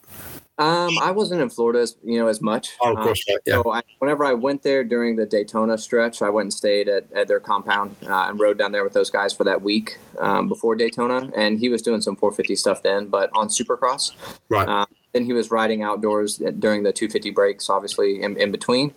um, 0.62 0.98
I 1.00 1.12
wasn't 1.12 1.42
in 1.42 1.50
Florida, 1.50 1.80
as, 1.80 1.96
you 2.04 2.20
know, 2.20 2.28
as 2.28 2.42
much. 2.42 2.76
Oh, 2.82 2.92
of 2.92 2.98
um, 2.98 3.04
course, 3.04 3.24
um, 3.30 3.38
yeah. 3.46 3.54
So 3.56 3.72
I, 3.72 3.82
whenever 4.00 4.24
I 4.24 4.34
went 4.34 4.64
there 4.64 4.84
during 4.84 5.16
the 5.16 5.26
Daytona 5.26 5.78
stretch, 5.78 6.22
I 6.22 6.30
went 6.30 6.46
and 6.46 6.54
stayed 6.54 6.88
at, 6.88 7.12
at 7.14 7.28
their 7.28 7.40
compound 7.40 7.96
uh, 8.04 8.28
and 8.30 8.40
rode 8.40 8.58
down 8.58 8.72
there 8.72 8.84
with 8.84 8.94
those 8.94 9.10
guys 9.10 9.34
for 9.34 9.44
that 9.44 9.62
week 9.62 9.98
um, 10.20 10.48
before 10.48 10.76
Daytona. 10.76 11.32
And 11.36 11.60
he 11.60 11.70
was 11.70 11.82
doing 11.82 12.02
some 12.02 12.16
450 12.16 12.56
stuff 12.56 12.84
then, 12.84 13.08
but 13.08 13.30
on 13.34 13.48
Supercross. 13.48 14.12
Right. 14.50 14.68
Um, 14.68 14.88
then 15.14 15.26
he 15.26 15.34
was 15.34 15.52
riding 15.52 15.84
outdoors 15.84 16.38
during 16.60 16.84
the 16.84 16.94
250 16.94 17.32
breaks, 17.32 17.70
obviously 17.70 18.22
in, 18.22 18.38
in 18.38 18.52
between. 18.52 18.94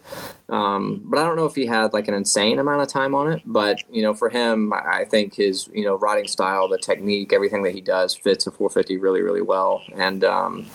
Um, 0.49 1.03
but 1.05 1.19
I 1.19 1.25
don't 1.25 1.37
know 1.37 1.47
if 1.47 1.55
he 1.55 1.67
had 1.67 1.93
like 1.93 2.07
an 2.07 2.15
insane 2.15 2.59
amount 2.59 2.83
of 2.83 2.89
time 2.89 3.15
on 3.15 3.33
it. 3.33 3.43
But 3.45 3.83
you 3.91 4.03
know, 4.03 4.15
for 4.15 4.29
him, 4.31 4.73
I 4.73 5.05
think 5.05 5.35
his 5.35 5.69
you 5.73 5.85
know 5.85 5.97
riding 5.97 6.29
style, 6.29 6.69
the 6.69 6.79
technique, 6.79 7.33
everything 7.33 7.63
that 7.65 7.75
he 7.75 7.81
does 7.81 8.15
fits 8.15 8.47
a 8.47 8.53
450 8.53 8.99
really, 8.99 9.23
really 9.23 9.43
well. 9.43 9.83
And 9.97 10.23
um, 10.23 10.67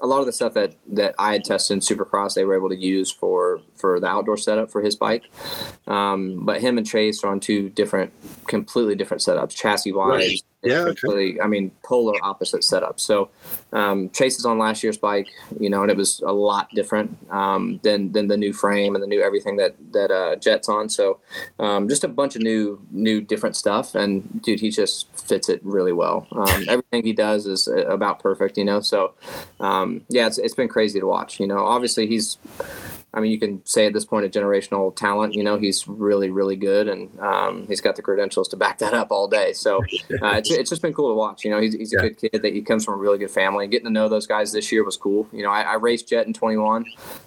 a 0.00 0.06
lot 0.06 0.20
of 0.20 0.26
the 0.26 0.32
stuff 0.32 0.54
that 0.54 0.74
that 0.92 1.14
I 1.18 1.32
had 1.32 1.44
tested 1.44 1.74
in 1.74 1.80
Supercross, 1.80 2.34
they 2.34 2.44
were 2.44 2.56
able 2.56 2.70
to 2.70 2.76
use 2.76 3.10
for 3.10 3.60
for 3.76 4.00
the 4.00 4.06
outdoor 4.06 4.36
setup 4.36 4.70
for 4.70 4.82
his 4.82 4.96
bike. 4.96 5.24
Um, 5.86 6.44
but 6.44 6.60
him 6.60 6.78
and 6.78 6.86
Chase 6.86 7.22
are 7.22 7.30
on 7.30 7.40
two 7.40 7.68
different, 7.70 8.12
completely 8.46 8.94
different 8.94 9.22
setups, 9.22 9.54
chassis 9.54 9.92
wise, 9.92 10.42
yeah, 10.62 10.80
okay. 10.80 11.38
I 11.40 11.46
mean, 11.46 11.70
polar 11.82 12.14
opposite 12.22 12.64
setup. 12.64 13.00
So 13.00 13.30
um, 13.72 14.10
Chase 14.10 14.38
is 14.38 14.44
on 14.44 14.58
last 14.58 14.82
year's 14.82 14.98
bike, 14.98 15.28
you 15.58 15.70
know, 15.70 15.82
and 15.82 15.90
it 15.90 15.96
was 15.96 16.20
a 16.20 16.32
lot 16.32 16.68
different 16.74 17.16
um, 17.30 17.80
than 17.82 18.12
than 18.12 18.28
the 18.28 18.36
new 18.36 18.52
frame 18.52 18.94
and 18.94 19.02
the 19.02 19.06
new 19.06 19.22
everything 19.22 19.56
that 19.56 19.74
that 19.92 20.10
uh, 20.10 20.36
Jett's 20.36 20.68
on. 20.68 20.90
So 20.90 21.20
um, 21.58 21.88
just 21.88 22.04
a 22.04 22.08
bunch 22.08 22.36
of 22.36 22.42
new 22.42 22.78
new 22.90 23.22
different 23.22 23.56
stuff. 23.56 23.94
And 23.94 24.42
dude, 24.42 24.60
he 24.60 24.70
just 24.70 25.08
fits 25.16 25.48
it 25.48 25.60
really 25.64 25.92
well. 25.92 26.26
Um, 26.32 26.64
everything 26.68 27.04
he 27.04 27.14
does 27.14 27.46
is 27.46 27.66
uh, 27.66 27.86
about 27.86 28.20
perfect, 28.20 28.58
you 28.58 28.64
know. 28.64 28.80
So 28.80 29.14
um, 29.60 30.02
yeah, 30.10 30.26
it's 30.26 30.36
it's 30.36 30.54
been 30.54 30.68
crazy 30.68 31.00
to 31.00 31.06
watch. 31.06 31.40
You 31.40 31.46
know, 31.46 31.64
obviously 31.64 32.06
he's 32.06 32.36
I 33.12 33.20
mean, 33.20 33.32
you 33.32 33.38
can 33.40 33.64
say 33.66 33.86
at 33.86 33.92
this 33.92 34.04
point 34.04 34.24
a 34.24 34.28
generational 34.28 34.94
talent. 34.94 35.34
You 35.34 35.42
know, 35.42 35.58
he's 35.58 35.86
really, 35.88 36.30
really 36.30 36.56
good, 36.56 36.88
and 36.88 37.18
um, 37.20 37.66
he's 37.66 37.80
got 37.80 37.96
the 37.96 38.02
credentials 38.02 38.48
to 38.48 38.56
back 38.56 38.78
that 38.80 38.94
up 38.94 39.10
all 39.10 39.28
day. 39.28 39.52
So 39.52 39.78
uh, 39.78 40.36
it's, 40.36 40.50
it's 40.50 40.70
just 40.70 40.82
been 40.82 40.92
cool 40.92 41.08
to 41.08 41.14
watch. 41.14 41.44
You 41.44 41.50
know, 41.50 41.60
he's, 41.60 41.74
he's 41.74 41.92
a 41.92 41.96
yeah. 41.96 42.02
good 42.08 42.18
kid. 42.18 42.42
That 42.42 42.52
he 42.54 42.62
comes 42.62 42.84
from 42.84 42.94
a 42.94 42.98
really 42.98 43.18
good 43.18 43.30
family. 43.30 43.66
Getting 43.66 43.86
to 43.86 43.92
know 43.92 44.08
those 44.08 44.26
guys 44.26 44.52
this 44.52 44.70
year 44.70 44.84
was 44.84 44.96
cool. 44.96 45.28
You 45.32 45.42
know, 45.42 45.50
I, 45.50 45.62
I 45.62 45.74
raced 45.74 46.08
Jett 46.08 46.26
in 46.26 46.32
21 46.32 46.84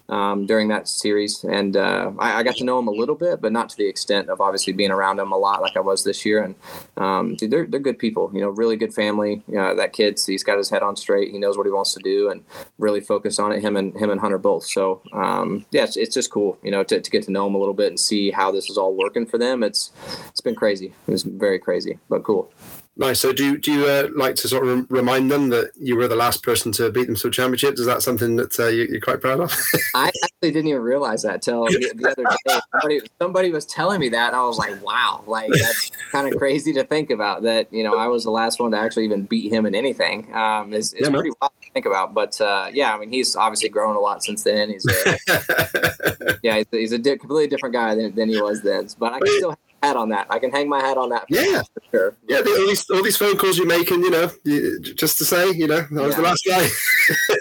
um, 0.09 0.45
during 0.45 0.69
that 0.69 0.87
series, 0.87 1.43
and 1.43 1.75
uh, 1.75 2.11
I, 2.19 2.39
I, 2.39 2.43
got 2.43 2.55
to 2.57 2.63
know 2.63 2.79
him 2.79 2.87
a 2.87 2.91
little 2.91 3.15
bit, 3.15 3.41
but 3.41 3.51
not 3.51 3.69
to 3.69 3.77
the 3.77 3.87
extent 3.87 4.29
of 4.29 4.41
obviously 4.41 4.73
being 4.73 4.91
around 4.91 5.19
him 5.19 5.31
a 5.31 5.37
lot 5.37 5.61
like 5.61 5.75
I 5.75 5.79
was 5.79 6.03
this 6.03 6.25
year. 6.25 6.43
And 6.43 6.55
um, 6.97 7.35
dude, 7.35 7.51
they're 7.51 7.65
they're 7.65 7.79
good 7.79 7.99
people. 7.99 8.31
You 8.33 8.41
know, 8.41 8.49
really 8.49 8.75
good 8.77 8.93
family. 8.93 9.43
You 9.47 9.55
know, 9.55 9.75
that 9.75 9.93
kid's 9.93 10.25
he's 10.25 10.43
got 10.43 10.57
his 10.57 10.69
head 10.69 10.83
on 10.83 10.95
straight. 10.95 11.31
He 11.31 11.39
knows 11.39 11.57
what 11.57 11.65
he 11.65 11.71
wants 11.71 11.93
to 11.93 11.99
do, 12.03 12.29
and 12.29 12.43
really 12.77 13.01
focus 13.01 13.39
on 13.39 13.51
it. 13.51 13.61
Him 13.61 13.75
and 13.75 13.95
him 13.97 14.09
and 14.09 14.19
Hunter 14.19 14.37
both. 14.37 14.65
So 14.65 15.01
um, 15.13 15.65
yeah, 15.73 15.83
it's, 15.83 15.97
it's 15.97 16.13
just 16.13 16.29
cool, 16.31 16.57
you 16.63 16.71
know, 16.71 16.83
to, 16.83 17.01
to 17.01 17.11
get 17.11 17.23
to 17.23 17.31
know 17.31 17.45
them 17.45 17.55
a 17.55 17.57
little 17.57 17.73
bit 17.73 17.87
and 17.87 17.99
see 17.99 18.31
how 18.31 18.51
this 18.51 18.69
is 18.69 18.77
all 18.77 18.93
working 18.95 19.25
for 19.25 19.37
them. 19.37 19.63
It's 19.63 19.91
it's 20.29 20.41
been 20.41 20.55
crazy. 20.55 20.93
It 21.07 21.11
was 21.11 21.23
very 21.23 21.59
crazy, 21.59 21.99
but 22.09 22.23
cool. 22.23 22.51
Nice. 22.95 23.21
So, 23.21 23.33
do 23.33 23.57
do 23.57 23.71
you 23.73 23.85
uh, 23.87 24.09
like 24.15 24.35
to 24.35 24.47
sort 24.47 24.67
of 24.67 24.85
remind 24.91 25.31
them 25.31 25.49
that 25.49 25.71
you 25.75 25.95
were 25.95 26.07
the 26.07 26.15
last 26.15 26.43
person 26.43 26.71
to 26.73 26.91
beat 26.91 27.05
them 27.07 27.15
to 27.15 27.27
a 27.27 27.31
championship? 27.31 27.79
Is 27.79 27.87
that 27.87 28.03
something 28.03 28.35
that 28.35 28.59
uh, 28.59 28.67
you, 28.67 28.97
are 28.97 28.99
quite 28.99 29.19
proud 29.19 29.39
of? 29.39 29.51
I 29.95 30.11
actually 30.23 30.51
didn't 30.51 30.67
even 30.67 30.81
realize 30.83 31.23
that 31.23 31.41
till 31.41 31.65
the, 31.65 31.91
the 31.95 32.11
other 32.11 32.23
day. 32.23 32.59
Somebody, 32.71 33.01
somebody, 33.19 33.51
was 33.51 33.65
telling 33.65 33.99
me 33.99 34.09
that, 34.09 34.27
and 34.27 34.35
I 34.35 34.43
was 34.43 34.59
like, 34.59 34.79
"Wow!" 34.83 35.23
Like 35.25 35.49
that's 35.51 35.91
kind 36.11 36.31
of 36.31 36.37
crazy 36.37 36.71
to 36.73 36.83
think 36.83 37.09
about. 37.09 37.41
That 37.41 37.73
you 37.73 37.83
know, 37.83 37.97
I 37.97 38.05
was 38.05 38.25
the 38.25 38.31
last 38.31 38.59
one 38.59 38.69
to 38.71 38.77
actually 38.77 39.05
even 39.05 39.23
beat 39.23 39.51
him 39.51 39.65
in 39.65 39.73
anything. 39.73 40.31
Um, 40.35 40.71
it's, 40.71 40.93
it's 40.93 41.07
yeah, 41.07 41.09
pretty 41.09 41.31
wild 41.41 41.51
think 41.73 41.85
about. 41.85 42.13
But 42.13 42.39
uh, 42.39 42.69
yeah, 42.71 42.93
I 42.93 42.99
mean, 42.99 43.11
he's 43.11 43.35
obviously 43.35 43.69
grown 43.69 43.95
a 43.95 43.99
lot 43.99 44.23
since 44.23 44.43
then. 44.43 44.69
He's 44.69 44.85
a, 44.85 46.37
yeah, 46.43 46.57
he's, 46.57 46.67
he's 46.71 46.91
a 46.91 46.97
di- 46.97 47.17
completely 47.17 47.47
different 47.47 47.73
guy 47.73 47.95
than, 47.95 48.15
than 48.15 48.29
he 48.29 48.41
was 48.41 48.61
then. 48.61 48.87
But 48.99 49.13
I 49.13 49.19
can 49.19 49.37
still 49.37 49.57
hat 49.83 49.97
on 49.97 50.09
that. 50.09 50.27
I 50.29 50.39
can 50.39 50.51
hang 50.51 50.69
my 50.69 50.79
hat 50.79 50.97
on 50.97 51.09
that. 51.09 51.25
Yeah, 51.29 51.61
for 51.73 51.81
sure. 51.91 52.15
Yeah, 52.27 52.41
the, 52.41 52.51
all 52.51 52.67
these 52.67 52.89
all 52.89 53.03
these 53.03 53.17
phone 53.17 53.37
calls 53.37 53.57
you're 53.57 53.67
making, 53.67 54.01
you 54.01 54.09
know, 54.09 54.31
you, 54.43 54.79
just 54.79 55.17
to 55.17 55.25
say, 55.25 55.51
you 55.51 55.67
know, 55.67 55.85
I 55.91 55.93
was 55.93 56.11
yeah. 56.11 56.15
the 56.15 56.21
last 56.21 56.43
guy. 56.47 56.67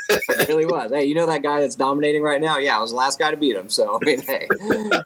it 0.08 0.48
really 0.48 0.66
was. 0.66 0.90
Hey, 0.90 1.04
you 1.04 1.14
know 1.14 1.26
that 1.26 1.42
guy 1.42 1.60
that's 1.60 1.76
dominating 1.76 2.22
right 2.22 2.40
now? 2.40 2.58
Yeah, 2.58 2.76
I 2.76 2.80
was 2.80 2.90
the 2.90 2.96
last 2.96 3.18
guy 3.18 3.30
to 3.30 3.36
beat 3.36 3.56
him. 3.56 3.70
So 3.70 3.98
I 4.02 4.04
mean, 4.04 4.22
hey, 4.22 4.48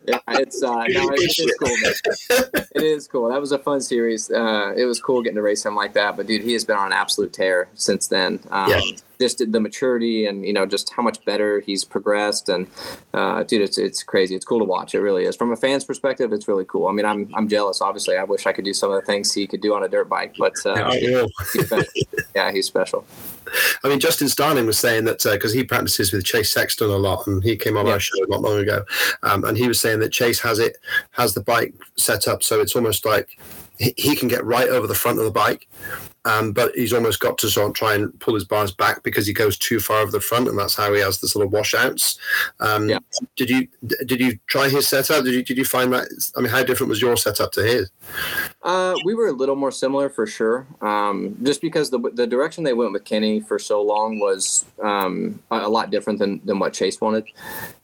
yeah, 0.06 0.18
it's 0.30 0.62
uh, 0.62 0.86
no, 0.88 1.10
it's, 1.12 1.38
it's 1.38 1.58
cool. 1.58 1.76
Man. 1.82 2.66
It 2.74 2.82
is 2.82 3.06
cool. 3.06 3.28
That 3.28 3.40
was 3.40 3.52
a 3.52 3.58
fun 3.58 3.80
series. 3.80 4.30
Uh, 4.30 4.72
it 4.76 4.86
was 4.86 5.00
cool 5.00 5.22
getting 5.22 5.36
to 5.36 5.42
race 5.42 5.64
him 5.64 5.76
like 5.76 5.92
that. 5.94 6.16
But 6.16 6.26
dude, 6.26 6.42
he 6.42 6.54
has 6.54 6.64
been 6.64 6.76
on 6.76 6.86
an 6.86 6.92
absolute 6.92 7.32
tear 7.32 7.68
since 7.74 8.06
then. 8.08 8.40
Um, 8.50 8.70
yeah 8.70 8.80
just 9.18 9.38
the 9.50 9.60
maturity 9.60 10.26
and 10.26 10.44
you 10.44 10.52
know 10.52 10.66
just 10.66 10.92
how 10.92 11.02
much 11.02 11.24
better 11.24 11.60
he's 11.60 11.84
progressed. 11.84 12.48
And 12.48 12.66
uh, 13.14 13.42
dude 13.42 13.62
it's 13.62 13.78
it's 13.78 14.02
crazy. 14.02 14.34
It's 14.34 14.44
cool 14.44 14.58
to 14.58 14.64
watch. 14.64 14.94
It 14.94 15.00
really 15.00 15.24
is. 15.24 15.36
From 15.36 15.52
a 15.52 15.56
fan's 15.56 15.84
perspective 15.84 16.32
it's 16.32 16.48
really 16.48 16.64
cool. 16.64 16.88
I 16.88 16.92
mean 16.92 17.06
i'm 17.06 17.30
i'm 17.34 17.48
jealous 17.48 17.80
obviously. 17.80 18.16
I 18.16 18.24
wish 18.24 18.46
i 18.46 18.52
could 18.52 18.64
do 18.64 18.74
some 18.74 18.90
of 18.90 19.00
the 19.00 19.06
things 19.06 19.32
he 19.32 19.46
could 19.46 19.60
do 19.60 19.74
on 19.74 19.82
a 19.82 19.88
dirt 19.88 20.08
bike 20.08 20.34
but 20.38 20.54
uh, 20.64 20.92
yeah, 21.00 21.24
he's 21.52 21.72
yeah 22.34 22.52
he's 22.52 22.66
special. 22.66 23.04
I 23.84 23.88
mean, 23.88 24.00
Justin 24.00 24.28
Starling 24.28 24.66
was 24.66 24.78
saying 24.78 25.04
that 25.04 25.22
because 25.22 25.52
uh, 25.52 25.56
he 25.56 25.64
practices 25.64 26.12
with 26.12 26.24
Chase 26.24 26.50
Sexton 26.50 26.90
a 26.90 26.96
lot, 26.96 27.26
and 27.26 27.42
he 27.42 27.56
came 27.56 27.76
on 27.76 27.86
yeah. 27.86 27.92
our 27.92 28.00
show 28.00 28.18
not 28.28 28.42
long 28.42 28.58
ago, 28.58 28.84
um, 29.22 29.44
and 29.44 29.56
he 29.56 29.68
was 29.68 29.80
saying 29.80 30.00
that 30.00 30.12
Chase 30.12 30.40
has 30.40 30.58
it 30.58 30.78
has 31.12 31.34
the 31.34 31.42
bike 31.42 31.74
set 31.96 32.28
up 32.28 32.42
so 32.42 32.60
it's 32.60 32.76
almost 32.76 33.04
like 33.04 33.38
he, 33.78 33.94
he 33.96 34.16
can 34.16 34.28
get 34.28 34.44
right 34.44 34.68
over 34.68 34.86
the 34.86 34.94
front 34.94 35.18
of 35.18 35.24
the 35.24 35.30
bike, 35.30 35.68
um, 36.26 36.52
but 36.52 36.74
he's 36.74 36.92
almost 36.92 37.20
got 37.20 37.38
to 37.38 37.48
sort 37.48 37.68
of 37.68 37.74
try 37.74 37.94
and 37.94 38.18
pull 38.18 38.34
his 38.34 38.44
bars 38.44 38.72
back 38.72 39.04
because 39.04 39.26
he 39.26 39.32
goes 39.32 39.56
too 39.56 39.78
far 39.78 40.00
over 40.00 40.10
the 40.10 40.20
front, 40.20 40.48
and 40.48 40.58
that's 40.58 40.74
how 40.74 40.92
he 40.92 41.00
has 41.00 41.20
the 41.20 41.28
sort 41.28 41.46
of 41.46 41.52
washouts. 41.52 42.18
Um, 42.58 42.88
yeah. 42.88 42.98
Did 43.36 43.48
you 43.48 43.68
did 44.04 44.20
you 44.20 44.38
try 44.48 44.68
his 44.68 44.88
setup? 44.88 45.24
Did 45.24 45.34
you 45.34 45.44
did 45.44 45.56
you 45.56 45.64
find 45.64 45.92
that? 45.92 46.08
I 46.36 46.40
mean, 46.40 46.50
how 46.50 46.64
different 46.64 46.90
was 46.90 47.00
your 47.00 47.16
setup 47.16 47.52
to 47.52 47.62
his? 47.62 47.90
Uh, 48.62 48.94
we 49.04 49.14
were 49.14 49.28
a 49.28 49.32
little 49.32 49.54
more 49.54 49.70
similar 49.70 50.10
for 50.10 50.26
sure, 50.26 50.66
um, 50.80 51.36
just 51.44 51.60
because 51.60 51.90
the 51.90 52.00
the 52.14 52.26
direction 52.26 52.64
they 52.64 52.74
went 52.74 52.92
with 52.92 53.04
Kenny 53.04 53.38
for 53.38 53.60
so 53.60 53.80
long 53.80 54.18
was 54.18 54.64
um, 54.82 55.40
a, 55.52 55.60
a, 55.60 55.68
lot 55.68 55.90
different 55.90 56.18
than 56.18 56.40
than 56.44 56.58
what 56.58 56.72
Chase 56.72 57.00
wanted, 57.00 57.26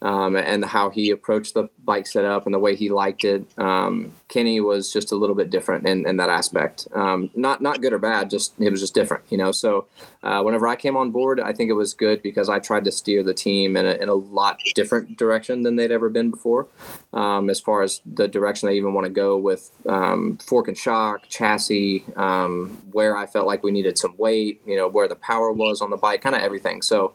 um, 0.03 0.35
and 0.35 0.65
how 0.65 0.91
he 0.91 1.11
approached 1.11 1.55
the 1.55 1.69
bike 1.85 2.09
setup 2.09 2.47
and 2.47 2.55
the 2.55 2.59
way 2.59 2.75
he 2.75 2.91
liked 2.91 3.25
it. 3.25 3.47
Um, 3.57 4.13
Kenny 4.33 4.61
was 4.61 4.91
just 4.91 5.13
a 5.13 5.17
little 5.17 5.37
bit 5.37 5.51
different 5.51 5.87
in, 5.87 6.07
in 6.07 6.17
that 6.17 6.31
aspect. 6.31 6.89
not 6.95 7.61
not 7.61 7.83
good 7.83 7.93
or 7.93 7.99
bad 7.99 8.31
just 8.31 8.55
it 8.59 8.71
was 8.71 8.81
just 8.81 8.95
different, 8.95 9.25
you 9.29 9.37
know. 9.37 9.53
So 9.53 9.87
uh, 10.23 10.41
whenever 10.43 10.67
I 10.67 10.77
came 10.77 10.97
on 10.97 11.11
board, 11.11 11.39
I 11.39 11.53
think 11.53 11.69
it 11.69 11.75
was 11.75 11.93
good 11.93 12.23
because 12.23 12.49
I 12.49 12.59
tried 12.59 12.85
to 12.85 12.93
steer 12.93 13.23
the 13.23 13.35
team 13.35 13.77
in 13.77 13.85
a, 13.85 13.93
in 13.93 14.09
a 14.09 14.15
lot 14.15 14.59
different 14.75 15.19
direction 15.19 15.63
than 15.65 15.77
they'd 15.77 15.91
ever 15.91 16.09
been 16.09 16.31
before, 16.31 16.67
um, 17.13 17.51
as 17.51 17.61
far 17.61 17.83
as 17.83 18.01
the 18.07 18.27
direction 18.27 18.69
they 18.69 18.77
even 18.77 18.95
want 18.95 19.05
to 19.05 19.13
go 19.13 19.37
with 19.37 19.71
um, 19.87 20.39
fork 20.39 20.69
and 20.69 20.79
shock, 20.79 21.29
chassis, 21.29 22.05
um, 22.17 22.81
where 22.93 23.15
I 23.17 23.27
felt 23.27 23.47
like 23.47 23.63
we 23.63 23.71
needed 23.71 23.99
some 23.99 24.15
weight, 24.17 24.63
you 24.65 24.77
know, 24.77 24.89
where 24.89 25.09
the 25.09 25.17
power 25.17 25.53
was 25.53 25.83
on 25.83 25.91
the 25.91 25.99
bike, 25.99 26.23
kind 26.23 26.35
of 26.35 26.41
everything. 26.41 26.81
So 26.81 27.15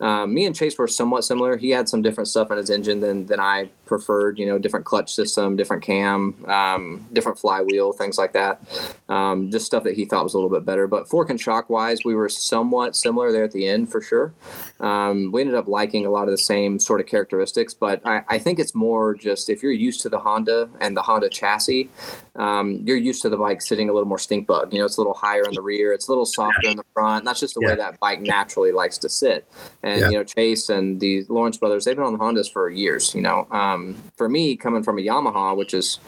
um, 0.00 0.34
me 0.34 0.44
and 0.44 0.54
Chase 0.54 0.76
were 0.76 0.88
somewhat 0.88 1.24
similar. 1.24 1.56
He 1.56 1.70
had 1.70 1.88
some 1.88 2.02
different 2.02 2.28
stuff 2.28 2.50
in 2.50 2.58
his 2.58 2.68
engine 2.68 3.00
than 3.00 3.26
than 3.26 3.40
I 3.40 3.70
preferred, 3.86 4.38
you 4.38 4.46
know, 4.46 4.58
different 4.58 4.84
clutch 4.84 5.14
system, 5.14 5.56
different 5.56 5.82
cam, 5.82 6.34
um, 6.58 7.06
different 7.12 7.38
flywheel, 7.38 7.92
things 7.92 8.18
like 8.18 8.32
that. 8.32 8.60
Um, 9.08 9.50
just 9.50 9.66
stuff 9.66 9.84
that 9.84 9.94
he 9.94 10.04
thought 10.04 10.24
was 10.24 10.34
a 10.34 10.36
little 10.36 10.50
bit 10.50 10.64
better. 10.64 10.86
But 10.86 11.08
fork 11.08 11.30
and 11.30 11.40
shock 11.40 11.70
wise, 11.70 12.04
we 12.04 12.14
were 12.14 12.28
somewhat 12.28 12.96
similar 12.96 13.32
there 13.32 13.44
at 13.44 13.52
the 13.52 13.66
end 13.66 13.90
for 13.90 14.00
sure. 14.00 14.34
Um, 14.80 15.32
we 15.32 15.40
ended 15.40 15.56
up 15.56 15.68
liking 15.68 16.06
a 16.06 16.10
lot 16.10 16.24
of 16.24 16.30
the 16.30 16.38
same 16.38 16.78
sort 16.78 17.00
of 17.00 17.06
characteristics, 17.06 17.74
but 17.74 18.04
I, 18.06 18.22
I, 18.28 18.38
think 18.38 18.58
it's 18.58 18.74
more 18.74 19.14
just 19.14 19.50
if 19.50 19.62
you're 19.62 19.72
used 19.72 20.02
to 20.02 20.08
the 20.08 20.20
Honda 20.20 20.68
and 20.80 20.96
the 20.96 21.02
Honda 21.02 21.28
chassis, 21.28 21.90
um, 22.36 22.82
you're 22.84 22.96
used 22.96 23.22
to 23.22 23.28
the 23.28 23.36
bike 23.36 23.60
sitting 23.60 23.88
a 23.88 23.92
little 23.92 24.08
more 24.08 24.18
stink 24.18 24.46
bug. 24.46 24.72
You 24.72 24.78
know, 24.78 24.84
it's 24.84 24.96
a 24.96 25.00
little 25.00 25.14
higher 25.14 25.42
in 25.42 25.54
the 25.54 25.62
rear, 25.62 25.92
it's 25.92 26.06
a 26.06 26.10
little 26.12 26.26
softer 26.26 26.68
in 26.68 26.76
the 26.76 26.84
front. 26.94 27.24
that's 27.24 27.40
just 27.40 27.54
the 27.54 27.60
yeah. 27.62 27.68
way 27.70 27.74
that 27.76 27.98
bike 27.98 28.20
naturally 28.20 28.70
likes 28.70 28.98
to 28.98 29.08
sit. 29.08 29.48
And 29.82 30.00
yeah. 30.00 30.10
you 30.10 30.18
know, 30.18 30.24
Chase 30.24 30.68
and 30.68 31.00
the 31.00 31.24
Lawrence 31.28 31.56
brothers, 31.56 31.84
they've 31.84 31.96
been 31.96 32.04
on 32.04 32.12
the 32.12 32.18
Hondas 32.18 32.50
for 32.50 32.70
years. 32.70 33.14
You 33.14 33.22
know, 33.22 33.48
um, 33.50 33.96
for 34.16 34.28
me, 34.28 34.56
coming 34.56 34.84
from 34.84 34.98
a 34.98 35.02
Yamaha, 35.02 35.56
which 35.56 35.74
is 35.74 35.98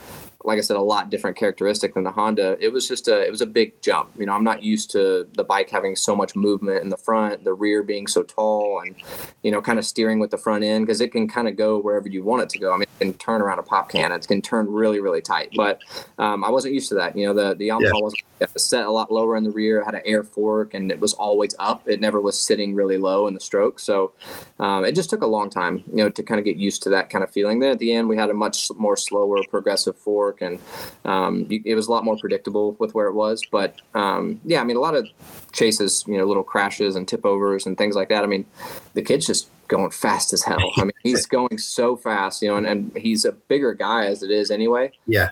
like 0.42 0.58
I 0.58 0.62
said, 0.62 0.76
a 0.76 0.82
lot 0.82 1.10
different 1.10 1.36
characteristic 1.36 1.94
than 1.94 2.04
the 2.04 2.10
Honda. 2.10 2.56
It 2.60 2.72
was 2.72 2.88
just 2.88 3.08
a 3.08 3.20
it 3.20 3.30
was 3.30 3.40
a 3.40 3.46
big 3.46 3.80
jump. 3.82 4.10
You 4.18 4.26
know, 4.26 4.32
I'm 4.32 4.44
not 4.44 4.62
used 4.62 4.90
to 4.92 5.28
the 5.34 5.44
bike 5.44 5.68
having 5.68 5.96
so 5.96 6.16
much 6.16 6.34
movement 6.34 6.82
in 6.82 6.88
the 6.88 6.96
front, 6.96 7.44
the 7.44 7.52
rear 7.52 7.82
being 7.82 8.06
so 8.06 8.22
tall, 8.22 8.80
and 8.80 8.94
you 9.42 9.50
know, 9.50 9.60
kind 9.60 9.78
of 9.78 9.84
steering 9.84 10.18
with 10.18 10.30
the 10.30 10.38
front 10.38 10.64
end 10.64 10.86
because 10.86 11.00
it 11.00 11.12
can 11.12 11.28
kind 11.28 11.46
of 11.46 11.56
go 11.56 11.78
wherever 11.78 12.08
you 12.08 12.22
want 12.22 12.42
it 12.42 12.48
to 12.50 12.58
go. 12.58 12.72
I 12.72 12.76
mean, 12.76 12.86
it 13.00 13.04
can 13.04 13.14
turn 13.14 13.42
around 13.42 13.58
a 13.58 13.62
pop 13.62 13.90
can. 13.90 14.12
It 14.12 14.26
can 14.26 14.40
turn 14.40 14.70
really 14.70 15.00
really 15.00 15.20
tight. 15.20 15.50
But 15.54 15.80
um, 16.18 16.42
I 16.42 16.50
wasn't 16.50 16.74
used 16.74 16.88
to 16.90 16.94
that. 16.96 17.16
You 17.16 17.26
know, 17.26 17.34
the 17.34 17.54
the 17.54 17.68
Yamaha 17.68 17.82
yeah. 17.82 18.00
was 18.00 18.14
set 18.56 18.86
a 18.86 18.90
lot 18.90 19.12
lower 19.12 19.36
in 19.36 19.44
the 19.44 19.50
rear, 19.50 19.84
had 19.84 19.94
an 19.94 20.02
air 20.06 20.24
fork, 20.24 20.72
and 20.72 20.90
it 20.90 21.00
was 21.00 21.12
always 21.14 21.54
up. 21.58 21.86
It 21.86 22.00
never 22.00 22.20
was 22.20 22.40
sitting 22.40 22.74
really 22.74 22.96
low 22.96 23.26
in 23.26 23.34
the 23.34 23.40
stroke. 23.40 23.78
So 23.78 24.12
um, 24.58 24.84
it 24.84 24.94
just 24.94 25.10
took 25.10 25.22
a 25.22 25.26
long 25.26 25.50
time, 25.50 25.84
you 25.90 25.96
know, 25.96 26.08
to 26.08 26.22
kind 26.22 26.38
of 26.38 26.44
get 26.44 26.56
used 26.56 26.82
to 26.84 26.88
that 26.90 27.10
kind 27.10 27.22
of 27.22 27.30
feeling. 27.30 27.60
Then 27.60 27.72
at 27.72 27.78
the 27.78 27.92
end, 27.92 28.08
we 28.08 28.16
had 28.16 28.30
a 28.30 28.34
much 28.34 28.70
more 28.76 28.96
slower 28.96 29.36
progressive 29.50 29.96
and 30.40 30.58
um, 31.04 31.46
it 31.50 31.74
was 31.74 31.88
a 31.88 31.90
lot 31.90 32.04
more 32.04 32.16
predictable 32.16 32.72
with 32.78 32.94
where 32.94 33.06
it 33.06 33.14
was. 33.14 33.42
But 33.50 33.80
um, 33.94 34.40
yeah, 34.44 34.60
I 34.60 34.64
mean, 34.64 34.76
a 34.76 34.80
lot 34.80 34.94
of 34.94 35.08
chases, 35.52 36.04
you 36.06 36.16
know, 36.16 36.24
little 36.24 36.42
crashes 36.42 36.96
and 36.96 37.06
tip 37.06 37.24
overs 37.24 37.66
and 37.66 37.76
things 37.76 37.96
like 37.96 38.08
that. 38.08 38.24
I 38.24 38.26
mean, 38.26 38.44
the 38.94 39.02
kid's 39.02 39.26
just 39.26 39.48
going 39.68 39.90
fast 39.90 40.32
as 40.32 40.42
hell. 40.42 40.72
I 40.76 40.82
mean, 40.82 40.92
he's 41.02 41.26
going 41.38 41.58
so 41.58 41.96
fast, 41.96 42.42
you 42.42 42.48
know, 42.48 42.56
and, 42.56 42.66
and 42.66 42.96
he's 42.96 43.24
a 43.24 43.32
bigger 43.32 43.72
guy 43.74 44.06
as 44.06 44.22
it 44.22 44.30
is 44.30 44.50
anyway. 44.50 44.92
Yeah. 45.06 45.30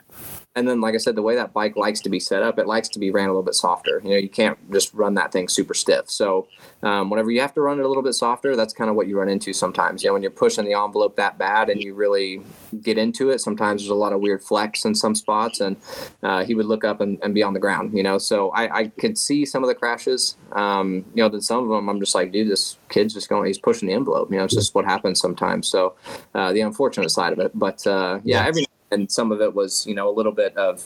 And 0.58 0.66
then, 0.66 0.80
like 0.80 0.94
I 0.96 0.98
said, 0.98 1.14
the 1.14 1.22
way 1.22 1.36
that 1.36 1.52
bike 1.52 1.76
likes 1.76 2.00
to 2.00 2.08
be 2.08 2.18
set 2.18 2.42
up, 2.42 2.58
it 2.58 2.66
likes 2.66 2.88
to 2.88 2.98
be 2.98 3.12
ran 3.12 3.26
a 3.26 3.28
little 3.28 3.44
bit 3.44 3.54
softer. 3.54 4.00
You 4.02 4.10
know, 4.10 4.16
you 4.16 4.28
can't 4.28 4.58
just 4.72 4.92
run 4.92 5.14
that 5.14 5.30
thing 5.30 5.48
super 5.48 5.72
stiff. 5.72 6.10
So, 6.10 6.48
um, 6.82 7.10
whenever 7.10 7.30
you 7.30 7.40
have 7.40 7.54
to 7.54 7.60
run 7.60 7.78
it 7.78 7.84
a 7.84 7.88
little 7.88 8.02
bit 8.02 8.14
softer, 8.14 8.56
that's 8.56 8.74
kind 8.74 8.90
of 8.90 8.96
what 8.96 9.06
you 9.06 9.16
run 9.16 9.28
into 9.28 9.52
sometimes. 9.52 10.02
You 10.02 10.08
know, 10.08 10.14
when 10.14 10.22
you're 10.22 10.32
pushing 10.32 10.64
the 10.64 10.74
envelope 10.74 11.14
that 11.14 11.38
bad 11.38 11.70
and 11.70 11.80
you 11.80 11.94
really 11.94 12.42
get 12.82 12.98
into 12.98 13.30
it, 13.30 13.38
sometimes 13.38 13.82
there's 13.82 13.90
a 13.90 13.94
lot 13.94 14.12
of 14.12 14.20
weird 14.20 14.42
flex 14.42 14.84
in 14.84 14.96
some 14.96 15.14
spots, 15.14 15.60
and 15.60 15.76
uh, 16.24 16.44
he 16.44 16.56
would 16.56 16.66
look 16.66 16.82
up 16.84 17.00
and, 17.00 17.18
and, 17.22 17.34
be 17.34 17.42
on 17.44 17.54
the 17.54 17.60
ground. 17.60 17.96
You 17.96 18.02
know, 18.02 18.18
so 18.18 18.50
I, 18.50 18.78
I 18.78 18.88
could 18.88 19.16
see 19.16 19.44
some 19.44 19.62
of 19.62 19.68
the 19.68 19.76
crashes. 19.76 20.36
Um, 20.52 21.04
you 21.14 21.22
know, 21.22 21.28
then 21.28 21.40
some 21.40 21.62
of 21.62 21.68
them 21.68 21.88
I'm 21.88 22.00
just 22.00 22.16
like, 22.16 22.32
dude, 22.32 22.50
this 22.50 22.78
kid's 22.88 23.14
just 23.14 23.28
going, 23.28 23.46
he's 23.46 23.58
pushing 23.58 23.86
the 23.86 23.94
envelope. 23.94 24.32
You 24.32 24.38
know, 24.38 24.44
it's 24.44 24.54
just 24.54 24.74
what 24.74 24.84
happens 24.84 25.20
sometimes. 25.20 25.68
So, 25.68 25.94
uh, 26.34 26.52
the 26.52 26.62
unfortunate 26.62 27.10
side 27.10 27.32
of 27.32 27.38
it. 27.38 27.52
But 27.54 27.86
uh, 27.86 28.18
yeah, 28.24 28.44
every 28.44 28.67
and 28.90 29.10
some 29.10 29.32
of 29.32 29.40
it 29.40 29.54
was 29.54 29.86
you 29.86 29.94
know 29.94 30.08
a 30.08 30.14
little 30.14 30.32
bit 30.32 30.56
of 30.56 30.84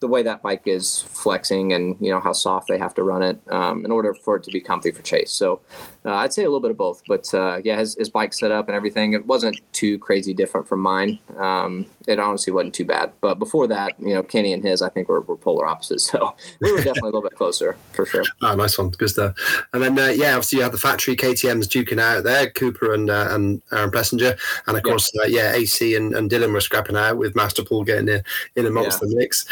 the 0.00 0.08
way 0.08 0.22
that 0.22 0.42
bike 0.42 0.62
is 0.66 1.02
flexing 1.02 1.72
and 1.72 1.96
you 2.00 2.10
know 2.10 2.20
how 2.20 2.32
soft 2.32 2.68
they 2.68 2.78
have 2.78 2.94
to 2.94 3.02
run 3.02 3.22
it 3.22 3.40
um, 3.50 3.84
in 3.84 3.90
order 3.90 4.14
for 4.14 4.36
it 4.36 4.44
to 4.44 4.50
be 4.50 4.60
comfy 4.60 4.92
for 4.92 5.02
chase. 5.02 5.32
So 5.32 5.60
uh, 6.04 6.14
i'd 6.14 6.32
say 6.32 6.42
a 6.42 6.46
little 6.46 6.60
bit 6.60 6.70
of 6.70 6.76
both 6.76 7.02
but 7.08 7.32
uh, 7.34 7.60
yeah 7.64 7.78
his, 7.78 7.96
his 7.96 8.08
bike 8.08 8.32
setup 8.32 8.68
and 8.68 8.76
everything 8.76 9.12
it 9.12 9.26
wasn't 9.26 9.60
too 9.72 9.98
crazy 9.98 10.32
different 10.32 10.68
from 10.68 10.80
mine. 10.80 11.18
Um, 11.36 11.86
it 12.06 12.18
honestly 12.18 12.52
wasn't 12.52 12.74
too 12.74 12.86
bad. 12.86 13.12
But 13.20 13.38
before 13.38 13.66
that 13.66 13.98
you 13.98 14.14
know 14.14 14.22
kenny 14.22 14.52
and 14.52 14.62
his 14.62 14.82
i 14.82 14.88
think 14.88 15.08
were, 15.08 15.20
were 15.22 15.36
polar 15.36 15.66
opposites. 15.66 16.08
So 16.08 16.34
we 16.60 16.72
were 16.72 16.78
definitely 16.78 17.10
a 17.10 17.12
little 17.12 17.22
bit 17.22 17.36
closer 17.36 17.76
for 17.92 18.06
sure. 18.06 18.24
Oh 18.40 18.54
nice 18.56 18.78
one. 18.78 18.90
Good 18.90 19.10
stuff. 19.10 19.66
And 19.72 19.82
then 19.82 19.98
uh, 19.98 20.12
yeah 20.12 20.34
obviously 20.34 20.58
you 20.58 20.62
had 20.62 20.72
the 20.72 20.78
factory 20.78 21.16
ktms 21.16 21.64
duking 21.64 22.00
out 22.00 22.24
there 22.24 22.50
cooper 22.50 22.94
and 22.94 23.10
uh, 23.10 23.28
and 23.30 23.60
aaron 23.72 23.90
plessinger. 23.90 24.38
And 24.66 24.76
of 24.76 24.82
course 24.84 25.10
uh, 25.20 25.26
yeah 25.26 25.52
ac 25.52 25.94
and, 25.96 26.14
and 26.14 26.30
dylan 26.30 26.52
were 26.52 26.60
scrapping 26.60 26.96
out 26.96 27.18
with 27.18 27.34
Master 27.34 27.64
Paul 27.64 27.84
getting 27.84 28.08
in, 28.08 28.22
in 28.54 28.66
amongst 28.66 29.02
yeah. 29.02 29.08
the 29.08 29.16
mix. 29.16 29.44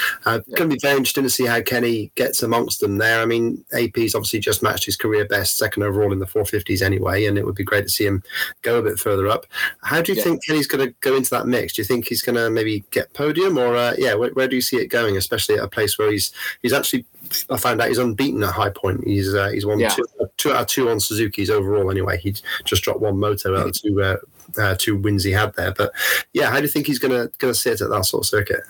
Yeah. 0.46 0.56
Going 0.56 0.70
to 0.70 0.76
be 0.76 0.80
very 0.80 0.96
interesting 0.96 1.24
to 1.24 1.30
see 1.30 1.46
how 1.46 1.60
Kenny 1.62 2.10
gets 2.14 2.42
amongst 2.42 2.80
them 2.80 2.98
there. 2.98 3.20
I 3.20 3.26
mean, 3.26 3.64
AP's 3.72 4.14
obviously 4.14 4.40
just 4.40 4.62
matched 4.62 4.84
his 4.84 4.96
career 4.96 5.24
best, 5.24 5.58
second 5.58 5.82
overall 5.82 6.12
in 6.12 6.18
the 6.18 6.26
450s 6.26 6.82
anyway, 6.82 7.26
and 7.26 7.38
it 7.38 7.44
would 7.44 7.54
be 7.54 7.64
great 7.64 7.84
to 7.84 7.88
see 7.88 8.06
him 8.06 8.22
go 8.62 8.78
a 8.78 8.82
bit 8.82 8.98
further 8.98 9.28
up. 9.28 9.46
How 9.82 10.02
do 10.02 10.12
you 10.12 10.18
yeah. 10.18 10.24
think 10.24 10.44
Kenny's 10.44 10.66
going 10.66 10.86
to 10.86 10.94
go 11.00 11.14
into 11.16 11.30
that 11.30 11.46
mix? 11.46 11.74
Do 11.74 11.82
you 11.82 11.86
think 11.86 12.08
he's 12.08 12.22
going 12.22 12.36
to 12.36 12.50
maybe 12.50 12.84
get 12.90 13.12
podium, 13.14 13.58
or 13.58 13.76
uh, 13.76 13.94
yeah, 13.98 14.14
where, 14.14 14.30
where, 14.30 14.48
do 14.48 14.56
you 14.56 14.62
see 14.62 14.76
it 14.76 14.88
going? 14.88 15.16
Especially 15.16 15.56
at 15.56 15.64
a 15.64 15.68
place 15.68 15.98
where 15.98 16.10
he's 16.10 16.32
he's 16.62 16.72
actually 16.72 17.04
I 17.50 17.56
found 17.56 17.80
out 17.80 17.88
he's 17.88 17.98
unbeaten 17.98 18.42
at 18.42 18.52
High 18.52 18.70
Point. 18.70 19.06
He's 19.06 19.34
uh, 19.34 19.50
he's 19.50 19.66
won 19.66 19.78
yeah. 19.78 19.90
two, 19.90 20.06
two 20.36 20.52
out 20.52 20.62
of 20.62 20.66
two 20.66 20.88
on 20.88 21.00
Suzuki's 21.00 21.50
overall. 21.50 21.90
Anyway, 21.90 22.18
he 22.18 22.34
just 22.64 22.82
dropped 22.82 23.00
one 23.00 23.18
moto 23.18 23.56
out 23.56 23.68
of 23.68 23.72
two 23.82 24.02
uh, 24.02 24.16
uh, 24.58 24.74
two 24.78 24.96
wins 24.96 25.24
he 25.24 25.32
had 25.32 25.54
there. 25.54 25.72
But 25.72 25.92
yeah, 26.32 26.50
how 26.50 26.56
do 26.56 26.62
you 26.62 26.68
think 26.68 26.86
he's 26.86 26.98
gonna 26.98 27.28
gonna 27.38 27.54
sit 27.54 27.80
at 27.80 27.90
that 27.90 28.04
sort 28.04 28.24
of 28.24 28.28
circuit? 28.28 28.62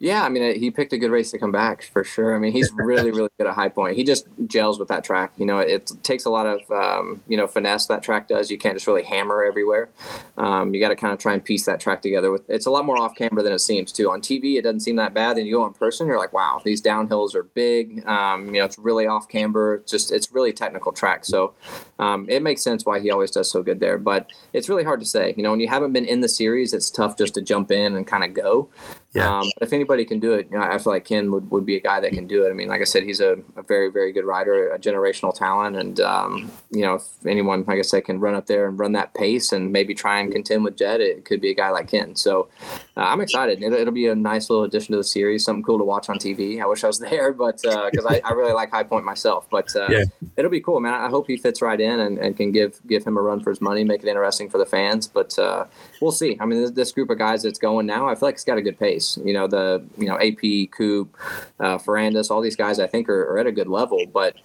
Yeah, 0.00 0.24
I 0.24 0.28
mean, 0.28 0.58
he 0.58 0.72
picked 0.72 0.92
a 0.92 0.98
good 0.98 1.12
race 1.12 1.30
to 1.30 1.38
come 1.38 1.52
back 1.52 1.84
for 1.84 2.02
sure. 2.02 2.34
I 2.34 2.38
mean, 2.40 2.50
he's 2.50 2.72
really, 2.74 3.12
really 3.12 3.28
good 3.38 3.46
at 3.46 3.54
High 3.54 3.68
Point. 3.68 3.96
He 3.96 4.02
just 4.02 4.26
gels 4.46 4.78
with 4.78 4.88
that 4.88 5.04
track. 5.04 5.32
You 5.36 5.46
know, 5.46 5.60
it 5.60 5.92
takes 6.02 6.24
a 6.24 6.30
lot 6.30 6.46
of 6.46 6.68
um, 6.72 7.22
you 7.28 7.36
know 7.36 7.46
finesse 7.46 7.86
that 7.86 8.02
track 8.02 8.26
does. 8.26 8.50
You 8.50 8.58
can't 8.58 8.74
just 8.74 8.88
really 8.88 9.04
hammer 9.04 9.44
everywhere. 9.44 9.88
Um, 10.36 10.74
you 10.74 10.80
got 10.80 10.88
to 10.88 10.96
kind 10.96 11.12
of 11.12 11.20
try 11.20 11.32
and 11.32 11.44
piece 11.44 11.64
that 11.66 11.78
track 11.78 12.02
together. 12.02 12.32
With 12.32 12.42
it's 12.50 12.66
a 12.66 12.70
lot 12.70 12.84
more 12.84 13.00
off 13.00 13.14
camber 13.14 13.40
than 13.40 13.52
it 13.52 13.60
seems 13.60 13.92
too. 13.92 14.10
On 14.10 14.20
TV, 14.20 14.56
it 14.56 14.62
doesn't 14.62 14.80
seem 14.80 14.96
that 14.96 15.14
bad. 15.14 15.36
Then 15.36 15.46
you 15.46 15.52
go 15.54 15.66
in 15.66 15.72
person, 15.72 16.08
you're 16.08 16.18
like, 16.18 16.32
wow, 16.32 16.60
these 16.64 16.82
downhills 16.82 17.36
are 17.36 17.44
big. 17.44 18.04
Um, 18.06 18.46
you 18.46 18.60
know, 18.60 18.64
it's 18.64 18.78
really 18.78 19.06
off 19.06 19.28
camber. 19.28 19.76
It's 19.76 19.92
just 19.92 20.10
it's 20.10 20.32
really 20.32 20.52
technical 20.52 20.90
track. 20.90 21.24
So 21.24 21.54
um, 22.00 22.26
it 22.28 22.42
makes 22.42 22.62
sense 22.62 22.84
why 22.84 22.98
he 22.98 23.12
always 23.12 23.30
does 23.30 23.48
so 23.48 23.62
good 23.62 23.78
there. 23.78 23.98
But 23.98 24.28
it's 24.52 24.68
really 24.68 24.84
hard 24.84 24.98
to 25.00 25.06
say. 25.06 25.34
You 25.36 25.44
know, 25.44 25.52
when 25.52 25.60
you 25.60 25.68
haven't 25.68 25.92
been 25.92 26.04
in 26.04 26.20
the 26.20 26.28
series, 26.28 26.74
it's 26.74 26.90
tough 26.90 27.16
just 27.16 27.34
to 27.34 27.42
jump 27.42 27.70
in 27.70 27.94
and 27.94 28.04
kind 28.04 28.24
of 28.24 28.34
go. 28.34 28.68
Yeah. 29.14 29.38
Um, 29.38 29.48
if 29.60 29.72
anybody 29.84 30.04
can 30.06 30.18
do 30.18 30.32
it, 30.32 30.48
you 30.50 30.56
know, 30.56 30.64
I 30.64 30.78
feel 30.78 30.94
like 30.94 31.04
Ken 31.04 31.30
would, 31.30 31.50
would 31.50 31.66
be 31.66 31.76
a 31.76 31.80
guy 31.80 32.00
that 32.00 32.12
can 32.12 32.26
do 32.26 32.46
it. 32.46 32.50
I 32.50 32.54
mean, 32.54 32.68
like 32.68 32.80
I 32.80 32.84
said, 32.84 33.02
he's 33.02 33.20
a, 33.20 33.36
a 33.56 33.62
very, 33.62 33.90
very 33.90 34.12
good 34.12 34.24
rider, 34.24 34.70
a 34.70 34.78
generational 34.78 35.34
talent. 35.34 35.76
And, 35.76 36.00
um, 36.00 36.50
you 36.70 36.80
know, 36.80 36.94
if 36.94 37.04
anyone, 37.26 37.64
like 37.66 37.78
I 37.78 37.82
said, 37.82 38.06
can 38.06 38.18
run 38.18 38.34
up 38.34 38.46
there 38.46 38.66
and 38.66 38.78
run 38.78 38.92
that 38.92 39.12
pace 39.12 39.52
and 39.52 39.72
maybe 39.72 39.94
try 39.94 40.20
and 40.20 40.32
contend 40.32 40.64
with 40.64 40.78
Jett, 40.78 41.02
it 41.02 41.26
could 41.26 41.42
be 41.42 41.50
a 41.50 41.54
guy 41.54 41.68
like 41.68 41.88
Ken. 41.90 42.16
So 42.16 42.48
uh, 42.96 43.00
I'm 43.00 43.20
excited. 43.20 43.60
It'll, 43.60 43.76
it'll, 43.76 43.92
be 43.92 44.06
a 44.06 44.14
nice 44.14 44.48
little 44.48 44.64
addition 44.64 44.92
to 44.92 44.98
the 44.98 45.04
series, 45.04 45.44
something 45.44 45.64
cool 45.64 45.78
to 45.78 45.84
watch 45.84 46.08
on 46.08 46.16
TV. 46.16 46.62
I 46.62 46.66
wish 46.66 46.84
I 46.84 46.86
was 46.86 46.98
there, 47.10 47.32
but 47.32 47.60
because 47.60 48.04
uh, 48.04 48.08
I, 48.08 48.20
I, 48.24 48.32
really 48.32 48.52
like 48.52 48.70
High 48.70 48.84
Point 48.84 49.04
myself. 49.04 49.48
But 49.50 49.74
uh, 49.74 49.88
yeah. 49.90 50.04
it'll 50.36 50.50
be 50.50 50.60
cool, 50.60 50.78
man. 50.78 50.94
I 50.94 51.08
hope 51.08 51.26
he 51.26 51.36
fits 51.36 51.60
right 51.60 51.80
in 51.80 52.00
and, 52.00 52.18
and, 52.18 52.36
can 52.36 52.52
give 52.52 52.80
give 52.86 53.04
him 53.04 53.16
a 53.16 53.20
run 53.20 53.40
for 53.40 53.50
his 53.50 53.60
money, 53.60 53.82
make 53.82 54.04
it 54.04 54.08
interesting 54.08 54.48
for 54.48 54.58
the 54.58 54.66
fans. 54.66 55.08
But 55.08 55.36
uh, 55.38 55.64
we'll 56.00 56.12
see. 56.12 56.36
I 56.40 56.46
mean, 56.46 56.60
this, 56.60 56.70
this 56.70 56.92
group 56.92 57.10
of 57.10 57.18
guys 57.18 57.42
that's 57.42 57.58
going 57.58 57.86
now, 57.86 58.08
I 58.08 58.14
feel 58.14 58.28
like 58.28 58.36
it's 58.36 58.44
got 58.44 58.58
a 58.58 58.62
good 58.62 58.78
pace. 58.78 59.18
You 59.24 59.32
know, 59.32 59.48
the 59.48 59.84
you 59.98 60.06
know 60.06 60.16
AP 60.18 60.70
Coop, 60.70 61.16
uh, 61.58 61.78
Ferrandis, 61.78 62.30
all 62.30 62.40
these 62.40 62.56
guys 62.56 62.78
I 62.78 62.86
think 62.86 63.08
are, 63.08 63.22
are, 63.32 63.38
at 63.38 63.46
a 63.48 63.52
good 63.52 63.68
level, 63.68 64.06
but 64.06 64.36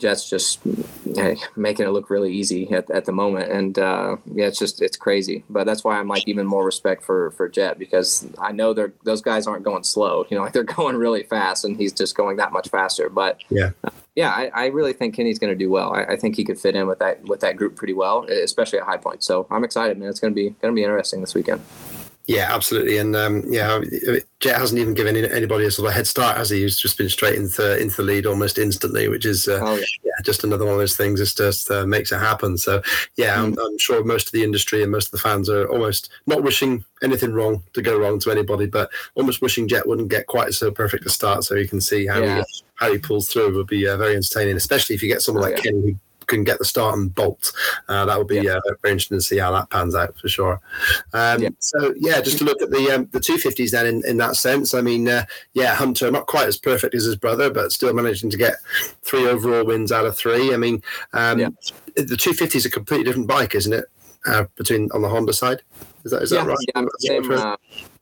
Jett's 0.00 0.28
just 0.28 0.60
hey, 1.14 1.36
making 1.56 1.86
it 1.86 1.90
look 1.90 2.10
really 2.10 2.32
easy 2.32 2.70
at, 2.72 2.90
at 2.90 3.04
the 3.04 3.12
moment, 3.12 3.52
and 3.52 3.78
uh, 3.78 4.16
yeah, 4.32 4.46
it's 4.46 4.58
just 4.58 4.82
it's 4.82 4.96
crazy. 4.96 5.44
But 5.48 5.64
that's 5.64 5.84
why 5.84 5.98
I'm 5.98 6.08
like 6.08 6.26
even 6.26 6.46
more 6.46 6.64
respect 6.64 7.02
for 7.04 7.30
for 7.32 7.48
Jett 7.48 7.78
because 7.78 8.26
I 8.38 8.52
know 8.52 8.72
they're 8.72 8.92
those 9.04 9.22
guys 9.22 9.46
aren't 9.46 9.64
going 9.64 9.84
slow. 9.84 10.26
You 10.30 10.36
know, 10.36 10.42
like 10.42 10.52
they're 10.54 10.64
going 10.64 10.96
really 10.96 11.22
fast, 11.22 11.64
and 11.64 11.76
he's 11.76 11.92
just 11.92 12.16
going 12.16 12.38
that 12.38 12.52
much 12.52 12.68
faster. 12.68 13.08
But 13.08 13.42
yeah. 13.50 13.70
Uh, 13.84 13.90
yeah, 14.16 14.30
I, 14.30 14.50
I, 14.52 14.66
really 14.66 14.92
think 14.92 15.14
Kenny's 15.14 15.38
going 15.38 15.52
to 15.52 15.58
do 15.58 15.70
well. 15.70 15.94
I, 15.94 16.02
I, 16.02 16.16
think 16.16 16.34
he 16.34 16.44
could 16.44 16.58
fit 16.58 16.74
in 16.74 16.88
with 16.88 16.98
that 16.98 17.22
with 17.22 17.40
that 17.40 17.56
group 17.56 17.76
pretty 17.76 17.94
well, 17.94 18.24
especially 18.24 18.80
at 18.80 18.84
High 18.84 18.96
Point. 18.96 19.22
So 19.22 19.46
I'm 19.50 19.62
excited, 19.62 19.96
man. 19.98 20.08
It's 20.08 20.18
going 20.18 20.32
to 20.32 20.34
be 20.34 20.50
going 20.60 20.74
to 20.74 20.78
be 20.78 20.82
interesting 20.82 21.20
this 21.20 21.32
weekend. 21.32 21.62
Yeah, 22.30 22.54
absolutely, 22.54 22.98
and 22.98 23.16
um, 23.16 23.42
yeah, 23.48 23.80
Jett 24.38 24.56
hasn't 24.56 24.80
even 24.80 24.94
given 24.94 25.16
anybody 25.16 25.64
a 25.64 25.70
sort 25.72 25.88
of 25.88 25.94
head 25.94 26.06
start, 26.06 26.36
has 26.36 26.48
he? 26.48 26.62
He's 26.62 26.78
just 26.78 26.96
been 26.96 27.08
straight 27.08 27.34
into 27.34 27.76
into 27.76 27.96
the 27.96 28.02
lead 28.04 28.24
almost 28.24 28.56
instantly, 28.56 29.08
which 29.08 29.26
is 29.26 29.48
uh, 29.48 29.58
oh, 29.60 29.74
yeah. 29.74 29.84
yeah. 30.04 30.12
just 30.22 30.44
another 30.44 30.64
one 30.64 30.74
of 30.74 30.78
those 30.78 30.96
things. 30.96 31.20
It 31.20 31.34
just 31.36 31.68
uh, 31.72 31.84
makes 31.86 32.12
it 32.12 32.20
happen. 32.20 32.56
So 32.56 32.82
yeah, 33.16 33.34
mm. 33.34 33.46
I'm, 33.46 33.58
I'm, 33.58 33.78
sure 33.78 34.04
most 34.04 34.28
of 34.28 34.32
the 34.32 34.44
industry 34.44 34.84
and 34.84 34.92
most 34.92 35.06
of 35.06 35.10
the 35.10 35.18
fans 35.18 35.48
are 35.48 35.68
almost 35.70 36.10
not 36.28 36.44
wishing 36.44 36.84
anything 37.02 37.32
wrong 37.32 37.64
to 37.72 37.82
go 37.82 37.98
wrong 37.98 38.20
to 38.20 38.30
anybody, 38.30 38.66
but 38.66 38.92
almost 39.16 39.42
wishing 39.42 39.66
Jett 39.66 39.88
wouldn't 39.88 40.08
get 40.08 40.28
quite 40.28 40.54
so 40.54 40.70
perfect 40.70 41.06
a 41.06 41.10
start. 41.10 41.42
So 41.42 41.56
you 41.56 41.66
can 41.66 41.80
see 41.80 42.06
how 42.06 42.20
yeah. 42.20 42.44
he 42.44 42.62
how 42.76 42.92
he 42.92 42.98
pulls 42.98 43.28
through 43.28 43.56
would 43.56 43.66
be 43.66 43.88
uh, 43.88 43.96
very 43.96 44.14
entertaining, 44.14 44.54
especially 44.54 44.94
if 44.94 45.02
you 45.02 45.08
get 45.08 45.20
someone 45.20 45.42
oh, 45.42 45.48
like 45.48 45.56
yeah. 45.56 45.72
Kenny 45.72 45.80
who 45.80 45.98
can 46.30 46.44
get 46.44 46.58
the 46.58 46.64
start 46.64 46.96
and 46.96 47.14
bolt. 47.14 47.52
Uh, 47.88 48.06
that 48.06 48.16
would 48.16 48.26
be 48.26 48.36
yeah. 48.36 48.56
uh, 48.56 48.60
very 48.82 48.92
interesting 48.92 49.18
to 49.18 49.22
see 49.22 49.38
how 49.38 49.52
that 49.52 49.70
pans 49.70 49.94
out 49.94 50.16
for 50.18 50.28
sure. 50.28 50.60
Um, 51.12 51.42
yeah. 51.42 51.48
So 51.58 51.94
yeah, 51.96 52.20
just 52.20 52.38
to 52.38 52.44
look 52.44 52.62
at 52.62 52.70
the 52.70 52.90
um, 52.90 53.08
the 53.12 53.20
250s 53.20 53.70
then 53.70 53.86
in, 53.86 54.02
in 54.06 54.16
that 54.18 54.36
sense. 54.36 54.74
I 54.74 54.80
mean, 54.80 55.08
uh, 55.08 55.24
yeah, 55.52 55.74
Hunter 55.74 56.10
not 56.10 56.26
quite 56.26 56.48
as 56.48 56.56
perfect 56.56 56.94
as 56.94 57.04
his 57.04 57.16
brother, 57.16 57.50
but 57.50 57.72
still 57.72 57.92
managing 57.92 58.30
to 58.30 58.36
get 58.36 58.54
three 59.02 59.26
overall 59.26 59.64
wins 59.64 59.92
out 59.92 60.06
of 60.06 60.16
three. 60.16 60.54
I 60.54 60.56
mean, 60.56 60.82
um, 61.12 61.38
yeah. 61.38 61.48
the 61.96 62.16
two 62.16 62.32
fifties 62.32 62.62
is 62.62 62.66
a 62.66 62.70
completely 62.70 63.04
different 63.04 63.28
bike, 63.28 63.54
isn't 63.54 63.72
it? 63.72 63.84
Uh, 64.26 64.44
between 64.54 64.90
on 64.92 65.00
the 65.00 65.08
Honda 65.08 65.32
side, 65.32 65.62
is 66.04 66.12
that 66.12 66.22
is 66.22 66.30
yeah, 66.32 66.44
that 66.44 66.48
right? 66.48 66.58
Yeah, 66.74 66.84
same, 66.98 67.32
uh, 67.32 67.56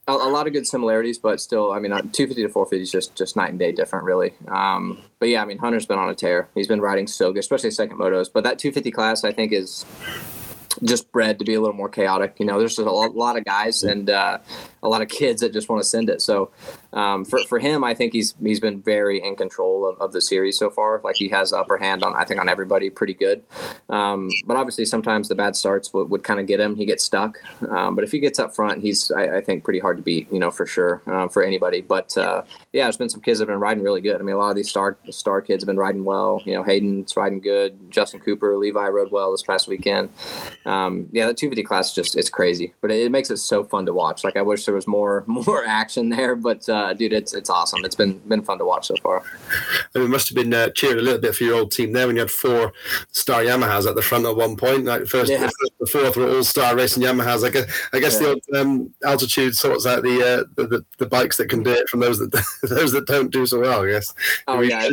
a, 0.08 0.12
a, 0.12 0.30
lot 0.30 0.46
of 0.46 0.52
good 0.52 0.66
similarities, 0.66 1.18
but 1.18 1.40
still, 1.40 1.70
I 1.70 1.78
mean, 1.78 1.92
uh, 1.92 2.00
250 2.00 2.42
to 2.42 2.48
450 2.48 2.82
is 2.82 2.90
just 2.90 3.14
just 3.14 3.36
night 3.36 3.50
and 3.50 3.58
day 3.58 3.72
different, 3.72 4.04
really. 4.04 4.32
Um, 4.48 5.02
but 5.18 5.28
yeah, 5.28 5.42
I 5.42 5.44
mean, 5.44 5.58
Hunter's 5.58 5.86
been 5.86 5.98
on 5.98 6.08
a 6.08 6.14
tear. 6.14 6.48
He's 6.54 6.66
been 6.66 6.80
riding 6.80 7.06
so 7.06 7.32
good, 7.32 7.40
especially 7.40 7.70
second 7.70 7.98
motos. 7.98 8.28
But 8.32 8.44
that 8.44 8.58
250 8.58 8.90
class, 8.90 9.24
I 9.24 9.32
think, 9.32 9.52
is 9.52 9.84
just 10.82 11.10
bred 11.12 11.38
to 11.38 11.44
be 11.44 11.54
a 11.54 11.60
little 11.60 11.76
more 11.76 11.88
chaotic. 11.88 12.36
You 12.38 12.46
know, 12.46 12.58
there's 12.58 12.76
just 12.76 12.86
a 12.86 12.90
lot, 12.90 13.14
lot 13.14 13.36
of 13.36 13.44
guys 13.44 13.82
and 13.82 14.08
uh, 14.08 14.38
a 14.82 14.88
lot 14.88 15.02
of 15.02 15.08
kids 15.08 15.40
that 15.42 15.52
just 15.52 15.68
want 15.68 15.82
to 15.82 15.88
send 15.88 16.08
it. 16.08 16.22
So 16.22 16.50
um, 16.92 17.24
for 17.24 17.40
for 17.48 17.58
him, 17.58 17.84
I 17.84 17.94
think 17.94 18.12
he's 18.12 18.34
he's 18.42 18.60
been 18.60 18.80
very 18.80 19.22
in 19.22 19.36
control 19.36 19.88
of, 19.88 20.00
of 20.00 20.12
the 20.12 20.20
series 20.20 20.58
so 20.58 20.70
far. 20.70 21.00
Like 21.04 21.16
he 21.16 21.28
has 21.28 21.52
upper 21.52 21.76
hand 21.76 22.02
on 22.02 22.14
I 22.14 22.24
think 22.24 22.40
on 22.40 22.48
everybody 22.48 22.88
pretty 22.88 23.14
good. 23.14 23.42
Um, 23.88 24.30
but 24.46 24.56
obviously 24.56 24.86
sometimes 24.86 25.28
the 25.28 25.34
bad 25.34 25.54
starts 25.54 25.92
would, 25.92 26.08
would 26.10 26.24
kind 26.24 26.40
of 26.40 26.46
get 26.46 26.60
him. 26.60 26.76
He 26.76 26.86
gets 26.86 27.04
stuck. 27.04 27.38
Um, 27.68 27.94
but 27.94 28.04
if 28.04 28.12
he 28.12 28.20
gets 28.20 28.38
up 28.38 28.54
front, 28.54 28.82
he's 28.82 29.10
I, 29.10 29.38
I, 29.38 29.40
think 29.40 29.64
pretty 29.64 29.78
hard 29.78 29.98
to 29.98 30.02
beat. 30.02 30.32
You 30.32 30.38
know 30.38 30.50
for 30.50 30.66
sure 30.66 31.02
uh, 31.06 31.28
for 31.28 31.42
anybody. 31.42 31.82
But 31.82 32.16
uh, 32.16 32.42
yeah, 32.72 32.84
there's 32.84 32.96
been 32.96 33.10
some 33.10 33.20
kids 33.20 33.38
that 33.38 33.48
have 33.48 33.54
been 33.54 33.60
riding 33.60 33.82
really 33.84 34.00
good. 34.00 34.16
I 34.18 34.24
mean 34.24 34.34
a 34.34 34.38
lot 34.38 34.50
of 34.50 34.56
these 34.56 34.70
star 34.70 34.96
star 35.10 35.42
kids 35.42 35.62
have 35.62 35.66
been 35.66 35.76
riding 35.76 36.04
well. 36.04 36.42
You 36.46 36.54
know 36.54 36.62
Hayden's 36.62 37.16
riding 37.16 37.40
good. 37.40 37.90
Justin 37.90 38.20
Cooper, 38.20 38.56
Levi 38.56 38.88
rode 38.88 39.12
well 39.12 39.30
this 39.32 39.42
past 39.42 39.68
weekend. 39.68 40.08
Um, 40.64 41.08
yeah, 41.12 41.26
the 41.26 41.34
250 41.34 41.62
class 41.64 41.94
just 41.94 42.16
it's 42.16 42.30
crazy, 42.30 42.72
but 42.80 42.90
it, 42.90 43.02
it, 43.02 43.10
makes 43.10 43.30
it 43.30 43.38
so 43.38 43.64
fun 43.64 43.86
to 43.86 43.92
watch. 43.92 44.24
Like 44.24 44.36
I 44.36 44.42
wish 44.42 44.64
there 44.64 44.74
was 44.74 44.86
more 44.86 45.24
more 45.26 45.66
action 45.66 46.08
there, 46.08 46.34
but. 46.34 46.66
Uh, 46.66 46.77
uh, 46.78 46.92
dude, 46.94 47.12
it's 47.12 47.34
it's 47.34 47.50
awesome. 47.50 47.84
It's 47.84 47.96
been 47.96 48.18
been 48.28 48.42
fun 48.42 48.58
to 48.58 48.64
watch 48.64 48.86
so 48.86 48.94
far. 49.02 49.24
And 49.94 50.04
it 50.04 50.08
must 50.08 50.28
have 50.28 50.36
been 50.36 50.54
uh, 50.54 50.68
cheering 50.70 50.98
a 50.98 51.02
little 51.02 51.20
bit 51.20 51.34
for 51.34 51.44
your 51.44 51.56
old 51.56 51.72
team 51.72 51.92
there 51.92 52.06
when 52.06 52.16
you 52.16 52.20
had 52.20 52.30
four 52.30 52.72
star 53.10 53.42
Yamahas 53.42 53.88
at 53.88 53.96
the 53.96 54.02
front 54.02 54.26
at 54.26 54.36
one 54.36 54.56
point. 54.56 54.84
Like 54.84 55.06
first, 55.06 55.30
yeah. 55.30 55.48
the, 55.80 55.86
fourth 55.86 56.16
were 56.16 56.28
all 56.28 56.44
star 56.44 56.76
racing 56.76 57.02
Yamahas. 57.02 57.44
I 57.44 57.50
guess 57.50 57.88
I 57.92 57.98
guess 57.98 58.20
yeah. 58.20 58.34
the 58.48 58.60
um, 58.60 58.94
altitude 59.04 59.56
sorts 59.56 59.86
out 59.86 60.02
the, 60.02 60.20
uh, 60.20 60.44
the, 60.54 60.66
the, 60.68 60.84
the 60.98 61.06
bikes 61.06 61.36
that 61.38 61.48
can 61.48 61.62
do 61.62 61.72
it 61.72 61.88
from 61.88 62.00
those 62.00 62.18
that 62.18 62.30
those 62.62 62.92
that 62.92 63.06
don't 63.06 63.32
do 63.32 63.44
so 63.44 63.60
well. 63.60 63.84
I 63.84 63.90
guess. 63.90 64.14
Oh 64.46 64.60
yeah 64.60 64.88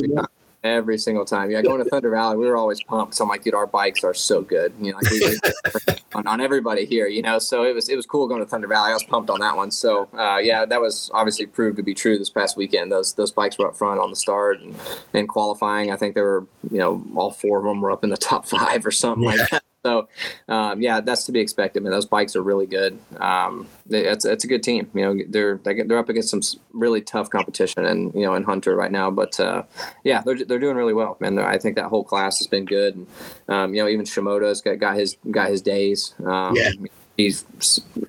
every 0.65 0.97
single 0.97 1.25
time. 1.25 1.51
Yeah, 1.51 1.61
going 1.61 1.83
to 1.83 1.89
Thunder 1.89 2.09
Valley, 2.09 2.37
we 2.37 2.47
were 2.47 2.57
always 2.57 2.81
pumped. 2.81 3.15
So 3.15 3.23
I'm 3.23 3.29
like, 3.29 3.43
dude, 3.43 3.53
our 3.53 3.67
bikes 3.67 4.03
are 4.03 4.13
so 4.13 4.41
good. 4.41 4.73
You 4.81 4.91
know, 4.91 4.97
like 4.97 5.11
we 5.11 5.95
on, 6.15 6.27
on, 6.27 6.41
everybody 6.41 6.85
here. 6.85 7.07
You 7.07 7.21
know, 7.21 7.39
so 7.39 7.63
it 7.63 7.73
was 7.73 7.87
it 7.89 7.95
was 7.95 8.05
cool 8.05 8.27
going 8.27 8.41
to 8.41 8.45
Thunder 8.45 8.67
Valley. 8.67 8.91
I 8.91 8.93
was 8.93 9.03
pumped 9.03 9.29
on 9.29 9.39
that 9.41 9.55
one. 9.55 9.71
So 9.71 10.09
uh, 10.17 10.37
yeah, 10.37 10.65
that 10.65 10.81
was 10.81 11.11
obviously 11.13 11.45
proved 11.45 11.77
to 11.77 11.83
be 11.83 11.93
true 11.93 12.17
this 12.17 12.29
past 12.29 12.57
weekend. 12.57 12.91
Those 12.91 13.13
those 13.13 13.31
bikes 13.31 13.57
were 13.57 13.67
up 13.67 13.75
front 13.75 13.99
on 13.99 14.09
the 14.09 14.15
start 14.15 14.59
and, 14.61 14.75
and 15.13 15.29
qualifying. 15.29 15.91
I 15.91 15.95
think 15.95 16.15
they 16.15 16.21
were 16.21 16.45
you 16.71 16.79
know 16.79 17.05
all 17.15 17.31
four 17.31 17.59
of 17.59 17.65
them 17.65 17.81
were 17.81 17.91
up 17.91 18.03
in 18.03 18.09
the 18.09 18.17
top 18.17 18.45
five 18.47 18.85
or 18.85 18.91
something 18.91 19.23
yeah. 19.23 19.29
like 19.29 19.49
that. 19.49 19.63
So, 19.85 20.07
um, 20.47 20.81
yeah, 20.81 20.99
that's 20.99 21.25
to 21.25 21.31
be 21.31 21.39
expected. 21.39 21.79
I 21.79 21.83
mean, 21.83 21.91
those 21.91 22.07
bikes 22.07 22.35
are 22.35 22.41
really 22.41 22.65
good. 22.65 22.97
Um, 23.17 23.67
it's, 23.87 24.25
it's 24.25 24.43
a 24.43 24.47
good 24.47 24.63
team. 24.63 24.89
You 24.95 25.01
know, 25.03 25.23
they're 25.29 25.59
they're 25.63 25.99
up 25.99 26.09
against 26.09 26.29
some 26.29 26.41
really 26.73 27.01
tough 27.01 27.29
competition, 27.29 27.85
and 27.85 28.11
you 28.15 28.21
know, 28.21 28.33
in 28.33 28.41
Hunter 28.41 28.75
right 28.75 28.91
now. 28.91 29.11
But 29.11 29.39
uh, 29.39 29.61
yeah, 30.03 30.23
they're 30.25 30.43
they're 30.43 30.57
doing 30.57 30.75
really 30.75 30.95
well, 30.95 31.17
man. 31.19 31.37
I 31.37 31.59
think 31.59 31.75
that 31.75 31.85
whole 31.85 32.03
class 32.03 32.39
has 32.39 32.47
been 32.47 32.65
good. 32.65 32.95
And, 32.95 33.07
um, 33.47 33.75
you 33.75 33.83
know, 33.83 33.87
even 33.87 34.05
Shimoda's 34.05 34.61
got, 34.61 34.79
got 34.79 34.95
his 34.95 35.17
got 35.29 35.49
his 35.49 35.61
days. 35.61 36.15
Um, 36.25 36.55
yeah 36.55 36.71
he's 37.17 37.45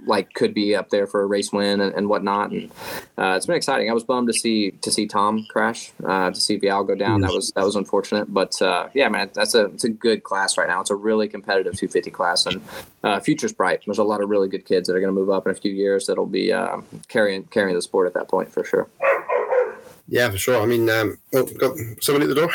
like 0.07 0.33
could 0.35 0.55
be 0.55 0.75
up 0.75 0.91
there 0.91 1.07
for 1.07 1.23
a 1.23 1.27
race 1.27 1.53
win 1.53 1.81
and, 1.81 1.95
and 1.95 2.09
whatnot. 2.09 2.51
And 2.51 2.71
uh, 3.19 3.35
it's 3.37 3.47
been 3.47 3.57
exciting. 3.57 3.91
I 3.91 3.93
was 3.93 4.05
bummed 4.05 4.29
to 4.29 4.35
see 4.35 4.73
to 4.73 4.91
see 4.91 5.07
Tom 5.07 5.47
crash, 5.49 5.93
uh, 6.05 6.31
to 6.31 6.41
see 6.41 6.59
Vialle 6.59 6.87
go 6.87 6.95
down. 6.95 7.21
That 7.21 7.33
was 7.33 7.53
that 7.53 7.65
was 7.65 7.77
unfortunate. 7.77 8.33
But 8.33 8.61
uh, 8.61 8.89
yeah, 8.95 9.09
man, 9.09 9.31
that's 9.35 9.55
a 9.55 9.67
it's 9.67 9.85
a 9.85 9.89
good 9.89 10.23
class 10.23 10.59
right 10.59 10.69
now. 10.69 10.81
It's 10.81 10.91
a 10.91 10.97
really 10.97 11.29
competitive 11.29 11.75
250 11.75 12.11
class, 12.11 12.47
and 12.47 12.61
uh, 13.03 13.21
future's 13.21 13.53
bright. 13.53 13.83
There's 13.87 13.99
a 13.99 14.05
lot 14.05 14.23
of 14.23 14.29
really 14.29 14.49
good 14.49 14.65
kids 14.65 14.89
that 14.89 14.97
are 14.97 15.01
going 15.01 15.15
to 15.15 15.19
move 15.19 15.31
up 15.31 15.47
in 15.47 15.53
a 15.53 15.57
few 15.57 15.73
years 15.73 16.07
that'll 16.07 16.27
be 16.27 16.53
uh, 16.53 16.81
carrying 17.09 17.45
carrying 17.45 17.77
the 17.77 17.83
sport 17.83 18.07
at 18.07 18.15
that 18.15 18.29
point 18.29 18.53
for 18.53 18.65
sure. 18.65 18.89
Yeah, 20.09 20.31
for 20.31 20.39
sure. 20.39 20.63
I 20.63 20.67
mean, 20.67 20.89
um, 20.89 21.19
oh, 21.35 21.45
got 21.45 21.77
somebody 22.01 22.31
at 22.31 22.35
the 22.35 22.35
door. 22.35 22.51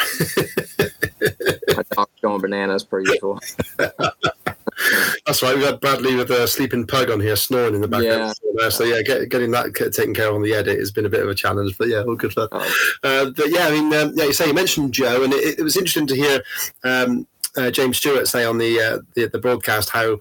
My 1.75 1.83
dog's 1.91 2.21
going 2.21 2.41
bananas 2.41 2.83
per 2.85 3.01
usual. 3.01 3.39
That's 5.25 5.41
right. 5.43 5.55
We've 5.55 5.65
had 5.65 5.79
Bradley 5.79 6.15
with 6.15 6.29
a 6.31 6.47
sleeping 6.47 6.87
pug 6.87 7.09
on 7.09 7.19
here 7.19 7.35
snoring 7.35 7.75
in 7.75 7.81
the 7.81 7.87
background. 7.87 8.33
Yeah. 8.57 8.69
So 8.69 8.83
yeah, 8.83 9.01
get, 9.01 9.29
getting 9.29 9.51
that 9.51 9.73
taken 9.95 10.13
care 10.13 10.29
of 10.29 10.35
on 10.35 10.41
the 10.41 10.53
edit 10.53 10.79
has 10.79 10.91
been 10.91 11.05
a 11.05 11.09
bit 11.09 11.23
of 11.23 11.29
a 11.29 11.35
challenge, 11.35 11.77
but 11.77 11.87
yeah, 11.87 12.03
all 12.03 12.15
good 12.15 12.33
fun. 12.33 12.47
Oh. 12.51 12.97
Uh, 13.03 13.29
but 13.35 13.49
yeah, 13.49 13.67
I 13.67 13.71
mean, 13.71 13.93
um, 13.93 14.11
yeah, 14.15 14.25
you 14.25 14.33
say 14.33 14.47
you 14.47 14.53
mentioned 14.53 14.93
Joe, 14.93 15.23
and 15.23 15.33
it, 15.33 15.59
it 15.59 15.63
was 15.63 15.77
interesting 15.77 16.07
to 16.07 16.15
hear 16.15 16.43
um, 16.83 17.27
uh, 17.57 17.71
James 17.71 17.97
Stewart 17.97 18.27
say 18.27 18.45
on 18.45 18.57
the, 18.57 18.79
uh, 18.79 18.99
the, 19.15 19.27
the 19.27 19.39
broadcast 19.39 19.89
how 19.89 20.19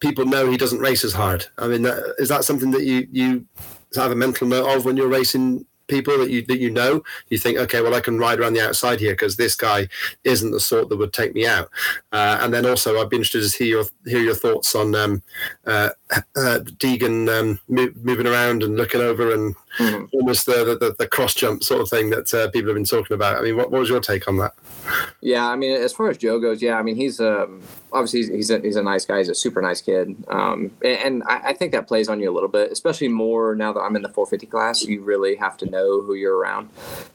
people 0.00 0.24
know 0.24 0.50
he 0.50 0.56
doesn't 0.56 0.80
race 0.80 1.04
as 1.04 1.12
hard. 1.12 1.46
I 1.58 1.68
mean, 1.68 1.86
is 2.18 2.28
that 2.28 2.44
something 2.44 2.70
that 2.72 2.84
you 2.84 3.08
you 3.10 3.46
have 3.96 4.10
a 4.10 4.16
mental 4.16 4.46
note 4.46 4.76
of 4.76 4.84
when 4.84 4.96
you're 4.96 5.08
racing 5.08 5.64
people 5.88 6.18
that 6.18 6.30
you 6.30 6.44
that 6.46 6.58
you 6.58 6.70
know, 6.70 7.02
you 7.28 7.38
think, 7.38 7.58
okay, 7.58 7.80
well, 7.80 7.94
I 7.94 8.00
can 8.00 8.18
ride 8.18 8.40
around 8.40 8.54
the 8.54 8.66
outside 8.66 9.00
here 9.00 9.12
because 9.12 9.36
this 9.36 9.54
guy 9.54 9.88
isn't 10.24 10.50
the 10.50 10.60
sort 10.60 10.88
that 10.88 10.96
would 10.96 11.12
take 11.12 11.34
me 11.34 11.46
out. 11.46 11.70
Uh, 12.12 12.38
and 12.40 12.52
then 12.52 12.66
also, 12.66 13.00
I'd 13.00 13.10
be 13.10 13.16
interested 13.16 13.48
to 13.48 13.58
hear 13.58 13.66
your 13.66 13.84
hear 14.06 14.20
your 14.20 14.34
thoughts 14.34 14.74
on 14.74 14.94
um, 14.94 15.22
uh, 15.66 15.90
uh, 16.36 16.60
Deegan 16.78 17.28
um, 17.28 17.60
moving 17.68 18.26
around 18.26 18.62
and 18.62 18.76
looking 18.76 19.00
over 19.00 19.32
and 19.32 19.54
mm-hmm. 19.78 20.04
almost 20.12 20.46
the, 20.46 20.76
the, 20.80 20.94
the 20.98 21.06
cross 21.06 21.34
jump 21.34 21.62
sort 21.62 21.80
of 21.80 21.88
thing 21.88 22.10
that 22.10 22.32
uh, 22.32 22.48
people 22.50 22.68
have 22.68 22.76
been 22.76 22.84
talking 22.84 23.14
about. 23.14 23.38
I 23.38 23.42
mean, 23.42 23.56
what, 23.56 23.70
what 23.70 23.80
was 23.80 23.88
your 23.88 24.00
take 24.00 24.28
on 24.28 24.38
that? 24.38 24.54
Yeah, 25.20 25.46
I 25.46 25.56
mean, 25.56 25.72
as 25.72 25.92
far 25.92 26.10
as 26.10 26.18
Joe 26.18 26.38
goes, 26.38 26.62
yeah, 26.62 26.78
I 26.78 26.82
mean, 26.82 26.96
he's 26.96 27.20
um, 27.20 27.62
obviously 27.92 28.20
he's, 28.20 28.28
he's 28.28 28.50
a, 28.50 28.60
he's 28.60 28.76
a 28.76 28.82
nice 28.82 29.06
guy. 29.06 29.18
He's 29.18 29.28
a 29.28 29.34
super 29.34 29.62
nice 29.62 29.80
kid, 29.80 30.14
um, 30.28 30.70
and, 30.82 30.98
and 30.98 31.22
I, 31.26 31.48
I, 31.48 31.52
think 31.54 31.72
that 31.72 31.86
plays 31.86 32.08
on 32.08 32.20
you 32.20 32.30
a 32.30 32.34
little 32.34 32.48
bit, 32.48 32.70
especially 32.70 33.08
more 33.08 33.54
now 33.54 33.72
that 33.72 33.80
I'm 33.80 33.96
in 33.96 34.02
the 34.02 34.08
450 34.08 34.46
class. 34.48 34.82
You 34.82 35.02
really 35.02 35.36
have 35.36 35.56
to 35.58 35.66
know 35.66 36.02
who 36.02 36.14
you're 36.14 36.36
around. 36.36 36.68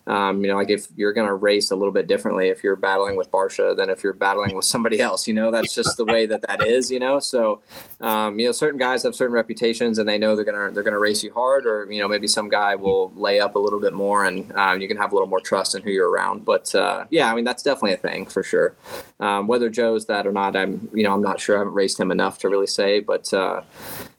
Um, 0.08 0.42
you 0.42 0.48
know, 0.48 0.56
like 0.56 0.72
if 0.72 0.88
you're 0.96 1.14
going 1.14 1.28
to 1.28 1.36
race 1.36 1.70
a 1.70 1.76
little 1.76 1.92
bit 1.92 2.08
differently 2.08 2.50
if 2.50 2.64
you're 2.64 2.76
battling 2.76 3.16
with 3.16 3.30
Barcia 3.30 3.76
than 3.76 3.90
if 3.90 4.04
you're 4.04 4.14
battling 4.14 4.56
with 4.56 4.66
somebody 4.66 5.00
else. 5.00 5.28
You 5.28 5.36
know, 5.36 5.52
that's 5.52 5.76
just 5.76 5.98
the 5.98 6.06
way 6.06 6.26
that 6.26 6.42
that 6.48 6.66
is. 6.66 6.90
You 6.90 7.00
know, 7.00 7.20
so 7.20 7.62
um, 8.02 8.40
you 8.40 8.48
know, 8.48 8.52
certain 8.52 8.80
guys 8.80 8.89
have 8.92 9.16
certain 9.16 9.34
reputations, 9.34 9.98
and 9.98 10.08
they 10.08 10.18
know 10.18 10.36
they're 10.36 10.46
gonna 10.46 10.72
they're 10.72 10.84
gonna 10.84 11.00
race 11.00 11.24
you 11.24 11.34
hard, 11.34 11.66
or 11.66 11.92
you 11.92 12.02
know, 12.02 12.08
maybe 12.08 12.28
some 12.28 12.50
guy 12.50 12.76
will 12.76 13.12
lay 13.16 13.40
up 13.40 13.56
a 13.56 13.60
little 13.60 13.80
bit 13.80 13.94
more, 13.94 14.26
and 14.26 14.52
um, 14.56 14.82
you 14.82 14.88
can 14.88 14.98
have 14.98 15.12
a 15.12 15.16
little 15.16 15.28
more 15.28 15.40
trust 15.40 15.76
in 15.76 15.82
who 15.82 15.90
you're 15.92 16.10
around. 16.10 16.46
But 16.46 16.74
uh, 16.76 17.06
yeah, 17.10 17.32
I 17.32 17.36
mean, 17.36 17.46
that's 17.46 17.64
definitely 17.64 17.94
a 17.94 17.98
thing 17.98 18.26
for 18.26 18.44
sure. 18.44 18.76
Um, 19.20 19.48
whether 19.48 19.70
Joe's 19.70 20.06
that 20.08 20.26
or 20.28 20.32
not, 20.32 20.56
I'm 20.56 20.90
you 20.94 21.04
know 21.04 21.14
I'm 21.14 21.22
not 21.22 21.40
sure. 21.40 21.56
I 21.56 21.60
haven't 21.60 21.74
raced 21.74 22.00
him 22.00 22.12
enough 22.12 22.40
to 22.40 22.50
really 22.50 22.68
say, 22.68 23.00
but 23.00 23.34
uh, 23.34 23.62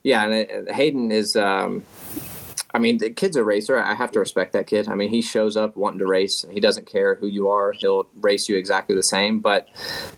yeah, 0.02 0.24
and 0.24 0.34
it, 0.34 0.70
Hayden 0.72 1.10
is. 1.10 1.36
Um, 1.36 1.84
I 2.72 2.78
mean, 2.78 2.98
the 2.98 3.10
kid's 3.10 3.36
a 3.36 3.44
racer. 3.44 3.78
I 3.78 3.94
have 3.94 4.12
to 4.12 4.20
respect 4.20 4.52
that 4.52 4.66
kid. 4.66 4.88
I 4.88 4.94
mean, 4.94 5.10
he 5.10 5.22
shows 5.22 5.56
up 5.56 5.76
wanting 5.76 5.98
to 6.00 6.06
race. 6.06 6.44
He 6.50 6.60
doesn't 6.60 6.86
care 6.86 7.16
who 7.16 7.26
you 7.26 7.48
are. 7.48 7.72
He'll 7.72 8.06
race 8.20 8.48
you 8.48 8.56
exactly 8.56 8.94
the 8.94 9.02
same. 9.02 9.40
But 9.40 9.68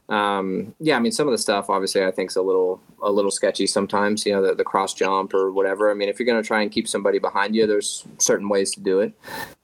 um, 0.08 0.74
yeah, 0.78 0.96
I 0.96 1.00
mean, 1.00 1.12
some 1.12 1.26
of 1.26 1.32
the 1.32 1.38
stuff 1.38 1.70
obviously 1.70 2.04
I 2.04 2.10
think 2.10 2.30
is 2.30 2.36
a 2.36 2.42
little 2.42 2.80
a 3.02 3.10
little 3.10 3.30
sketchy 3.30 3.66
sometimes. 3.66 4.26
You 4.26 4.34
know, 4.34 4.46
the, 4.46 4.54
the 4.54 4.64
cross 4.64 4.94
jump 4.94 5.34
or 5.34 5.50
whatever. 5.52 5.90
I 5.90 5.94
mean, 5.94 6.08
if 6.08 6.18
you're 6.18 6.26
going 6.26 6.42
to 6.42 6.46
try 6.46 6.62
and 6.62 6.70
keep 6.70 6.86
somebody 6.86 7.18
behind 7.18 7.54
you, 7.54 7.66
there's 7.66 8.04
certain 8.18 8.48
ways 8.48 8.70
to 8.72 8.80
do 8.80 9.00
it. 9.00 9.14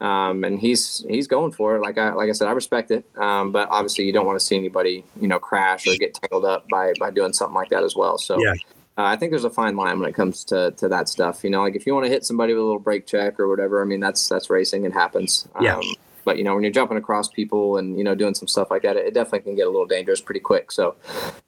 Um, 0.01 0.45
and 0.45 0.59
he's 0.59 1.05
he's 1.09 1.26
going 1.26 1.53
for 1.53 1.76
it. 1.76 1.80
Like 1.80 1.99
I 1.99 2.12
like 2.12 2.28
I 2.28 2.32
said, 2.32 2.49
I 2.49 2.53
respect 2.53 2.91
it. 2.91 3.05
Um, 3.16 3.53
but 3.53 3.68
obviously, 3.70 4.05
you 4.05 4.12
don't 4.12 4.26
want 4.26 4.39
to 4.39 4.45
see 4.45 4.57
anybody 4.57 5.05
you 5.20 5.28
know 5.28 5.39
crash 5.39 5.86
or 5.86 5.95
get 5.97 6.14
tangled 6.14 6.45
up 6.45 6.68
by 6.68 6.93
by 6.99 7.11
doing 7.11 7.32
something 7.32 7.55
like 7.55 7.68
that 7.70 7.82
as 7.82 7.95
well. 7.95 8.18
So 8.18 8.39
yeah. 8.41 8.55
Uh, 8.99 9.05
I 9.05 9.16
think 9.16 9.30
there's 9.30 9.44
a 9.44 9.51
fine 9.51 9.76
line 9.76 10.01
when 10.01 10.09
it 10.09 10.14
comes 10.14 10.42
to, 10.46 10.72
to 10.72 10.88
that 10.88 11.09
stuff. 11.09 11.44
You 11.44 11.51
know, 11.51 11.62
like 11.62 11.76
if 11.76 11.86
you 11.86 11.94
want 11.94 12.07
to 12.07 12.11
hit 12.11 12.24
somebody 12.24 12.53
with 12.53 12.61
a 12.61 12.64
little 12.64 12.80
brake 12.80 13.07
check 13.07 13.38
or 13.38 13.46
whatever, 13.49 13.80
I 13.80 13.84
mean, 13.84 14.01
that's 14.01 14.28
that's 14.28 14.51
racing. 14.51 14.84
It 14.84 14.92
happens. 14.92 15.46
Yeah. 15.61 15.80
But 16.29 16.37
you 16.37 16.45
know, 16.45 16.55
when 16.55 16.62
you're 16.62 16.70
jumping 16.70 16.99
across 16.99 17.26
people 17.26 17.79
and 17.79 17.97
you 17.97 18.05
know 18.05 18.14
doing 18.14 18.35
some 18.35 18.49
stuff 18.49 18.70
like 18.70 18.83
that, 18.83 18.99
it, 18.99 19.07
it 19.07 19.14
definitely 19.14 19.41
can 19.41 19.55
get 19.57 19.66
a 19.66 19.70
little 19.70 19.87
dangerous 19.87 20.20
pretty 20.20 20.41
quick. 20.41 20.70
So 20.70 20.95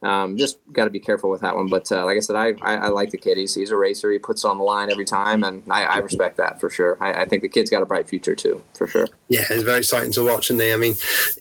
um, 0.02 0.38
just 0.38 0.56
got 0.72 0.84
to 0.84 0.90
be 0.90 0.98
careful 0.98 1.28
with 1.28 1.42
that 1.42 1.54
one. 1.54 1.66
But 1.66 1.92
uh, 1.92 2.06
like 2.06 2.16
I 2.16 2.20
said, 2.20 2.34
I, 2.34 2.54
I, 2.62 2.76
I 2.76 2.88
like 2.88 3.10
the 3.10 3.18
kid. 3.18 3.36
He's, 3.36 3.54
he's 3.54 3.72
a 3.72 3.76
racer. 3.76 4.10
He 4.10 4.18
puts 4.18 4.42
on 4.42 4.56
the 4.56 4.64
line 4.64 4.90
every 4.90 5.04
time, 5.04 5.44
and 5.44 5.62
I, 5.70 5.84
I 5.84 5.98
respect 5.98 6.38
that 6.38 6.60
for 6.60 6.70
sure. 6.70 6.96
I, 6.98 7.12
I, 7.12 7.24
think 7.26 7.42
the 7.42 7.48
kid's 7.50 7.68
got 7.68 7.82
a 7.82 7.84
bright 7.86 8.08
future 8.08 8.34
too, 8.34 8.62
for 8.72 8.86
sure. 8.86 9.06
Yeah, 9.28 9.44
it's 9.50 9.64
very 9.64 9.80
exciting 9.80 10.12
to 10.12 10.24
watch. 10.24 10.48
And 10.48 10.58
they, 10.58 10.72
I 10.72 10.76
mean, 10.76 10.94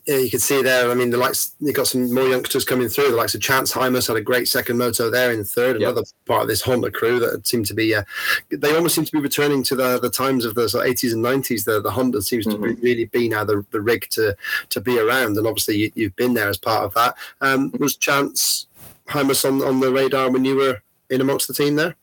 you 0.05 0.29
can 0.29 0.41
see 0.41 0.61
there. 0.61 0.91
I 0.91 0.93
mean, 0.95 1.11
the 1.11 1.17
likes 1.17 1.55
you 1.61 1.71
got 1.71 1.87
some 1.87 2.13
more 2.13 2.27
youngsters 2.27 2.65
coming 2.65 2.89
through. 2.89 3.11
The 3.11 3.15
likes 3.15 3.35
of 3.35 3.41
Chance 3.41 3.71
Hymas 3.71 4.09
had 4.09 4.17
a 4.17 4.21
great 4.21 4.49
second 4.49 4.77
moto 4.77 5.09
there 5.09 5.31
in 5.31 5.45
third. 5.45 5.79
Yep. 5.79 5.91
Another 5.91 6.07
part 6.25 6.41
of 6.41 6.49
this 6.49 6.61
Honda 6.61 6.91
crew 6.91 7.19
that 7.19 7.47
seemed 7.47 7.67
to 7.67 7.73
be, 7.73 7.95
uh, 7.95 8.03
they 8.51 8.75
almost 8.75 8.95
seem 8.95 9.05
to 9.05 9.11
be 9.13 9.21
returning 9.21 9.63
to 9.63 9.75
the 9.77 9.97
the 9.97 10.09
times 10.09 10.43
of 10.43 10.55
the 10.55 10.67
sort 10.67 10.85
of 10.85 10.93
80s 10.93 11.13
and 11.13 11.23
90s. 11.23 11.63
The 11.63 11.81
the 11.81 11.91
Honda 11.91 12.21
seems 12.21 12.45
mm-hmm. 12.45 12.61
to 12.61 12.75
be, 12.75 12.81
really 12.81 13.05
be 13.05 13.28
now 13.29 13.43
the, 13.43 13.65
the 13.71 13.81
rig 13.81 14.07
to 14.11 14.35
to 14.69 14.81
be 14.81 14.99
around. 14.99 15.37
And 15.37 15.47
obviously, 15.47 15.91
you, 15.95 16.05
have 16.05 16.15
been 16.15 16.33
there 16.33 16.49
as 16.49 16.57
part 16.57 16.83
of 16.83 16.93
that. 16.95 17.15
Um, 17.41 17.71
was 17.79 17.95
Chance 17.95 18.67
Hymas 19.07 19.45
on 19.45 19.61
on 19.61 19.79
the 19.79 19.91
radar 19.91 20.29
when 20.29 20.45
you 20.45 20.55
were 20.55 20.81
in 21.09 21.21
amongst 21.21 21.47
the 21.47 21.53
team 21.53 21.75
there? 21.75 21.95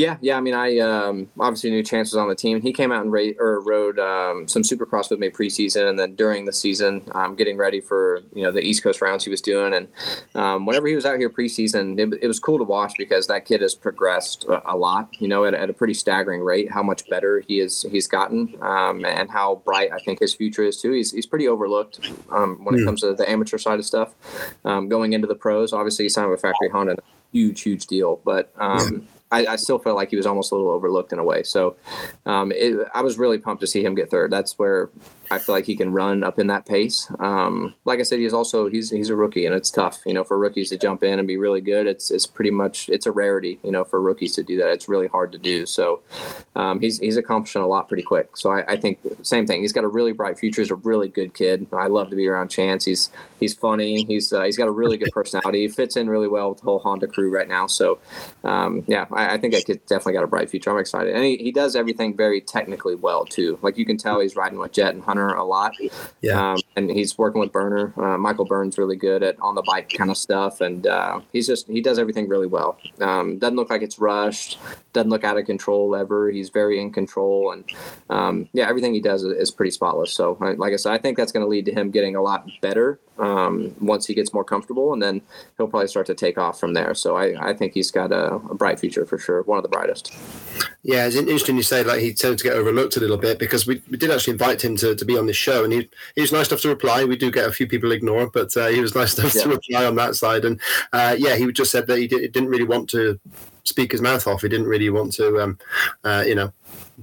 Yeah, 0.00 0.16
yeah. 0.22 0.38
I 0.38 0.40
mean, 0.40 0.54
I 0.54 0.78
um, 0.78 1.28
obviously 1.38 1.68
knew 1.68 1.82
Chance 1.82 2.12
was 2.12 2.16
on 2.16 2.28
the 2.28 2.34
team. 2.34 2.62
He 2.62 2.72
came 2.72 2.90
out 2.90 3.02
and 3.02 3.12
ra- 3.12 3.36
or 3.38 3.60
rode 3.60 3.98
um, 3.98 4.48
some 4.48 4.62
Supercross 4.62 5.10
with 5.10 5.18
me 5.18 5.28
preseason, 5.28 5.90
and 5.90 5.98
then 5.98 6.14
during 6.14 6.46
the 6.46 6.54
season, 6.54 7.02
um, 7.12 7.34
getting 7.34 7.58
ready 7.58 7.82
for 7.82 8.20
you 8.34 8.42
know 8.42 8.50
the 8.50 8.62
East 8.62 8.82
Coast 8.82 9.02
rounds 9.02 9.24
he 9.24 9.30
was 9.30 9.42
doing. 9.42 9.74
And 9.74 9.88
um, 10.34 10.64
whenever 10.64 10.86
he 10.86 10.94
was 10.94 11.04
out 11.04 11.18
here 11.18 11.28
preseason, 11.28 11.98
it, 11.98 12.18
it, 12.22 12.26
was 12.26 12.40
cool 12.40 12.56
to 12.56 12.64
watch 12.64 12.94
because 12.96 13.26
that 13.26 13.44
kid 13.44 13.60
has 13.60 13.74
progressed 13.74 14.44
a, 14.44 14.72
a 14.72 14.76
lot. 14.76 15.10
You 15.18 15.28
know, 15.28 15.44
at, 15.44 15.52
at, 15.52 15.68
a 15.68 15.74
pretty 15.74 15.94
staggering 15.94 16.40
rate. 16.40 16.72
How 16.72 16.82
much 16.82 17.06
better 17.10 17.40
he 17.46 17.60
is 17.60 17.84
he's 17.90 18.06
gotten, 18.06 18.56
um, 18.62 19.04
and 19.04 19.30
how 19.30 19.56
bright 19.66 19.92
I 19.92 19.98
think 19.98 20.20
his 20.20 20.34
future 20.34 20.62
is 20.62 20.80
too. 20.80 20.92
He's 20.92 21.12
he's 21.12 21.26
pretty 21.26 21.46
overlooked 21.46 22.10
um, 22.30 22.64
when 22.64 22.74
it 22.74 22.78
hmm. 22.78 22.86
comes 22.86 23.02
to 23.02 23.12
the 23.12 23.28
amateur 23.28 23.58
side 23.58 23.78
of 23.78 23.84
stuff. 23.84 24.14
going 24.64 25.12
into 25.12 25.26
the 25.26 25.34
pros, 25.34 25.74
obviously 25.74 26.06
he 26.06 26.08
signed 26.08 26.30
with 26.30 26.40
Factory 26.40 26.70
Honda, 26.70 26.96
huge 27.32 27.60
huge 27.60 27.86
deal, 27.86 28.18
but. 28.24 28.50
Yeah 28.58 28.88
I, 29.30 29.46
I, 29.46 29.56
still 29.56 29.78
felt 29.78 29.96
like 29.96 30.10
he 30.10 30.16
was 30.16 30.26
almost 30.26 30.50
a 30.52 30.56
little 30.56 30.70
overlooked 30.70 31.12
in 31.12 31.18
a 31.18 31.24
way. 31.24 31.42
So 31.42 31.76
um, 32.26 32.52
it, 32.52 32.76
I 32.94 33.02
was 33.02 33.18
really 33.18 33.38
pumped 33.38 33.60
to 33.60 33.66
see 33.66 33.84
him 33.84 33.94
get 33.94 34.10
third. 34.10 34.30
That's 34.30 34.58
where 34.58 34.90
I 35.30 35.38
feel 35.38 35.54
like 35.54 35.64
he 35.64 35.76
can 35.76 35.92
run 35.92 36.24
up 36.24 36.38
in 36.38 36.48
that 36.48 36.66
pace. 36.66 37.10
Um, 37.20 37.74
like 37.84 38.00
I 38.00 38.02
said, 38.02 38.18
he's 38.18 38.34
also 38.34 38.68
he's 38.68 38.90
he's 38.90 39.10
a 39.10 39.16
rookie, 39.16 39.46
and 39.46 39.54
it's 39.54 39.70
tough, 39.70 40.00
you 40.04 40.12
know, 40.12 40.24
for 40.24 40.38
rookies 40.38 40.70
to 40.70 40.78
jump 40.78 41.04
in 41.04 41.18
and 41.18 41.28
be 41.28 41.36
really 41.36 41.60
good. 41.60 41.86
It's 41.86 42.10
it's 42.10 42.26
pretty 42.26 42.50
much 42.50 42.88
it's 42.88 43.06
a 43.06 43.12
rarity, 43.12 43.60
you 43.62 43.70
know, 43.70 43.84
for 43.84 44.00
rookies 44.00 44.34
to 44.36 44.42
do 44.42 44.56
that. 44.58 44.70
It's 44.70 44.88
really 44.88 45.06
hard 45.06 45.30
to 45.32 45.38
do. 45.38 45.66
So 45.66 46.02
um, 46.56 46.80
he's 46.80 46.98
he's 46.98 47.16
accomplishing 47.16 47.62
a 47.62 47.66
lot 47.66 47.88
pretty 47.88 48.02
quick. 48.02 48.36
So 48.36 48.50
I, 48.50 48.72
I, 48.72 48.76
think 48.76 48.98
same 49.22 49.46
thing. 49.46 49.60
He's 49.60 49.72
got 49.72 49.84
a 49.84 49.88
really 49.88 50.12
bright 50.12 50.38
future. 50.38 50.62
He's 50.62 50.70
a 50.70 50.76
really 50.76 51.08
good 51.08 51.32
kid. 51.34 51.66
I 51.72 51.86
love 51.86 52.10
to 52.10 52.16
be 52.16 52.26
around 52.26 52.48
Chance. 52.48 52.84
He's 52.84 53.10
he's 53.38 53.54
funny. 53.54 54.04
He's 54.04 54.32
uh, 54.32 54.42
he's 54.42 54.56
got 54.56 54.66
a 54.66 54.72
really 54.72 54.96
good 54.96 55.12
personality. 55.12 55.60
He 55.60 55.68
fits 55.68 55.96
in 55.96 56.10
really 56.10 56.28
well 56.28 56.50
with 56.50 56.58
the 56.58 56.64
whole 56.64 56.80
Honda 56.80 57.06
crew 57.06 57.32
right 57.32 57.48
now. 57.48 57.68
So 57.68 58.00
um, 58.42 58.84
yeah, 58.88 59.06
I, 59.12 59.34
I, 59.34 59.38
think 59.38 59.54
that 59.54 59.64
kid 59.64 59.80
definitely 59.86 60.14
got 60.14 60.24
a 60.24 60.28
bright 60.28 60.50
future. 60.50 60.70
I'm 60.70 60.78
excited, 60.78 61.14
and 61.14 61.24
he, 61.24 61.36
he 61.36 61.52
does 61.52 61.76
everything 61.76 62.16
very 62.16 62.40
technically 62.40 62.96
well 62.96 63.24
too. 63.24 63.58
Like 63.62 63.78
you 63.78 63.84
can 63.84 63.96
tell 63.96 64.20
he's 64.20 64.34
riding 64.34 64.58
with 64.58 64.72
Jett 64.72 64.94
and 64.94 65.04
Hunter 65.04 65.19
a 65.28 65.44
lot. 65.44 65.74
Yeah. 66.20 66.52
Um, 66.52 66.60
and 66.76 66.90
he's 66.90 67.16
working 67.16 67.40
with 67.40 67.52
Burner. 67.52 67.92
Uh, 67.96 68.18
Michael 68.18 68.44
Byrne's 68.44 68.78
really 68.78 68.96
good 68.96 69.22
at 69.22 69.38
on 69.40 69.54
the 69.54 69.62
bike 69.62 69.90
kind 69.90 70.10
of 70.10 70.16
stuff, 70.16 70.60
and 70.60 70.86
uh, 70.86 71.20
he's 71.32 71.46
just 71.46 71.68
he 71.68 71.80
does 71.80 71.98
everything 71.98 72.28
really 72.28 72.46
well. 72.46 72.78
Um, 73.00 73.38
doesn't 73.38 73.56
look 73.56 73.70
like 73.70 73.82
it's 73.82 73.98
rushed. 73.98 74.58
Doesn't 74.92 75.10
look 75.10 75.24
out 75.24 75.38
of 75.38 75.46
control 75.46 75.94
ever. 75.94 76.30
He's 76.30 76.50
very 76.50 76.80
in 76.80 76.92
control, 76.92 77.52
and 77.52 77.64
um, 78.08 78.48
yeah, 78.52 78.68
everything 78.68 78.94
he 78.94 79.00
does 79.00 79.22
is, 79.22 79.32
is 79.36 79.50
pretty 79.50 79.70
spotless. 79.70 80.12
So, 80.12 80.36
like 80.40 80.72
I 80.72 80.76
said, 80.76 80.92
I 80.92 80.98
think 80.98 81.16
that's 81.16 81.32
going 81.32 81.44
to 81.44 81.48
lead 81.48 81.66
to 81.66 81.72
him 81.72 81.90
getting 81.90 82.16
a 82.16 82.22
lot 82.22 82.48
better 82.60 82.98
um, 83.20 83.74
once 83.80 84.06
he 84.06 84.14
gets 84.14 84.32
more 84.32 84.44
comfortable, 84.44 84.92
and 84.92 85.02
then 85.02 85.20
he'll 85.56 85.68
probably 85.68 85.88
start 85.88 86.06
to 86.06 86.14
take 86.14 86.38
off 86.38 86.58
from 86.58 86.72
there. 86.72 86.94
So 86.94 87.16
I, 87.16 87.50
I 87.50 87.54
think 87.54 87.74
he's 87.74 87.90
got 87.90 88.12
a, 88.12 88.34
a, 88.34 88.54
bright 88.54 88.80
future 88.80 89.04
for 89.04 89.18
sure, 89.18 89.42
one 89.42 89.58
of 89.58 89.62
the 89.62 89.68
brightest. 89.68 90.12
Yeah, 90.82 91.06
it's 91.06 91.16
interesting 91.16 91.56
you 91.56 91.62
say 91.62 91.84
like 91.84 92.00
he 92.00 92.14
tends 92.14 92.42
to 92.42 92.48
get 92.48 92.56
overlooked 92.56 92.96
a 92.96 93.00
little 93.00 93.18
bit 93.18 93.38
because 93.38 93.66
we, 93.66 93.82
we 93.90 93.98
did 93.98 94.10
actually 94.10 94.32
invite 94.32 94.64
him 94.64 94.76
to, 94.76 94.94
to 94.94 95.04
be 95.12 95.18
on 95.18 95.26
this 95.26 95.36
show, 95.36 95.64
and 95.64 95.72
he 95.72 95.88
he 96.14 96.20
was 96.20 96.32
nice 96.32 96.48
enough 96.48 96.62
to 96.62 96.68
reply. 96.68 97.04
We 97.04 97.16
do 97.16 97.30
get 97.30 97.48
a 97.48 97.52
few 97.52 97.66
people 97.66 97.92
ignore, 97.92 98.30
but 98.30 98.56
uh, 98.56 98.68
he 98.68 98.80
was 98.80 98.94
nice 98.94 99.18
enough 99.18 99.34
yeah. 99.34 99.42
to 99.42 99.48
reply 99.48 99.84
on 99.84 99.96
that 99.96 100.16
side, 100.16 100.44
and 100.44 100.60
uh, 100.92 101.16
yeah, 101.18 101.36
he 101.36 101.50
just 101.52 101.70
said 101.70 101.86
that 101.86 101.98
he 101.98 102.06
did, 102.06 102.32
didn't 102.32 102.50
really 102.50 102.64
want 102.64 102.88
to 102.90 103.18
speak 103.64 103.92
his 103.92 104.00
mouth 104.00 104.26
off. 104.26 104.42
He 104.42 104.48
didn't 104.48 104.66
really 104.66 104.90
want 104.90 105.12
to, 105.14 105.40
um, 105.40 105.58
uh, 106.04 106.24
you 106.26 106.34
know, 106.34 106.52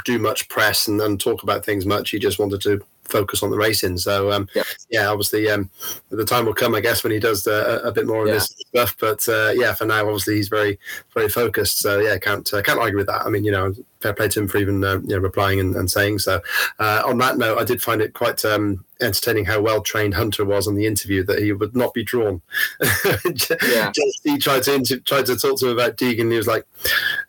do 0.05 0.19
much 0.19 0.49
press 0.49 0.87
and, 0.87 0.99
and 1.01 1.19
talk 1.19 1.43
about 1.43 1.65
things 1.65 1.85
much. 1.85 2.11
He 2.11 2.19
just 2.19 2.39
wanted 2.39 2.61
to 2.61 2.81
focus 3.03 3.41
on 3.41 3.49
the 3.49 3.57
racing. 3.57 3.97
So 3.97 4.31
um, 4.31 4.47
yeah. 4.53 4.63
yeah, 4.89 5.07
obviously 5.07 5.49
um, 5.49 5.69
the 6.09 6.25
time 6.25 6.45
will 6.45 6.53
come, 6.53 6.75
I 6.75 6.81
guess, 6.81 7.03
when 7.03 7.13
he 7.13 7.19
does 7.19 7.47
uh, 7.47 7.81
a 7.83 7.91
bit 7.91 8.05
more 8.05 8.23
of 8.23 8.27
yeah. 8.27 8.33
this 8.35 8.53
stuff. 8.67 8.95
But 8.99 9.27
uh, 9.27 9.51
yeah, 9.55 9.73
for 9.73 9.85
now, 9.85 10.05
obviously 10.05 10.35
he's 10.35 10.49
very 10.49 10.77
very 11.13 11.29
focused. 11.29 11.79
So 11.79 11.99
yeah, 11.99 12.17
can't 12.17 12.51
uh, 12.53 12.61
can't 12.61 12.79
argue 12.79 12.97
with 12.97 13.07
that. 13.07 13.25
I 13.25 13.29
mean, 13.29 13.43
you 13.43 13.51
know, 13.51 13.73
fair 13.99 14.13
play 14.13 14.27
to 14.29 14.39
him 14.39 14.47
for 14.47 14.57
even 14.57 14.83
uh, 14.83 14.99
you 14.99 15.15
know 15.15 15.19
replying 15.19 15.59
and, 15.59 15.75
and 15.75 15.89
saying 15.89 16.19
so. 16.19 16.41
Uh, 16.79 17.01
on 17.05 17.17
that 17.19 17.37
note, 17.37 17.57
I 17.57 17.63
did 17.63 17.81
find 17.81 18.01
it 18.01 18.13
quite 18.13 18.43
um, 18.45 18.85
entertaining 19.01 19.45
how 19.45 19.61
well 19.61 19.81
trained 19.81 20.13
Hunter 20.13 20.45
was 20.45 20.67
on 20.67 20.75
the 20.75 20.85
interview 20.85 21.23
that 21.23 21.39
he 21.39 21.51
would 21.51 21.75
not 21.75 21.93
be 21.93 22.03
drawn. 22.03 22.41
yeah. 23.25 23.91
Just, 23.91 24.21
he 24.23 24.37
tried 24.37 24.63
to 24.63 24.73
inter- 24.73 24.99
tried 24.99 25.25
to 25.27 25.35
talk 25.37 25.59
to 25.59 25.67
him 25.67 25.73
about 25.73 25.97
Deegan. 25.97 26.21
And 26.21 26.31
he 26.31 26.37
was 26.37 26.47
like, 26.47 26.65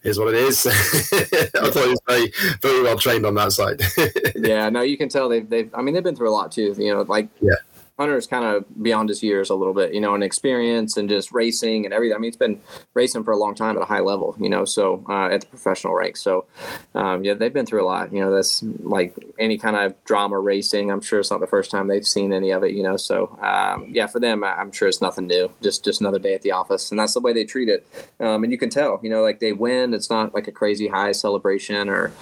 "Here's 0.03 0.19
what 0.19 0.29
it 0.29 0.35
is." 0.35 0.67
I 0.67 1.71
thought 1.71 1.85
he 1.85 1.91
was 1.91 2.03
very 2.07 2.33
very 2.61 2.83
well 2.83 2.99
trained 2.99 3.27
on 3.27 3.35
that 3.35 3.53
side. 3.53 3.81
yeah, 4.37 4.69
no, 4.69 4.83
you 4.83 4.97
can 4.97 5.09
tell 5.09 5.29
they've 5.29 5.49
they've. 5.49 5.75
I 5.75 5.83
mean, 5.83 5.95
they've 5.95 6.05
been 6.05 6.17
through 6.17 6.31
a 6.31 6.37
lot 6.37 6.53
too. 6.53 6.75
You 6.79 6.95
know, 6.95 7.03
like 7.03 7.29
yeah 7.41 7.55
Hunter 7.99 8.17
is 8.17 8.29
kind 8.29 8.45
of 8.45 8.65
beyond 8.83 9.09
his 9.09 9.23
years 9.23 9.51
a 9.51 9.55
little 9.57 9.75
bit, 9.75 9.93
you 9.93 10.01
know, 10.01 10.15
and 10.15 10.23
experience 10.23 10.97
and 10.97 11.09
just 11.09 11.33
racing 11.33 11.85
and 11.85 11.93
everything. 11.93 12.15
I 12.15 12.19
mean, 12.19 12.31
he's 12.31 12.37
been 12.37 12.61
racing 12.95 13.25
for 13.25 13.33
a 13.33 13.37
long 13.37 13.57
time 13.57 13.77
at 13.77 13.83
a 13.83 13.87
high 13.87 14.01
level, 14.01 14.37
you 14.39 14.49
know, 14.49 14.65
so 14.65 15.05
uh, 15.09 15.27
at 15.27 15.41
the 15.41 15.47
professional 15.49 15.95
rank. 15.95 16.17
So, 16.17 16.47
um, 16.95 17.25
yeah, 17.25 17.35
they've 17.35 17.53
been 17.53 17.67
through 17.67 17.83
a 17.83 17.87
lot. 17.87 18.13
You 18.13 18.21
know, 18.21 18.33
that's 18.33 18.63
like 18.63 19.17
any 19.41 19.59
kind 19.59 19.75
of 19.75 19.95
drama 20.05 20.39
racing. 20.39 20.93
I'm 20.93 21.01
sure 21.01 21.19
it's 21.19 21.31
not 21.33 21.41
the 21.41 21.49
first 21.49 21.73
time 21.73 21.89
they've 21.89 22.07
seen 22.07 22.33
any 22.33 22.51
of 22.51 22.63
it, 22.63 22.73
you 22.73 22.85
know. 22.85 22.97
So, 22.97 23.37
um, 23.43 23.89
yeah, 23.91 24.07
for 24.07 24.21
them, 24.21 24.45
I'm 24.45 24.71
sure 24.71 24.87
it's 24.87 25.03
nothing 25.03 25.27
new. 25.27 25.51
Just 25.61 25.85
just 25.85 26.01
another 26.01 26.21
day 26.21 26.35
at 26.35 26.43
the 26.43 26.53
office, 26.53 26.93
and 26.93 27.01
that's 27.01 27.15
the 27.15 27.21
way 27.21 27.33
they 27.33 27.45
treat 27.45 27.69
it. 27.69 27.85
Um, 28.21 28.45
and 28.45 28.53
you 28.53 28.59
can 28.59 28.71
tell, 28.71 29.01
you 29.03 29.11
know, 29.11 29.23
like 29.23 29.41
they 29.41 29.53
win. 29.53 29.93
It's 29.93 30.09
not 30.09 30.35
like 30.35 30.47
a 30.47 30.53
crazy 30.53 30.87
high 30.87 31.13
celebration 31.13 31.89
or 31.89 32.13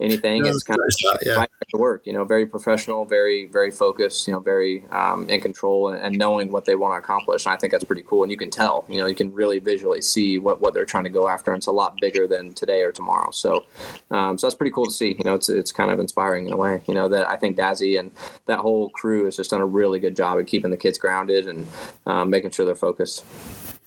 anything. 0.00 0.44
No, 0.44 0.48
it's 0.48 0.62
kind 0.62 0.80
of 0.80 1.18
yeah. 1.22 1.44
work. 1.74 2.06
You 2.06 2.14
know, 2.14 2.24
very 2.24 2.46
professional, 2.46 3.04
very 3.04 3.46
very 3.46 3.70
focused. 3.70 4.26
You 4.26 4.32
know, 4.32 4.40
very 4.40 4.84
um, 4.90 5.25
in 5.30 5.40
control 5.40 5.88
and, 5.88 6.02
and, 6.02 6.16
knowing 6.16 6.50
what 6.50 6.64
they 6.64 6.74
want 6.74 6.94
to 6.94 6.98
accomplish. 6.98 7.46
And 7.46 7.52
I 7.52 7.56
think 7.56 7.72
that's 7.72 7.84
pretty 7.84 8.02
cool. 8.02 8.22
And 8.22 8.30
you 8.30 8.38
can 8.38 8.50
tell, 8.50 8.84
you 8.88 8.98
know, 8.98 9.06
you 9.06 9.14
can 9.14 9.32
really 9.32 9.58
visually 9.58 10.00
see 10.00 10.38
what, 10.38 10.60
what 10.60 10.74
they're 10.74 10.84
trying 10.84 11.04
to 11.04 11.10
go 11.10 11.28
after. 11.28 11.52
And 11.52 11.58
it's 11.58 11.66
a 11.66 11.72
lot 11.72 11.96
bigger 12.00 12.26
than 12.26 12.54
today 12.54 12.82
or 12.82 12.92
tomorrow. 12.92 13.30
So, 13.30 13.66
um, 14.10 14.38
so 14.38 14.46
that's 14.46 14.54
pretty 14.54 14.72
cool 14.72 14.86
to 14.86 14.92
see. 14.92 15.14
You 15.18 15.24
know, 15.24 15.34
it's 15.34 15.48
it's 15.48 15.72
kind 15.72 15.90
of 15.90 16.00
inspiring 16.00 16.46
in 16.46 16.52
a 16.52 16.56
way. 16.56 16.82
You 16.86 16.94
know 16.94 17.08
that 17.08 17.28
I 17.28 17.36
think 17.36 17.56
Dazzy 17.56 17.98
and 17.98 18.10
that 18.46 18.60
whole 18.60 18.90
crew 18.90 19.24
has 19.24 19.36
just 19.36 19.50
done 19.50 19.60
a 19.60 19.66
really 19.66 19.98
good 19.98 20.16
job 20.16 20.38
at 20.38 20.46
keeping 20.46 20.70
the 20.70 20.76
kids 20.76 20.98
grounded 20.98 21.48
and 21.48 21.66
um, 22.06 22.30
making 22.30 22.50
sure 22.50 22.66
they're 22.66 22.74
focused. 22.74 23.24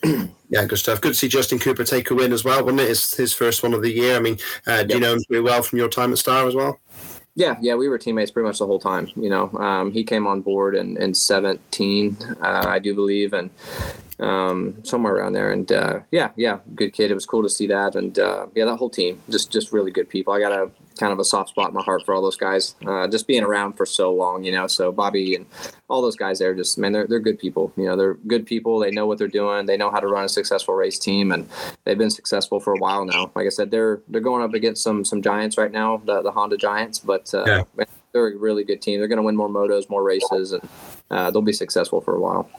yeah, 0.50 0.66
good 0.66 0.78
stuff. 0.78 1.02
Good 1.02 1.10
to 1.10 1.16
see 1.16 1.28
Justin 1.28 1.60
Cooper 1.60 1.84
take 1.84 2.10
a 2.10 2.16
win 2.16 2.32
as 2.32 2.44
well, 2.44 2.64
wasn't 2.64 2.82
it? 2.82 2.90
It's 2.90 3.18
his 3.18 3.34
first 3.34 3.64
one 3.64 3.74
of 3.74 3.82
the 3.82 3.92
year. 3.92 4.16
I 4.16 4.20
mean, 4.20 4.38
uh, 4.66 4.84
do 4.84 4.90
yep. 4.90 4.96
you 4.96 5.00
know 5.00 5.14
him 5.14 5.24
pretty 5.28 5.42
well 5.42 5.62
from 5.62 5.78
your 5.78 5.90
time 5.90 6.12
at 6.12 6.18
Star 6.18 6.48
as 6.48 6.56
well? 6.56 6.80
Yeah, 7.40 7.56
yeah, 7.62 7.76
we 7.76 7.88
were 7.88 7.98
teammates 7.98 8.32
pretty 8.32 8.48
much 8.48 8.60
the 8.60 8.66
whole 8.66 8.82
time. 8.82 9.08
You 9.16 9.30
know, 9.30 9.50
um, 9.54 9.94
he 9.94 10.04
came 10.04 10.28
on 10.28 10.42
board 10.42 10.76
in, 10.76 10.98
in 10.98 11.14
17, 11.14 12.18
uh, 12.42 12.66
I 12.68 12.80
do 12.80 12.94
believe, 12.94 13.32
and 13.32 13.50
um, 14.20 14.76
somewhere 14.84 15.16
around 15.16 15.34
there. 15.34 15.52
And 15.52 15.72
uh, 15.72 16.00
yeah, 16.12 16.32
yeah, 16.36 16.60
good 16.76 16.94
kid. 16.94 17.12
It 17.12 17.16
was 17.16 17.26
cool 17.26 17.44
to 17.44 17.50
see 17.50 17.68
that, 17.68 17.96
and 17.96 18.18
uh, 18.20 18.48
yeah, 18.56 18.66
that 18.66 18.78
whole 18.78 18.90
team, 18.90 19.22
just 19.30 19.52
just 19.52 19.72
really 19.72 19.92
good 19.92 20.10
people. 20.10 20.34
I 20.34 20.40
got 20.40 20.52
a 20.52 20.70
kind 21.00 21.14
of 21.14 21.20
a 21.20 21.24
soft 21.24 21.50
spot 21.50 21.70
in 21.70 21.74
my 21.74 21.82
heart 21.82 22.04
for 22.06 22.14
all 22.14 22.22
those 22.22 22.36
guys. 22.36 22.76
Uh, 22.86 23.08
just 23.08 23.26
being 23.26 23.44
around 23.44 23.74
for 23.74 23.86
so 23.86 24.14
long, 24.14 24.44
you 24.44 24.52
know. 24.52 24.68
So 24.68 24.92
Bobby 24.92 25.36
and 25.36 25.46
all 25.88 26.02
those 26.02 26.18
guys 26.18 26.40
there, 26.40 26.54
just 26.54 26.78
man, 26.78 26.92
they're 26.92 27.08
they're 27.08 27.20
good 27.20 27.40
people. 27.40 27.72
You 27.78 27.86
know, 27.86 27.96
they're 27.96 28.16
good 28.16 28.46
people. 28.46 28.80
They 28.80 28.92
know 28.92 29.06
what 29.06 29.18
they're 29.18 29.28
doing. 29.28 29.66
They 29.66 29.78
know 29.78 29.90
how 29.90 30.00
to 30.00 30.08
run 30.08 30.26
a 30.26 30.30
successful 30.30 30.76
race 30.76 31.00
team, 31.00 31.32
and 31.32 31.48
they've 31.86 31.98
been 31.98 32.12
successful 32.12 32.60
for 32.60 32.74
a 32.74 32.78
while 32.78 33.06
now. 33.06 33.32
Like 33.36 33.46
I 33.46 33.50
said, 33.50 33.72
they're 33.72 34.02
they're 34.10 34.22
going 34.22 34.44
up 34.44 34.54
against 34.54 34.84
some 34.84 35.06
some 35.06 35.22
giants 35.22 35.58
right 35.58 35.72
now, 35.72 36.02
the 36.06 36.22
the 36.22 36.32
Honda 36.32 36.58
Giants, 36.58 37.00
but 37.00 37.34
uh, 37.34 37.44
yeah. 37.48 37.64
man, 37.76 37.88
they're 38.12 38.28
a 38.28 38.38
really 38.38 38.64
good 38.64 38.82
team. 38.82 39.00
They're 39.00 39.08
going 39.08 39.18
to 39.18 39.24
win 39.24 39.36
more 39.36 39.50
motos, 39.50 39.90
more 39.90 40.04
races, 40.04 40.52
and 40.52 40.68
uh, 41.12 41.32
they'll 41.32 41.42
be 41.42 41.54
successful 41.54 42.02
for 42.02 42.16
a 42.16 42.20
while. 42.20 42.50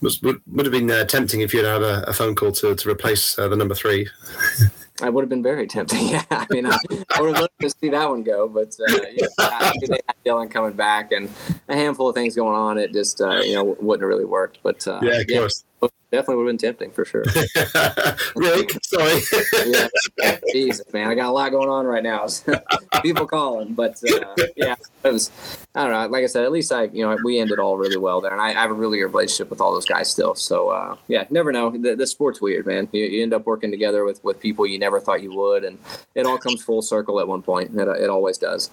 Must, 0.00 0.22
would, 0.22 0.40
would 0.48 0.66
have 0.66 0.72
been 0.72 0.90
uh, 0.90 1.04
tempting 1.04 1.40
if 1.40 1.52
you'd 1.52 1.64
had 1.64 1.82
a, 1.82 2.08
a, 2.08 2.12
phone 2.12 2.34
call 2.34 2.52
to, 2.52 2.74
to 2.74 2.90
replace 2.90 3.38
uh, 3.38 3.48
the 3.48 3.56
number 3.56 3.74
three. 3.74 4.08
I 5.02 5.10
would 5.10 5.22
have 5.22 5.28
been 5.28 5.42
very 5.42 5.66
tempting. 5.66 6.08
Yeah, 6.08 6.24
I 6.30 6.46
mean, 6.50 6.66
I, 6.66 6.76
I 7.14 7.20
would 7.20 7.34
have 7.34 7.40
loved 7.42 7.52
to 7.60 7.70
see 7.70 7.90
that 7.90 8.08
one 8.08 8.22
go, 8.22 8.48
but 8.48 8.74
uh, 8.80 9.00
yeah, 9.12 9.26
after 9.38 9.86
they 9.86 10.00
had 10.06 10.16
Dylan 10.24 10.50
coming 10.50 10.72
back 10.72 11.12
and 11.12 11.28
a 11.68 11.74
handful 11.74 12.08
of 12.08 12.14
things 12.14 12.34
going 12.34 12.56
on, 12.56 12.78
it 12.78 12.92
just 12.92 13.20
uh, 13.20 13.40
you 13.40 13.54
know 13.54 13.64
wouldn't 13.64 14.02
have 14.02 14.08
really 14.08 14.24
worked. 14.24 14.58
But 14.62 14.86
uh, 14.88 15.00
yeah, 15.02 15.20
of 15.20 15.26
yeah, 15.28 15.38
course. 15.38 15.64
Definitely 16.10 16.36
would 16.36 16.52
have 16.52 16.58
been 16.58 16.68
tempting 16.68 16.90
for 16.90 17.04
sure. 17.04 17.22
Rick, 18.36 18.78
Sorry. 18.82 19.20
yeah, 19.66 20.38
Jesus, 20.50 20.90
man, 20.90 21.06
I 21.06 21.14
got 21.14 21.28
a 21.28 21.32
lot 21.32 21.50
going 21.50 21.68
on 21.68 21.84
right 21.84 22.02
now. 22.02 22.26
People 23.02 23.26
calling, 23.26 23.74
but 23.74 24.02
uh, 24.10 24.34
yeah, 24.56 24.76
it 25.04 25.12
was. 25.12 25.30
I 25.74 25.82
don't 25.82 25.92
know. 25.92 26.06
Like 26.08 26.24
I 26.24 26.26
said, 26.26 26.44
at 26.44 26.50
least 26.50 26.72
I, 26.72 26.84
you 26.84 27.06
know, 27.06 27.14
we 27.22 27.38
ended 27.38 27.58
all 27.58 27.76
really 27.76 27.98
well 27.98 28.22
there, 28.22 28.32
and 28.32 28.40
I, 28.40 28.48
I 28.48 28.62
have 28.62 28.70
a 28.70 28.74
really 28.74 28.98
good 28.98 29.08
relationship 29.08 29.50
with 29.50 29.60
all 29.60 29.74
those 29.74 29.84
guys 29.84 30.10
still. 30.10 30.34
So 30.34 30.70
uh, 30.70 30.96
yeah, 31.08 31.24
never 31.28 31.52
know. 31.52 31.70
The, 31.70 31.94
the 31.94 32.06
sport's 32.06 32.40
weird, 32.40 32.66
man. 32.66 32.88
You, 32.92 33.04
you, 33.04 33.22
end 33.22 33.34
up 33.34 33.44
working 33.44 33.70
together 33.70 34.04
with 34.04 34.24
with 34.24 34.40
people 34.40 34.66
you 34.66 34.78
never 34.78 35.00
thought 35.00 35.22
you 35.22 35.34
would, 35.34 35.62
and 35.62 35.78
it 36.14 36.24
all 36.24 36.38
comes 36.38 36.62
full 36.62 36.80
circle 36.80 37.20
at 37.20 37.28
one 37.28 37.42
point. 37.42 37.78
It, 37.78 37.86
it 37.86 38.08
always 38.08 38.38
does. 38.38 38.70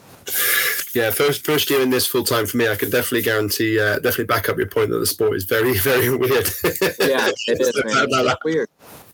Yeah, 0.96 1.12
first 1.12 1.46
first 1.46 1.70
year 1.70 1.82
in 1.82 1.90
this 1.90 2.08
full 2.08 2.24
time 2.24 2.46
for 2.46 2.56
me, 2.56 2.70
I 2.70 2.76
can 2.76 2.90
definitely 2.90 3.24
guarantee, 3.24 3.78
uh, 3.78 3.96
definitely 3.96 4.26
back 4.26 4.48
up 4.48 4.58
your 4.58 4.68
point 4.68 4.92
that 4.92 5.00
the 5.00 5.06
sport 5.06 5.36
is 5.36 5.44
very 5.44 5.74
very 5.80 6.10
weird. 6.16 6.50
yeah, 6.64 7.30
it 7.30 7.38
is. 7.60 7.84
Man. 7.84 8.08
It's 8.10 8.44
weird. 8.46 8.70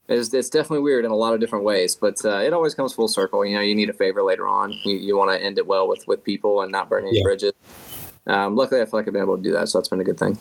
It's, 0.08 0.32
it's 0.32 0.50
definitely 0.50 0.82
weird 0.82 1.06
in 1.06 1.12
a 1.12 1.16
lot 1.16 1.34
of 1.34 1.40
different 1.40 1.66
ways, 1.66 1.96
but 1.96 2.24
uh, 2.24 2.38
it 2.38 2.54
always 2.54 2.76
comes 2.76 2.94
full 2.94 3.08
circle. 3.08 3.44
You 3.44 3.56
know, 3.56 3.62
you 3.62 3.74
need 3.74 3.90
a 3.90 3.94
favor 3.94 4.22
later 4.22 4.48
on. 4.48 4.74
You, 4.84 4.96
you 4.96 5.18
want 5.18 5.32
to 5.32 5.44
end 5.44 5.58
it 5.58 5.66
well 5.66 5.88
with 5.88 6.08
with 6.08 6.24
people 6.24 6.62
and 6.62 6.72
not 6.72 6.88
burn 6.88 7.08
any 7.08 7.18
yeah. 7.18 7.24
bridges. 7.24 7.54
Um, 8.28 8.56
luckily, 8.56 8.82
I 8.82 8.86
feel 8.86 9.00
like 9.00 9.08
I've 9.08 9.14
been 9.14 9.24
able 9.24 9.38
to 9.38 9.44
do 9.44 9.52
that, 9.54 9.68
so 9.70 9.80
that's 9.80 9.90
been 9.90 10.02
a 10.02 10.04
good 10.04 10.20
thing. 10.20 10.38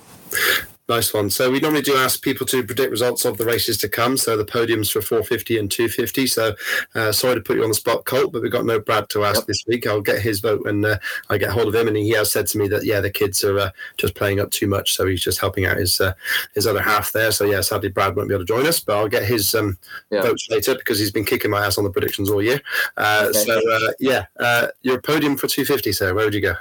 Nice 0.91 1.15
one. 1.15 1.31
So 1.31 1.53
we 1.53 1.61
normally 1.61 1.83
do 1.83 1.97
ask 1.97 2.21
people 2.21 2.45
to 2.47 2.65
predict 2.65 2.91
results 2.91 3.25
of 3.25 3.39
the 3.39 3.45
races 3.45 3.79
to 3.79 3.89
come. 3.89 4.17
So 4.17 4.37
the 4.37 4.45
podiums 4.45 4.91
for 4.91 5.01
450 5.01 5.57
and 5.57 5.71
250. 5.71 6.27
So 6.27 6.57
uh, 6.97 7.13
sorry 7.13 7.37
to 7.37 7.41
put 7.41 7.57
you 7.57 7.63
on 7.63 7.69
the 7.69 7.77
spot, 7.77 8.07
Colt, 8.07 8.33
but 8.33 8.43
we've 8.43 8.51
got 8.51 8.65
no 8.65 8.81
Brad 8.81 9.09
to 9.11 9.25
ask 9.25 9.43
yep. 9.43 9.47
this 9.47 9.65
week. 9.69 9.87
I'll 9.87 10.01
get 10.01 10.21
his 10.21 10.41
vote 10.41 10.65
when 10.65 10.85
uh, 10.85 10.99
I 11.29 11.39
get 11.39 11.51
hold 11.51 11.69
of 11.69 11.77
him, 11.77 11.87
and 11.87 11.97
he 11.97 12.11
has 12.11 12.33
said 12.33 12.49
to 12.49 12.59
me 12.59 12.67
that 12.67 12.85
yeah, 12.85 12.99
the 12.99 13.09
kids 13.09 13.45
are 13.45 13.57
uh, 13.57 13.71
just 13.99 14.17
playing 14.17 14.41
up 14.41 14.51
too 14.51 14.67
much, 14.67 14.93
so 14.97 15.07
he's 15.07 15.23
just 15.23 15.39
helping 15.39 15.65
out 15.65 15.77
his 15.77 16.01
uh, 16.01 16.13
his 16.57 16.67
other 16.67 16.83
half 16.83 17.13
there. 17.13 17.31
So 17.31 17.45
yeah, 17.45 17.61
sadly 17.61 17.91
Brad 17.91 18.17
won't 18.17 18.29
be 18.29 18.35
able 18.35 18.45
to 18.45 18.53
join 18.53 18.67
us, 18.67 18.81
but 18.81 18.97
I'll 18.97 19.07
get 19.07 19.23
his 19.23 19.55
um, 19.55 19.79
yeah. 20.11 20.23
votes 20.23 20.49
later 20.51 20.75
because 20.75 20.99
he's 20.99 21.13
been 21.13 21.25
kicking 21.25 21.53
my 21.53 21.65
ass 21.65 21.79
on 21.79 21.85
the 21.85 21.91
predictions 21.91 22.31
all 22.31 22.43
year. 22.43 22.61
Uh, 22.97 23.27
okay. 23.29 23.39
So 23.45 23.61
uh, 23.73 23.93
yeah, 24.01 24.67
your 24.83 25.01
podium 25.01 25.37
for 25.37 25.47
250, 25.47 25.93
sir. 25.93 26.15
Where 26.15 26.25
would 26.25 26.35
you 26.35 26.41
go? 26.41 26.55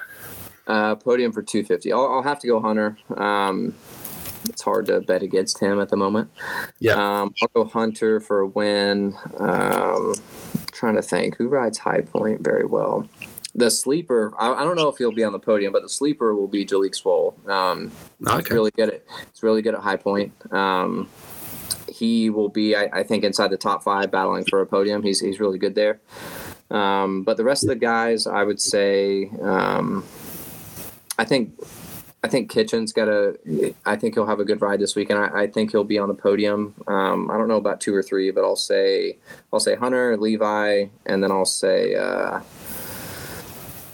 podium 0.98 1.32
for 1.32 1.42
250. 1.42 1.92
I'll, 1.92 2.06
I'll, 2.06 2.22
have 2.22 2.38
to 2.42 2.48
go 2.48 2.60
Hunter. 2.60 2.96
Um, 3.18 3.74
it's 4.46 4.62
hard 4.62 4.86
to 4.88 5.02
bet 5.02 5.24
against 5.24 5.60
him 5.60 5.80
at 5.80 5.90
the 5.90 5.98
moment. 5.98 6.30
Yeah. 6.80 6.94
Um, 6.94 7.34
I'll 7.42 7.50
go 7.54 7.66
Hunter 7.66 8.20
for 8.20 8.40
a 8.40 8.48
win. 8.48 9.16
Um, 9.38 10.16
trying 10.72 10.96
to 10.96 11.02
think 11.02 11.36
who 11.36 11.48
rides 11.48 11.78
High 11.78 12.02
Point 12.02 12.42
very 12.42 12.66
well. 12.66 13.08
The 13.56 13.70
sleeper, 13.70 14.34
I, 14.40 14.54
I, 14.54 14.64
don't 14.64 14.76
know 14.76 14.88
if 14.90 14.98
he'll 14.98 15.12
be 15.12 15.24
on 15.24 15.34
the 15.34 15.40
podium, 15.40 15.74
but 15.74 15.82
the 15.82 15.90
sleeper 15.90 16.36
will 16.36 16.48
be 16.48 16.66
Jalek 16.66 16.92
Swoll. 16.92 17.34
Um, 17.50 17.92
okay. 18.26 18.54
really 18.54 18.72
good 18.72 18.90
at 18.90 19.04
it's 19.28 19.44
really 19.44 19.62
good 19.62 19.74
at 19.74 19.82
High 19.82 19.98
Point. 19.98 20.34
Um, 20.54 21.10
he 21.90 22.30
will 22.30 22.50
be, 22.50 22.76
I, 22.76 22.90
I, 22.94 23.04
think, 23.04 23.24
inside 23.24 23.50
the 23.50 23.58
top 23.58 23.84
five 23.84 24.12
battling 24.12 24.46
for 24.46 24.62
a 24.62 24.66
podium. 24.66 25.04
He's 25.04 25.20
he's 25.20 25.40
really 25.40 25.58
good 25.58 25.76
there. 25.76 26.00
Um, 26.70 27.24
but 27.24 27.38
the 27.38 27.44
rest 27.44 27.64
of 27.64 27.70
the 27.70 27.76
guys, 27.76 28.28
I 28.28 28.44
would 28.44 28.62
say, 28.62 29.30
um, 29.42 30.06
I 31.18 31.26
think 31.26 31.60
I 32.22 32.28
think 32.28 32.51
Kitchen's 32.51 32.91
got 32.91 33.07
a. 33.07 33.38
I 33.86 33.95
think 33.95 34.13
he'll 34.13 34.26
have 34.26 34.41
a 34.41 34.45
good 34.45 34.61
ride 34.61 34.82
this 34.82 34.95
week, 34.95 35.09
and 35.09 35.17
I, 35.17 35.43
I 35.43 35.47
think 35.47 35.72
he'll 35.72 35.86
be 35.86 35.97
on 35.97 36.09
the 36.09 36.13
podium. 36.13 36.76
Um, 36.88 37.32
I 37.32 37.38
don't 37.38 37.47
know 37.47 37.55
about 37.55 37.80
two 37.80 37.95
or 37.95 38.03
three, 38.03 38.30
but 38.32 38.43
I'll 38.43 38.57
say 38.57 39.17
I'll 39.53 39.61
say 39.61 39.76
Hunter, 39.76 40.17
Levi, 40.17 40.88
and 41.05 41.24
then 41.24 41.32
I'll 41.32 41.45
say 41.45 41.95
uh, 41.95 42.41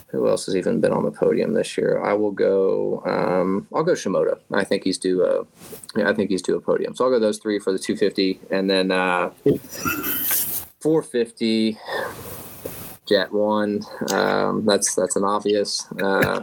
who 0.07 0.27
else 0.27 0.47
has 0.47 0.55
even 0.55 0.81
been 0.81 0.91
on 0.91 1.05
the 1.05 1.11
podium 1.11 1.53
this 1.53 1.77
year? 1.77 2.03
I 2.03 2.13
will 2.13 2.31
go. 2.31 3.03
Um, 3.05 3.67
I'll 3.73 3.83
go 3.83 3.91
Shimoda. 3.93 4.39
I 4.51 4.63
think 4.63 4.83
he's 4.83 4.97
due 4.97 5.23
a. 5.23 5.45
Yeah, 5.95 6.09
I 6.09 6.13
think 6.13 6.31
he's 6.31 6.41
due 6.41 6.55
a 6.55 6.61
podium. 6.61 6.95
So 6.95 7.05
I'll 7.05 7.11
go 7.11 7.19
those 7.19 7.37
three 7.37 7.59
for 7.59 7.71
the 7.71 7.79
250, 7.79 8.39
and 8.49 8.67
then 8.69 8.91
uh, 8.91 9.29
450. 10.79 11.77
Jett 13.07 13.31
one. 13.31 13.83
Um, 14.11 14.65
that's 14.65 14.95
that's 14.95 15.15
an 15.15 15.23
obvious. 15.23 15.85
Uh, 16.01 16.41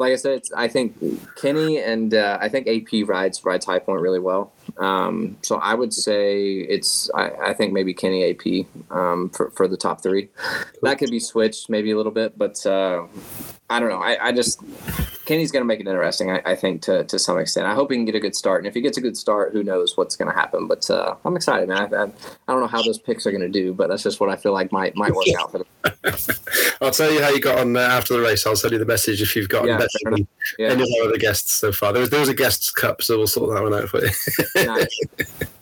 like 0.00 0.14
I 0.14 0.16
said, 0.16 0.42
I 0.56 0.66
think 0.66 0.96
Kenny 1.36 1.78
and 1.78 2.14
uh, 2.14 2.38
I 2.40 2.48
think 2.48 2.66
AP 2.66 3.06
rides 3.06 3.44
rides 3.44 3.66
High 3.66 3.80
Point 3.80 4.00
really 4.00 4.18
well. 4.18 4.50
Um, 4.78 5.36
so 5.42 5.56
I 5.56 5.74
would 5.74 5.92
say 5.92 6.52
it's 6.54 7.10
I, 7.14 7.50
I 7.50 7.52
think 7.52 7.74
maybe 7.74 7.92
Kenny 7.92 8.30
AP 8.30 8.66
um, 8.90 9.28
for 9.28 9.50
for 9.50 9.68
the 9.68 9.76
top 9.76 10.02
three. 10.02 10.30
That 10.82 10.98
could 10.98 11.10
be 11.10 11.20
switched 11.20 11.68
maybe 11.68 11.90
a 11.90 11.98
little 11.98 12.12
bit, 12.12 12.38
but 12.38 12.64
uh, 12.64 13.06
I 13.70 13.80
don't 13.80 13.88
know. 13.88 14.02
I, 14.02 14.26
I 14.26 14.32
just 14.32 14.60
Kenny's 15.30 15.52
going 15.52 15.60
to 15.60 15.66
make 15.66 15.78
it 15.78 15.86
interesting, 15.86 16.28
I, 16.28 16.42
I, 16.44 16.56
think, 16.56 16.82
to, 16.82 17.04
to 17.04 17.16
some 17.16 17.38
extent. 17.38 17.64
I 17.64 17.72
hope 17.72 17.92
he 17.92 17.96
can 17.96 18.04
get 18.04 18.16
a 18.16 18.20
good 18.20 18.34
start. 18.34 18.60
And 18.60 18.66
if 18.66 18.74
he 18.74 18.80
gets 18.80 18.98
a 18.98 19.00
good 19.00 19.16
start, 19.16 19.52
who 19.52 19.62
knows 19.62 19.96
what's 19.96 20.16
going 20.16 20.28
to 20.28 20.34
happen. 20.34 20.66
But 20.66 20.90
uh, 20.90 21.14
I'm 21.24 21.36
excited, 21.36 21.68
man. 21.68 21.94
I, 21.94 21.96
I, 21.96 22.02
I, 22.02 22.52
don't 22.52 22.60
know 22.60 22.66
how 22.66 22.82
those 22.82 22.98
picks 22.98 23.28
are 23.28 23.30
going 23.30 23.40
to 23.40 23.48
do, 23.48 23.72
but 23.72 23.88
that's 23.88 24.02
just 24.02 24.18
what 24.18 24.28
I 24.28 24.34
feel 24.34 24.52
like 24.52 24.72
might 24.72 24.96
might 24.96 25.14
work 25.14 25.26
out 25.38 25.52
for 25.52 25.58
them. 25.58 25.66
I'll 26.82 26.90
tell 26.90 27.12
you 27.12 27.22
how 27.22 27.28
you 27.28 27.40
got 27.40 27.58
on 27.58 27.76
uh, 27.76 27.80
after 27.80 28.14
the 28.14 28.20
race. 28.20 28.44
I'll 28.44 28.56
send 28.56 28.72
you 28.72 28.80
the 28.80 28.84
message 28.84 29.22
if 29.22 29.36
you've 29.36 29.48
got 29.48 29.66
yeah, 29.66 29.78
better 29.78 29.88
than 30.10 30.26
yeah. 30.58 30.70
any 30.70 30.82
of 30.82 30.88
our 31.00 31.08
other 31.08 31.18
guests 31.18 31.52
so 31.52 31.70
far. 31.70 31.92
There 31.92 32.00
was, 32.00 32.10
there 32.10 32.18
was 32.18 32.28
a 32.28 32.34
guests 32.34 32.72
cup, 32.72 33.00
so 33.00 33.18
we'll 33.18 33.28
sort 33.28 33.54
that 33.54 33.62
one 33.62 33.72
out 33.72 33.88
for 33.88 34.04
you. 34.04 34.66
nice. 34.66 35.00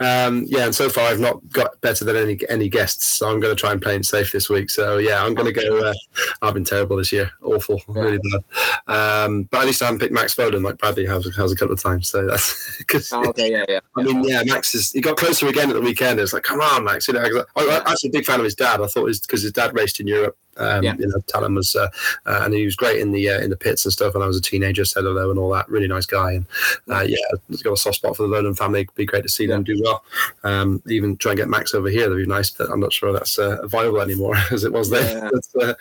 Um, 0.00 0.44
yeah, 0.48 0.64
and 0.64 0.74
so 0.74 0.88
far 0.88 1.08
I've 1.08 1.20
not 1.20 1.46
got 1.50 1.80
better 1.80 2.04
than 2.04 2.16
any 2.16 2.38
any 2.48 2.68
guests, 2.68 3.04
so 3.04 3.28
I'm 3.28 3.40
going 3.40 3.54
to 3.54 3.60
try 3.60 3.72
and 3.72 3.80
play 3.80 3.96
it 3.96 4.04
safe 4.04 4.32
this 4.32 4.48
week. 4.48 4.70
So 4.70 4.98
yeah, 4.98 5.24
I'm 5.24 5.34
going 5.34 5.52
to 5.52 5.60
go. 5.60 5.78
Uh, 5.78 5.94
I've 6.42 6.54
been 6.54 6.64
terrible 6.64 6.96
this 6.96 7.12
year, 7.12 7.30
awful, 7.42 7.80
yeah. 7.88 8.00
really 8.00 8.18
bad. 8.18 9.24
Um, 9.26 9.42
but 9.44 9.60
at 9.60 9.66
least 9.66 9.82
I 9.82 9.86
haven't 9.86 10.00
picked 10.00 10.12
Max 10.12 10.34
Vohland 10.34 10.64
like 10.64 10.78
Bradley 10.78 11.06
has, 11.06 11.24
has 11.36 11.52
a 11.52 11.56
couple 11.56 11.74
of 11.74 11.82
times. 11.82 12.08
So 12.08 12.26
that's 12.26 12.76
because 12.78 13.12
oh, 13.12 13.28
okay, 13.28 13.50
yeah, 13.52 13.64
yeah. 13.68 13.80
I 13.96 14.02
mean, 14.02 14.24
yeah, 14.24 14.42
Max 14.44 14.74
is 14.74 14.90
he 14.92 15.00
got 15.00 15.16
closer 15.16 15.48
again 15.48 15.68
at 15.68 15.74
the 15.74 15.80
weekend. 15.80 16.20
It's 16.20 16.32
like, 16.32 16.42
come 16.42 16.60
on, 16.60 16.84
Max. 16.84 17.08
You 17.08 17.14
know, 17.14 17.44
I, 17.56 17.60
I, 17.60 17.80
I'm 17.80 17.86
actually 17.86 18.10
a 18.10 18.12
big 18.12 18.24
fan 18.24 18.40
of 18.40 18.44
his 18.44 18.54
dad. 18.54 18.80
I 18.80 18.86
thought 18.86 19.06
because 19.06 19.42
his 19.42 19.52
dad 19.52 19.74
raced 19.74 20.00
in 20.00 20.06
Europe 20.06 20.36
um, 20.60 20.84
yeah. 20.84 20.94
You 20.98 21.08
know, 21.08 21.20
Tallon 21.26 21.54
was, 21.54 21.74
uh, 21.74 21.88
uh, 22.26 22.42
and 22.44 22.54
he 22.54 22.64
was 22.64 22.76
great 22.76 23.00
in 23.00 23.12
the 23.12 23.30
uh, 23.30 23.40
in 23.40 23.50
the 23.50 23.56
pits 23.56 23.84
and 23.84 23.92
stuff. 23.92 24.14
When 24.14 24.22
I 24.22 24.26
was 24.26 24.36
a 24.36 24.42
teenager, 24.42 24.84
said 24.84 25.04
hello 25.04 25.30
and 25.30 25.38
all 25.38 25.50
that. 25.50 25.68
Really 25.68 25.88
nice 25.88 26.06
guy, 26.06 26.32
and 26.32 26.46
uh, 26.90 27.04
yeah, 27.06 27.16
he's 27.48 27.62
got 27.62 27.72
a 27.72 27.76
soft 27.76 27.96
spot 27.96 28.16
for 28.16 28.26
the 28.26 28.34
Vohland 28.34 28.58
family. 28.58 28.80
It'd 28.80 28.94
be 28.94 29.06
great 29.06 29.22
to 29.22 29.28
see 29.28 29.46
them 29.46 29.64
do 29.64 29.80
well. 29.82 30.04
Um, 30.44 30.82
even 30.86 31.16
try 31.16 31.32
and 31.32 31.38
get 31.38 31.48
Max 31.48 31.74
over 31.74 31.88
here. 31.88 32.02
That'd 32.02 32.24
be 32.24 32.26
nice, 32.26 32.50
but 32.50 32.70
I'm 32.70 32.80
not 32.80 32.92
sure 32.92 33.12
that's 33.12 33.38
uh, 33.38 33.66
viable 33.66 34.00
anymore 34.00 34.36
as 34.50 34.64
it 34.64 34.72
was 34.72 34.90
then. 34.90 35.30
Yeah. 35.56 35.72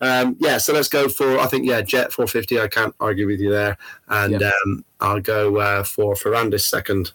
um, 0.00 0.36
yeah, 0.38 0.58
so 0.58 0.72
let's 0.72 0.88
go 0.88 1.08
for 1.08 1.38
I 1.38 1.46
think 1.46 1.66
yeah, 1.66 1.80
Jett 1.80 2.12
450. 2.12 2.60
I 2.60 2.68
can't 2.68 2.94
argue 3.00 3.26
with 3.26 3.40
you 3.40 3.50
there, 3.50 3.78
and 4.08 4.40
yeah. 4.40 4.50
um, 4.66 4.84
I'll 5.00 5.20
go 5.20 5.56
uh, 5.56 5.84
for 5.84 6.14
Ferrandis 6.14 6.68
second 6.68 7.12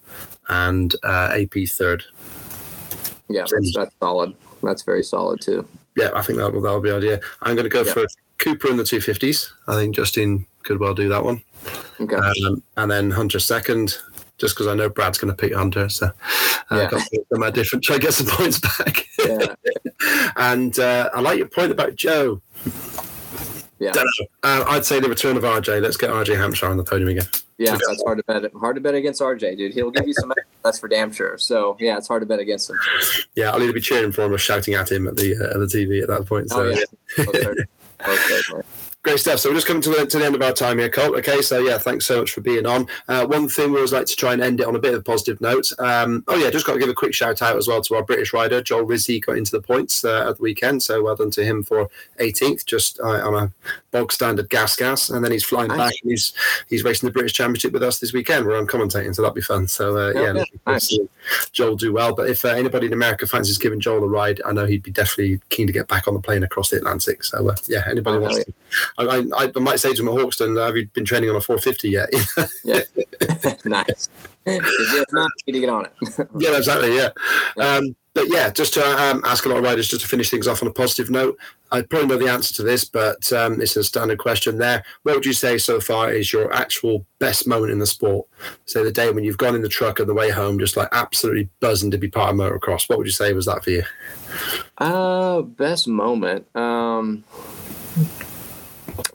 and 0.50 0.96
AP 1.04 1.54
third. 1.68 2.04
Yeah, 3.30 3.46
that's, 3.50 3.74
that's 3.76 3.96
solid. 4.00 4.36
That's 4.62 4.84
very 4.84 5.04
solid 5.04 5.42
too 5.42 5.68
yeah, 5.96 6.10
I 6.14 6.22
think 6.22 6.40
that 6.40 6.54
will 6.54 6.62
that'll 6.62 6.82
be 6.82 6.92
idea. 6.92 7.20
I'm 7.42 7.56
going 7.56 7.66
to 7.66 7.70
go 7.70 7.84
yeah. 7.84 7.94
for 7.94 8.06
Cooper 8.40 8.70
in 8.70 8.78
the 8.78 8.84
250s. 8.84 9.52
I 9.68 9.76
think 9.76 9.96
Justin 9.96 10.46
could 10.64 10.80
well 10.80 10.94
do 10.94 11.10
that 11.10 11.24
one. 11.24 11.42
Okay. 12.00 12.16
Um, 12.16 12.64
and 12.78 12.92
then 12.92 13.12
Hunter 13.12 13.40
second, 13.40 13.98
just 14.38 14.56
because 14.56 14.68
I 14.68 14.74
know 14.74 14.90
Brad's 14.90 15.18
going 15.18 15.34
to 15.34 15.38
pick 15.38 15.54
Hunter. 15.54 15.90
So 15.90 16.08
uh, 16.08 16.12
yeah. 16.72 16.90
got 16.90 17.08
to 17.08 17.52
different, 17.52 17.84
try 17.84 17.98
to 17.98 18.02
get 18.02 18.14
some 18.14 18.28
points 18.30 18.60
back. 18.60 19.06
Yeah. 19.24 19.56
and 20.36 20.78
uh, 20.80 21.10
I 21.14 21.22
like 21.22 21.38
your 21.38 21.48
point 21.48 21.72
about 21.72 21.96
Joe. 21.96 22.42
Yeah. 23.80 23.92
Uh, 24.44 24.64
I'd 24.68 24.86
say 24.86 25.00
the 25.00 25.10
return 25.10 25.36
of 25.36 25.44
RJ. 25.44 25.82
Let's 25.82 25.98
get 25.98 26.10
RJ 26.10 26.38
Hampshire 26.38 26.68
on 26.68 26.78
the 26.78 26.84
podium 26.84 27.10
again. 27.10 27.28
Yeah, 27.64 27.78
that's 27.88 28.04
hard 28.04 28.18
to 28.18 28.24
bet. 28.24 28.52
Hard 28.54 28.76
to 28.76 28.82
bet 28.82 28.96
against 28.96 29.22
RJ, 29.22 29.58
dude. 29.58 29.74
He'll 29.74 29.92
give 29.92 30.08
you 30.08 30.14
some. 30.14 30.34
that's 30.64 30.80
for 30.80 30.88
damn 30.88 31.12
sure. 31.12 31.38
So 31.38 31.78
yeah, 31.80 31.98
it's 31.98 32.08
hard 32.08 32.22
to 32.22 32.26
bet 32.26 32.40
against 32.40 32.70
him. 32.70 32.78
Yeah, 33.36 33.52
I'll 33.52 33.62
either 33.62 33.74
be 33.74 33.82
cheering 33.82 34.12
for 34.12 34.24
him 34.24 34.34
or 34.34 34.38
shouting 34.38 34.74
at 34.74 34.92
him 34.92 35.08
at 35.08 35.16
the 35.16 35.36
uh, 35.36 35.54
at 35.54 35.60
the 35.60 35.66
TV 35.66 36.02
at 36.02 36.08
that 36.10 36.26
point. 36.26 36.50
So. 36.50 36.74
Oh, 36.74 37.34
yeah. 37.34 38.62
Great 39.04 39.20
stuff. 39.20 39.40
So 39.40 39.50
we're 39.50 39.56
just 39.56 39.68
coming 39.68 39.82
to 39.82 39.90
the, 39.90 40.06
to 40.06 40.18
the 40.18 40.26
end 40.26 40.34
of 40.34 40.42
our 40.42 40.54
time 40.54 40.80
here, 40.80 40.88
Colt. 40.88 41.18
Okay, 41.18 41.42
so 41.42 41.60
yeah, 41.60 41.78
thanks 41.78 42.06
so 42.06 42.20
much 42.20 42.32
for 42.32 42.40
being 42.40 42.66
on. 42.66 42.88
Uh, 43.10 43.26
one 43.26 43.50
thing 43.50 43.72
we 43.72 43.76
always 43.76 43.92
like 43.92 44.06
to 44.06 44.16
try 44.16 44.32
and 44.32 44.42
end 44.42 44.62
it 44.62 44.66
on 44.66 44.78
a 44.78 44.80
bit 44.80 44.94
of 44.94 45.02
a 45.02 45.04
positive 45.04 45.42
note. 45.42 45.70
Um, 45.78 46.24
oh 46.30 46.38
yeah, 46.38 46.50
just 46.50 46.66
got 46.66 46.76
to 46.76 46.80
give 46.80 46.88
a 46.88 46.94
quick 46.94 47.14
shout 47.14 47.42
out 47.42 47.58
as 47.58 47.68
well 47.68 47.82
to 47.82 47.96
our 47.96 48.04
British 48.04 48.32
rider 48.32 48.62
Joel 48.62 48.84
Rizzi 48.84 49.20
got 49.20 49.38
into 49.38 49.52
the 49.52 49.62
points 49.62 50.06
uh, 50.06 50.30
at 50.30 50.38
the 50.38 50.42
weekend. 50.42 50.84
So 50.84 51.04
well 51.04 51.18
done 51.18 51.32
to 51.32 51.44
him 51.44 51.64
for 51.64 51.90
18th, 52.22 52.66
just 52.66 52.98
uh, 53.02 53.28
on 53.28 53.36
a 53.36 53.52
bog 53.92 54.14
standard 54.14 54.50
gas 54.50 54.78
gas, 54.78 55.10
and 55.10 55.22
then 55.22 55.34
he's 55.34 55.44
flying 55.44 55.68
nice. 55.68 55.78
back 55.78 55.94
and 56.02 56.12
he's 56.12 56.32
he's 56.70 56.86
racing 56.86 57.08
the 57.08 57.14
British 57.14 57.34
Championship 57.34 57.74
with 57.74 57.84
us 57.84 58.00
this 58.00 58.14
weekend. 58.14 58.46
Where 58.46 58.56
I'm 58.56 58.68
commentating, 58.68 59.14
so 59.14 59.22
that'll 59.22 59.36
be 59.36 59.42
fun. 59.42 59.68
So 59.68 59.98
uh, 59.98 60.14
yeah, 60.16 60.34
yeah 60.34 60.44
nice. 60.66 60.98
Joel 61.52 61.76
do 61.76 61.92
well. 61.92 62.16
But 62.16 62.30
if 62.30 62.46
uh, 62.46 62.50
anybody 62.50 62.88
in 62.88 62.94
America 62.94 63.28
fancies 63.28 63.58
giving 63.58 63.82
Joel 63.82 64.06
a 64.06 64.08
ride, 64.08 64.42
I 64.46 64.54
know 64.54 64.66
he'd 64.66 64.84
be 64.84 64.92
definitely 64.92 65.42
keen 65.50 65.68
to 65.68 65.74
get 65.74 65.90
back 65.90 66.08
on 66.08 66.14
the 66.14 66.22
plane 66.22 66.44
across 66.44 66.70
the 66.70 66.78
Atlantic. 66.78 67.26
So 67.26 67.50
uh, 67.50 67.56
yeah, 67.68 67.84
anybody 67.86 68.20
oh, 68.20 68.22
wants 68.22 68.38
yeah. 68.38 68.44
to. 68.46 68.54
I, 68.98 69.26
I, 69.36 69.52
I 69.56 69.60
might 69.60 69.80
say 69.80 69.94
to 69.94 70.02
him 70.02 70.08
at 70.08 70.14
Hawkstone, 70.16 70.58
have 70.64 70.78
you 70.78 70.88
been 70.88 71.06
training 71.06 71.30
on 71.30 71.36
a 71.36 71.42
450 71.42 71.90
yet? 71.90 72.10
yeah, 72.64 72.82
nice. 73.66 74.10
it's 74.46 75.14
not 75.14 75.32
to 75.46 75.52
get 75.52 75.70
on 75.70 75.86
it. 75.86 75.94
yeah, 76.38 76.58
exactly. 76.58 76.96
Yeah. 76.96 77.10
Um, 77.58 77.96
but 78.14 78.30
yeah, 78.30 78.52
just 78.52 78.76
to 78.76 78.86
um, 78.86 79.24
ask 79.26 79.46
a 79.46 79.50
lot 79.50 79.58
of 79.58 79.64
riders, 79.64 79.88
just 79.88 80.04
to 80.04 80.08
finish 80.08 80.30
things 80.30 80.48
off 80.48 80.62
on 80.62 80.68
a 80.68 80.74
positive 80.74 81.10
note, 81.10 81.38
I 81.72 81.82
probably 81.82 82.10
know 82.10 82.18
the 82.18 82.32
answer 82.32 82.54
to 82.56 82.64
this, 82.64 82.86
but 82.86 83.34
um, 83.34 83.60
it's 83.60 83.76
a 83.76 83.84
standard 83.84 84.20
question 84.20 84.60
there. 84.60 84.84
What 85.02 85.16
would 85.16 85.26
you 85.26 85.34
say 85.34 85.58
so 85.58 85.80
far 85.80 86.12
is 86.12 86.32
your 86.32 86.54
actual 86.54 87.08
best 87.18 87.48
moment 87.48 87.72
in 87.72 87.80
the 87.80 87.88
sport? 87.88 88.28
Say 88.66 88.84
the 88.84 88.92
day 88.92 89.10
when 89.10 89.24
you've 89.24 89.40
gone 89.40 89.56
in 89.56 89.64
the 89.64 89.70
truck 89.70 90.00
on 90.00 90.06
the 90.06 90.14
way 90.14 90.30
home, 90.30 90.60
just 90.60 90.78
like 90.78 90.90
absolutely 90.92 91.50
buzzing 91.60 91.90
to 91.90 91.98
be 91.98 92.08
part 92.08 92.30
of 92.30 92.36
motocross. 92.36 92.88
What 92.88 93.00
would 93.00 93.08
you 93.08 93.12
say 93.12 93.34
was 93.34 93.48
that 93.48 93.64
for 93.64 93.72
you? 93.72 93.84
Uh, 94.78 95.42
best 95.42 95.88
moment. 95.88 96.46
Um, 96.56 97.24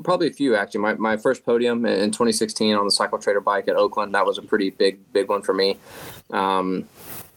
probably 0.03 0.29
a 0.29 0.33
few 0.33 0.57
actually. 0.57 0.81
My, 0.81 0.95
my 0.95 1.17
first 1.17 1.45
podium 1.45 1.85
in 1.87 2.11
2016 2.11 2.75
on 2.75 2.85
the 2.85 2.91
Cycle 2.91 3.19
Trader 3.19 3.41
bike 3.41 3.69
at 3.69 3.77
Oakland. 3.77 4.15
That 4.15 4.27
was 4.27 4.39
a 4.39 4.43
pretty 4.43 4.71
big 4.71 5.13
big 5.13 5.29
one 5.29 5.43
for 5.43 5.55
me. 5.55 5.79
Um, 6.31 6.89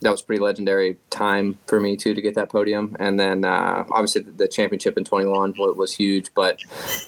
that 0.02 0.10
was 0.10 0.22
pretty 0.22 0.42
legendary 0.42 0.98
time 1.12 1.60
for 1.68 1.80
me 1.80 1.96
too 1.96 2.14
to 2.14 2.22
get 2.22 2.34
that 2.36 2.50
podium. 2.50 2.96
And 3.00 3.20
then 3.20 3.46
uh, 3.46 3.86
obviously 3.92 4.24
the, 4.24 4.32
the, 4.32 4.48
championship 4.48 4.98
in 4.98 5.04
21 5.04 5.54
was, 5.58 5.78
was 5.78 5.94
huge. 5.94 6.34
But 6.34 6.60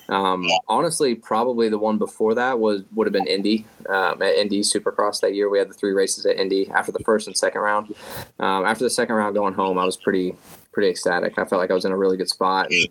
um, 0.09 0.47
honestly, 0.67 1.15
probably 1.15 1.69
the 1.69 1.79
one 1.79 1.97
before 1.97 2.35
that 2.35 2.59
was 2.59 2.83
would 2.93 3.07
have 3.07 3.13
been 3.13 3.27
Indy 3.27 3.65
um, 3.89 4.21
at 4.21 4.35
Indy 4.35 4.61
Supercross 4.61 5.21
that 5.21 5.33
year. 5.33 5.49
We 5.49 5.57
had 5.57 5.69
the 5.69 5.73
three 5.73 5.91
races 5.91 6.25
at 6.25 6.37
Indy 6.37 6.69
after 6.69 6.91
the 6.91 6.99
first 6.99 7.27
and 7.27 7.35
second 7.35 7.61
round. 7.61 7.95
Um, 8.39 8.65
after 8.65 8.83
the 8.83 8.91
second 8.91 9.15
round 9.15 9.33
going 9.33 9.55
home, 9.55 9.79
I 9.79 9.85
was 9.85 9.97
pretty 9.97 10.35
pretty 10.73 10.89
ecstatic. 10.89 11.37
I 11.37 11.45
felt 11.45 11.59
like 11.61 11.71
I 11.71 11.73
was 11.73 11.85
in 11.85 11.91
a 11.91 11.97
really 11.97 12.17
good 12.17 12.29
spot, 12.29 12.71
and 12.71 12.87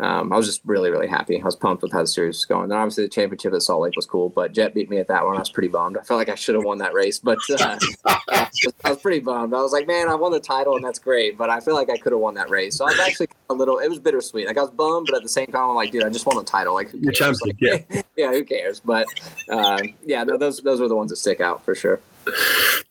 um, 0.00 0.32
I 0.32 0.36
was 0.36 0.46
just 0.46 0.62
really, 0.64 0.90
really 0.90 1.06
happy. 1.06 1.40
I 1.40 1.44
was 1.44 1.54
pumped 1.54 1.82
with 1.82 1.92
how 1.92 2.00
the 2.00 2.06
series 2.06 2.36
was 2.36 2.44
going. 2.44 2.68
Then 2.68 2.78
obviously 2.78 3.04
the 3.04 3.10
championship 3.10 3.52
at 3.52 3.62
Salt 3.62 3.82
Lake 3.82 3.94
was 3.96 4.06
cool, 4.06 4.30
but 4.30 4.52
Jett 4.52 4.74
beat 4.74 4.90
me 4.90 4.98
at 4.98 5.08
that 5.08 5.24
one. 5.24 5.36
I 5.36 5.38
was 5.38 5.50
pretty 5.50 5.68
bummed. 5.68 5.96
I 5.96 6.02
felt 6.02 6.18
like 6.18 6.28
I 6.28 6.34
should 6.34 6.54
have 6.54 6.64
won 6.64 6.78
that 6.78 6.94
race, 6.94 7.18
but 7.18 7.38
uh, 7.50 7.78
I 8.06 8.48
was 8.84 8.98
pretty 8.98 9.20
bummed. 9.20 9.54
I 9.54 9.60
was 9.60 9.72
like, 9.72 9.86
man, 9.86 10.08
I 10.08 10.14
won 10.14 10.32
the 10.32 10.40
title, 10.40 10.74
and 10.76 10.84
that's 10.84 10.98
great, 10.98 11.38
but 11.38 11.50
I 11.50 11.60
feel 11.60 11.74
like 11.74 11.90
I 11.90 11.98
could 11.98 12.12
have 12.12 12.20
won 12.20 12.34
that 12.34 12.50
race. 12.50 12.76
So 12.76 12.84
I 12.84 12.90
was 12.90 13.00
actually 13.00 13.28
a 13.50 13.54
little. 13.54 13.78
It 13.78 13.88
was 13.88 13.98
bittersweet. 13.98 14.46
Like 14.46 14.58
I 14.58 14.62
was 14.62 14.70
bummed, 14.70 15.08
but 15.10 15.16
at 15.16 15.22
the 15.22 15.28
same 15.28 15.46
time, 15.46 15.70
I'm 15.70 15.76
like, 15.76 15.92
dude, 15.92 16.04
I 16.04 16.08
just 16.08 16.26
won 16.26 16.36
the 16.36 16.44
title. 16.44 16.74
Like, 16.74 16.90
you're 16.92 17.12
champion. 17.12 17.36
Like, 17.46 17.56
yeah, 17.60 18.02
yeah, 18.16 18.30
who 18.30 18.44
cares? 18.44 18.80
But 18.80 19.06
uh, 19.50 19.82
yeah, 20.04 20.24
those 20.24 20.58
those 20.60 20.80
were 20.80 20.88
the 20.88 20.96
ones 20.96 21.10
that 21.10 21.16
stick 21.16 21.40
out 21.40 21.64
for 21.64 21.74
sure 21.74 22.00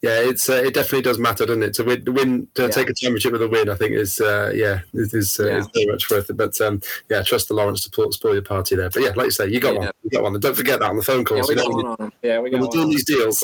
yeah, 0.06 0.20
it's 0.20 0.48
uh, 0.50 0.54
it 0.54 0.76
definitely 0.76 1.02
does 1.02 1.18
matter, 1.18 1.48
doesn't 1.48 1.64
it? 1.64 1.74
To 1.74 1.84
win, 1.84 2.04
win 2.06 2.48
to 2.54 2.64
yeah. 2.64 2.68
take 2.70 2.92
a 2.92 2.94
championship 2.94 3.32
with 3.32 3.42
a 3.42 3.48
win, 3.48 3.70
I 3.70 3.76
think 3.76 3.94
is 3.94 4.22
uh, 4.22 4.52
yeah, 4.54 4.82
it 4.94 5.12
is, 5.16 5.40
uh, 5.40 5.48
yeah. 5.48 5.58
is 5.58 5.68
very 5.74 5.88
much 5.88 6.12
worth 6.12 6.30
it. 6.30 6.38
But 6.38 6.62
um, 6.62 6.80
yeah, 7.10 7.24
trust 7.24 7.48
the 7.48 7.56
Lawrence 7.56 7.80
to 7.80 7.86
support, 7.86 8.14
spoil 8.14 8.34
your 8.34 8.44
party 8.44 8.76
there. 8.76 8.92
But 8.92 9.02
yeah, 9.02 9.14
like 9.16 9.26
you 9.26 9.32
say, 9.32 9.48
you 9.48 9.60
got 9.60 9.74
yeah. 9.74 9.80
one, 9.80 9.92
you 10.04 10.12
got 10.12 10.22
one. 10.22 10.34
And 10.36 10.44
don't 10.44 10.56
forget 10.56 10.80
that 10.80 10.90
on 10.90 10.98
the 10.98 11.02
phone 11.02 11.26
calls. 11.26 11.50
Yeah, 11.50 11.56
we 11.56 11.62
got 11.62 11.74
one 11.74 11.86
on 11.88 12.12
Yeah, 12.22 12.40
we 12.40 12.52
got 12.52 12.62
we're 12.62 12.68
doing 12.68 12.90
these 12.90 13.04
deals. 13.04 13.44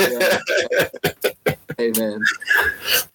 Amen. 1.80 2.20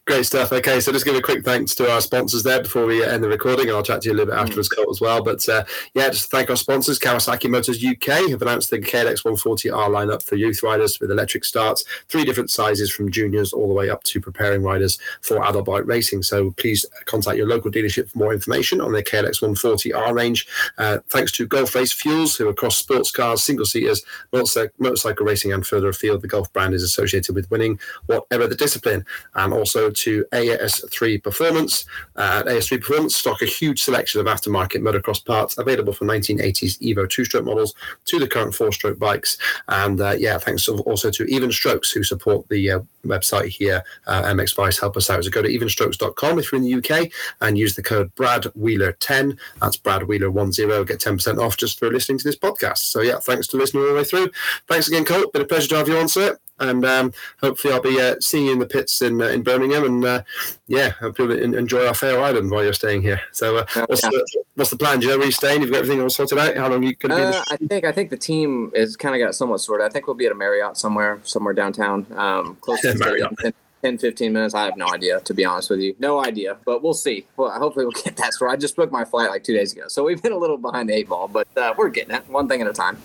Great 0.09 0.25
stuff. 0.25 0.51
Okay, 0.51 0.79
so 0.79 0.91
just 0.91 1.05
give 1.05 1.15
a 1.15 1.21
quick 1.21 1.45
thanks 1.45 1.75
to 1.75 1.87
our 1.87 2.01
sponsors 2.01 2.41
there 2.41 2.63
before 2.63 2.87
we 2.87 3.05
end 3.05 3.23
the 3.23 3.27
recording, 3.29 3.67
and 3.67 3.77
I'll 3.77 3.83
chat 3.83 4.01
to 4.01 4.09
you 4.09 4.13
a 4.13 4.17
little 4.17 4.33
bit 4.33 4.41
afterwards, 4.41 4.67
mm. 4.67 4.75
Colt, 4.75 4.89
as 4.89 4.99
well. 4.99 5.23
But 5.23 5.47
uh, 5.47 5.65
yeah, 5.93 6.09
just 6.09 6.23
to 6.23 6.35
thank 6.35 6.49
our 6.49 6.55
sponsors, 6.55 6.97
Kawasaki 6.97 7.47
Motors 7.47 7.85
UK 7.85 8.27
have 8.31 8.41
announced 8.41 8.71
the 8.71 8.79
KLX 8.79 9.23
140R 9.23 9.71
lineup 9.71 10.23
for 10.23 10.35
youth 10.35 10.63
riders 10.63 10.99
with 10.99 11.11
electric 11.11 11.45
starts, 11.45 11.83
three 12.07 12.25
different 12.25 12.49
sizes 12.49 12.89
from 12.89 13.11
juniors 13.11 13.53
all 13.53 13.67
the 13.67 13.73
way 13.75 13.91
up 13.91 14.01
to 14.05 14.19
preparing 14.19 14.63
riders 14.63 14.97
for 15.21 15.45
adult 15.45 15.65
bike 15.65 15.85
racing. 15.85 16.23
So 16.23 16.55
please 16.57 16.87
contact 17.05 17.37
your 17.37 17.47
local 17.47 17.69
dealership 17.69 18.09
for 18.09 18.17
more 18.17 18.33
information 18.33 18.81
on 18.81 18.93
the 18.93 19.03
KLX 19.03 19.43
140R 19.43 20.11
range. 20.11 20.47
Uh, 20.79 20.97
thanks 21.09 21.31
to 21.33 21.45
Gulf 21.45 21.75
Race 21.75 21.93
Fuels, 21.93 22.35
who 22.35 22.49
across 22.49 22.77
sports 22.77 23.11
cars, 23.11 23.43
single 23.43 23.67
seaters, 23.67 24.03
motorcycle 24.31 25.27
racing, 25.27 25.53
and 25.53 25.67
further 25.67 25.89
afield, 25.89 26.23
the 26.23 26.27
Gulf 26.27 26.51
brand 26.51 26.73
is 26.73 26.81
associated 26.81 27.35
with 27.35 27.51
winning 27.51 27.79
whatever 28.07 28.47
the 28.47 28.55
discipline, 28.55 29.05
and 29.35 29.53
also 29.53 29.91
to 29.99 30.25
AS3 30.31 31.21
Performance. 31.23 31.85
Uh, 32.15 32.43
AS3 32.43 32.81
Performance 32.81 33.15
stock 33.15 33.41
a 33.41 33.45
huge 33.45 33.81
selection 33.81 34.19
of 34.19 34.27
aftermarket 34.27 34.81
motocross 34.81 35.23
parts 35.23 35.57
available 35.57 35.93
from 35.93 36.07
1980s 36.07 36.79
Evo 36.79 37.09
two-stroke 37.09 37.45
models 37.45 37.73
to 38.05 38.19
the 38.19 38.27
current 38.27 38.53
four-stroke 38.53 38.99
bikes. 38.99 39.37
And 39.67 39.99
uh, 40.01 40.15
yeah, 40.17 40.37
thanks 40.37 40.67
also 40.67 41.11
to 41.11 41.23
Even 41.25 41.51
Strokes 41.51 41.91
who 41.91 42.03
support 42.03 42.47
the 42.49 42.71
uh, 42.71 42.79
website 43.05 43.49
here. 43.49 43.83
Uh, 44.07 44.23
MX 44.23 44.55
Vice 44.55 44.79
help 44.79 44.97
us 44.97 45.09
out. 45.09 45.23
So 45.23 45.29
go 45.29 45.41
to 45.41 45.49
evenstrokes.com 45.49 46.39
if 46.39 46.51
you're 46.51 46.61
in 46.61 46.65
the 46.65 46.75
UK 46.75 47.11
and 47.41 47.57
use 47.57 47.75
the 47.75 47.83
code 47.83 48.13
Brad 48.15 48.45
Wheeler 48.55 48.93
10. 48.93 49.37
That's 49.61 49.77
Brad 49.77 50.03
Wheeler 50.03 50.31
10. 50.31 50.85
Get 50.85 50.99
10% 50.99 51.39
off 51.39 51.57
just 51.57 51.79
for 51.79 51.91
listening 51.91 52.19
to 52.19 52.23
this 52.23 52.37
podcast. 52.37 52.79
So 52.79 53.01
yeah, 53.01 53.19
thanks 53.19 53.47
for 53.47 53.57
listening 53.57 53.83
all 53.83 53.89
the 53.89 53.95
way 53.95 54.03
through. 54.03 54.31
Thanks 54.67 54.87
again, 54.87 55.05
Colt. 55.05 55.33
Been 55.33 55.41
a 55.41 55.45
pleasure 55.45 55.69
to 55.69 55.77
have 55.77 55.87
you 55.87 55.97
on, 55.97 56.07
sir 56.07 56.37
and 56.59 56.85
um, 56.85 57.13
hopefully 57.41 57.73
I'll 57.73 57.81
be 57.81 57.99
uh, 57.99 58.15
seeing 58.19 58.45
you 58.45 58.53
in 58.53 58.59
the 58.59 58.65
pits 58.65 59.01
in 59.01 59.21
uh, 59.21 59.25
in 59.25 59.43
Birmingham, 59.43 59.83
and 59.83 60.05
uh, 60.05 60.23
yeah, 60.67 60.89
hopefully 60.89 61.41
enjoy 61.41 61.85
our 61.87 61.93
fair 61.93 62.21
island 62.21 62.51
while 62.51 62.63
you're 62.63 62.73
staying 62.73 63.01
here. 63.01 63.21
So, 63.31 63.57
uh, 63.57 63.65
what's, 63.87 64.03
yeah. 64.03 64.09
the, 64.09 64.43
what's 64.55 64.69
the 64.69 64.77
plan? 64.77 64.99
Do 64.99 65.07
you 65.07 65.11
know 65.13 65.17
where 65.17 65.25
you're 65.25 65.31
staying? 65.31 65.61
You've 65.61 65.71
got 65.71 65.79
everything 65.79 66.01
all 66.01 66.09
sorted 66.09 66.37
out. 66.37 66.55
How 66.55 66.69
long 66.69 66.83
are 66.83 66.87
you 66.87 66.95
going 66.95 67.11
to 67.11 67.31
be? 67.31 67.37
Uh, 67.37 67.43
I 67.49 67.57
think 67.57 67.85
I 67.85 67.91
think 67.91 68.09
the 68.09 68.17
team 68.17 68.71
is 68.75 68.95
kind 68.95 69.15
of 69.15 69.25
got 69.25 69.35
somewhat 69.35 69.59
sorted. 69.59 69.85
I 69.85 69.89
think 69.89 70.07
we'll 70.07 70.15
be 70.15 70.25
at 70.25 70.31
a 70.31 70.35
Marriott 70.35 70.77
somewhere, 70.77 71.19
somewhere 71.23 71.53
downtown, 71.53 72.05
um, 72.15 72.57
close 72.61 72.81
to 72.81 72.95
Marriott. 72.97 73.35
10, 73.39 73.53
10, 73.83 73.97
15 73.97 74.33
minutes. 74.33 74.53
I 74.53 74.65
have 74.65 74.77
no 74.77 74.87
idea, 74.93 75.21
to 75.21 75.33
be 75.33 75.45
honest 75.45 75.69
with 75.69 75.79
you. 75.79 75.95
No 75.99 76.23
idea, 76.23 76.57
but 76.65 76.83
we'll 76.83 76.93
see. 76.93 77.25
Well, 77.37 77.51
hopefully 77.51 77.85
we'll 77.85 77.91
get 78.03 78.17
that 78.17 78.33
sorted. 78.33 78.53
I 78.53 78.59
just 78.59 78.75
booked 78.75 78.91
my 78.91 79.05
flight 79.05 79.29
like 79.29 79.43
two 79.43 79.55
days 79.55 79.73
ago, 79.73 79.87
so 79.87 80.03
we've 80.03 80.21
been 80.21 80.33
a 80.33 80.37
little 80.37 80.57
behind 80.57 80.89
the 80.89 80.93
eight 80.93 81.09
ball, 81.09 81.27
but 81.27 81.47
uh, 81.57 81.73
we're 81.77 81.89
getting 81.89 82.15
it 82.15 82.27
one 82.29 82.47
thing 82.47 82.61
at 82.61 82.67
a 82.67 82.73
time. 82.73 82.97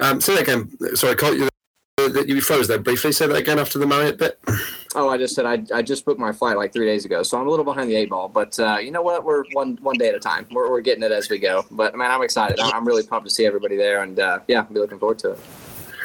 Um, 0.00 0.20
say 0.20 0.34
that 0.34 0.42
again. 0.42 0.70
Sorry, 0.94 1.12
I 1.12 1.16
caught 1.16 1.36
you 1.36 1.48
that 2.08 2.28
you 2.28 2.40
froze 2.40 2.68
there 2.68 2.78
briefly. 2.78 3.12
Say 3.12 3.26
that 3.26 3.36
again 3.36 3.58
after 3.58 3.78
the 3.78 3.86
Marriott 3.86 4.18
bit. 4.18 4.38
Oh, 4.94 5.08
I 5.08 5.18
just 5.18 5.34
said 5.34 5.44
I, 5.44 5.62
I 5.74 5.82
just 5.82 6.04
booked 6.04 6.18
my 6.18 6.32
flight 6.32 6.56
like 6.56 6.72
three 6.72 6.86
days 6.86 7.04
ago, 7.04 7.22
so 7.22 7.38
I'm 7.38 7.46
a 7.46 7.50
little 7.50 7.64
behind 7.64 7.90
the 7.90 7.96
eight 7.96 8.10
ball. 8.10 8.28
But 8.28 8.58
uh, 8.58 8.78
you 8.78 8.90
know 8.90 9.02
what? 9.02 9.24
We're 9.24 9.44
one 9.52 9.78
one 9.82 9.96
day 9.98 10.08
at 10.08 10.14
a 10.14 10.20
time. 10.20 10.46
We're, 10.50 10.70
we're 10.70 10.80
getting 10.80 11.04
it 11.04 11.12
as 11.12 11.28
we 11.28 11.38
go. 11.38 11.64
But 11.70 11.94
man, 11.96 12.10
I'm 12.10 12.22
excited. 12.22 12.58
I'm 12.60 12.86
really 12.86 13.02
pumped 13.02 13.28
to 13.28 13.34
see 13.34 13.46
everybody 13.46 13.76
there, 13.76 14.02
and 14.02 14.18
uh, 14.18 14.40
yeah, 14.48 14.60
I'll 14.60 14.72
be 14.72 14.80
looking 14.80 14.98
forward 14.98 15.18
to 15.20 15.32
it. 15.32 15.38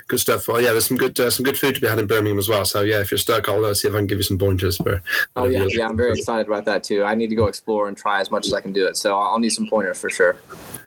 Good 0.08 0.20
stuff. 0.20 0.48
Well, 0.48 0.62
yeah, 0.62 0.72
there's 0.72 0.86
some 0.86 0.98
good 0.98 1.18
uh, 1.20 1.30
some 1.30 1.44
good 1.44 1.58
food 1.58 1.76
to 1.76 1.82
be 1.82 1.88
had 1.88 2.00
in 2.00 2.08
Birmingham 2.08 2.38
as 2.38 2.50
well. 2.50 2.66
So 2.66 2.82
yeah, 2.82 3.00
if 3.00 3.12
you're 3.12 3.18
stuck, 3.18 3.48
I'll 3.48 3.64
uh, 3.64 3.74
see 3.74 3.88
if 3.88 3.94
I 3.94 3.98
can 3.98 4.08
give 4.08 4.18
you 4.18 4.24
some 4.24 4.38
pointers. 4.38 4.78
For 4.78 5.02
oh 5.36 5.46
yeah, 5.46 5.66
yeah, 5.70 5.88
I'm 5.88 5.98
very 5.98 6.12
excited 6.12 6.48
about 6.48 6.66
that 6.66 6.84
too. 6.84 7.04
I 7.04 7.16
need 7.16 7.30
to 7.30 7.36
go 7.36 7.48
explore 7.48 7.88
and 7.88 7.96
try 7.96 8.20
as 8.20 8.30
much 8.30 8.46
as 8.46 8.54
I 8.54 8.62
can 8.62 8.74
do 8.74 8.86
it. 8.86 8.98
So 8.98 9.18
I'll 9.18 9.40
need 9.40 9.52
some 9.52 9.68
pointers 9.68 10.00
for 10.00 10.10
sure. 10.10 10.36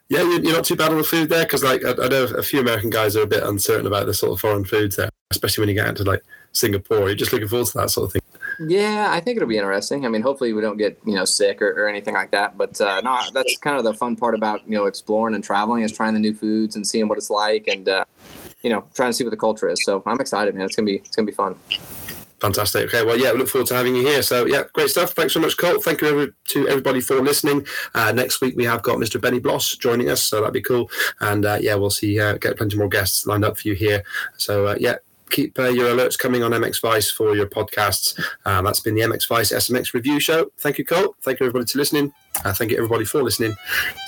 Yeah, 0.08 0.22
you're 0.22 0.52
not 0.52 0.64
too 0.64 0.76
bad 0.76 0.90
on 0.90 0.98
the 0.98 1.04
food 1.04 1.28
there 1.28 1.44
because 1.44 1.64
like 1.64 1.84
I, 1.84 1.90
I, 1.90 2.08
know 2.08 2.24
a 2.24 2.42
few 2.42 2.60
American 2.60 2.90
guys 2.90 3.16
are 3.16 3.22
a 3.22 3.26
bit 3.26 3.42
uncertain 3.42 3.86
about 3.86 4.06
the 4.06 4.14
sort 4.14 4.32
of 4.32 4.40
foreign 4.40 4.64
foods 4.64 4.96
there, 4.96 5.10
especially 5.30 5.62
when 5.62 5.68
you 5.68 5.74
get 5.74 5.88
into 5.88 6.04
like 6.04 6.22
Singapore. 6.52 7.08
You're 7.08 7.16
just 7.16 7.32
looking 7.32 7.48
forward 7.48 7.66
to 7.68 7.78
that 7.78 7.90
sort 7.90 8.06
of 8.06 8.12
thing. 8.12 8.22
Yeah, 8.58 9.08
I 9.10 9.20
think 9.20 9.36
it'll 9.36 9.48
be 9.48 9.58
interesting. 9.58 10.06
I 10.06 10.08
mean, 10.08 10.22
hopefully 10.22 10.52
we 10.52 10.62
don't 10.62 10.76
get 10.76 10.98
you 11.04 11.14
know 11.14 11.24
sick 11.24 11.60
or, 11.60 11.70
or 11.72 11.88
anything 11.88 12.14
like 12.14 12.30
that. 12.30 12.56
But 12.56 12.80
uh, 12.80 13.00
no, 13.02 13.20
that's 13.32 13.58
kind 13.58 13.76
of 13.76 13.84
the 13.84 13.94
fun 13.94 14.16
part 14.16 14.34
about 14.34 14.66
you 14.66 14.76
know 14.76 14.86
exploring 14.86 15.34
and 15.34 15.42
traveling 15.42 15.82
is 15.82 15.92
trying 15.92 16.14
the 16.14 16.20
new 16.20 16.34
foods 16.34 16.76
and 16.76 16.86
seeing 16.86 17.08
what 17.08 17.18
it's 17.18 17.30
like 17.30 17.66
and 17.66 17.88
uh, 17.88 18.04
you 18.62 18.70
know 18.70 18.84
trying 18.94 19.10
to 19.10 19.14
see 19.14 19.24
what 19.24 19.30
the 19.30 19.36
culture 19.36 19.68
is. 19.68 19.78
So 19.84 20.02
I'm 20.06 20.20
excited, 20.20 20.54
man. 20.54 20.66
It's 20.66 20.76
gonna 20.76 20.86
be 20.86 20.96
it's 20.96 21.16
gonna 21.16 21.26
be 21.26 21.32
fun. 21.32 21.56
Fantastic. 22.40 22.86
Okay. 22.88 23.04
Well, 23.04 23.18
yeah, 23.18 23.32
we 23.32 23.38
look 23.38 23.48
forward 23.48 23.68
to 23.68 23.74
having 23.74 23.96
you 23.96 24.02
here. 24.02 24.22
So, 24.22 24.44
yeah, 24.46 24.64
great 24.74 24.90
stuff. 24.90 25.12
Thanks 25.12 25.32
so 25.32 25.40
much, 25.40 25.56
Colt. 25.56 25.82
Thank 25.82 26.02
you 26.02 26.34
to 26.48 26.68
everybody 26.68 27.00
for 27.00 27.20
listening. 27.22 27.66
Uh, 27.94 28.12
next 28.12 28.40
week, 28.40 28.56
we 28.56 28.64
have 28.64 28.82
got 28.82 28.98
Mr. 28.98 29.20
Benny 29.20 29.40
Bloss 29.40 29.74
joining 29.76 30.10
us. 30.10 30.22
So, 30.22 30.40
that'd 30.40 30.52
be 30.52 30.60
cool. 30.60 30.90
And 31.20 31.46
uh, 31.46 31.58
yeah, 31.60 31.74
we'll 31.76 31.90
see, 31.90 32.20
uh, 32.20 32.34
get 32.34 32.58
plenty 32.58 32.76
more 32.76 32.88
guests 32.88 33.26
lined 33.26 33.44
up 33.44 33.56
for 33.56 33.68
you 33.68 33.74
here. 33.74 34.04
So, 34.36 34.66
uh, 34.66 34.76
yeah, 34.78 34.96
keep 35.30 35.58
uh, 35.58 35.68
your 35.68 35.88
alerts 35.88 36.18
coming 36.18 36.42
on 36.42 36.50
MX 36.50 36.82
Vice 36.82 37.10
for 37.10 37.34
your 37.34 37.46
podcasts. 37.46 38.20
Uh, 38.44 38.60
that's 38.60 38.80
been 38.80 38.94
the 38.94 39.02
MX 39.02 39.28
Vice 39.28 39.52
SMX 39.52 39.94
review 39.94 40.20
show. 40.20 40.50
Thank 40.58 40.76
you, 40.76 40.84
Colt. 40.84 41.16
Thank 41.22 41.40
you, 41.40 41.46
everybody, 41.46 41.64
to 41.64 41.78
listening. 41.78 42.12
thank 42.34 42.70
you, 42.70 42.76
everybody, 42.76 43.06
for 43.06 43.22
listening. 43.22 43.56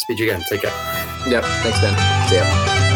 Speak 0.00 0.18
to 0.18 0.24
you 0.24 0.30
again. 0.30 0.44
Take 0.48 0.62
care. 0.62 0.70
Yep. 1.26 1.44
Thanks, 1.44 1.80
Ben. 1.80 2.28
See 2.28 2.36
ya. 2.36 2.87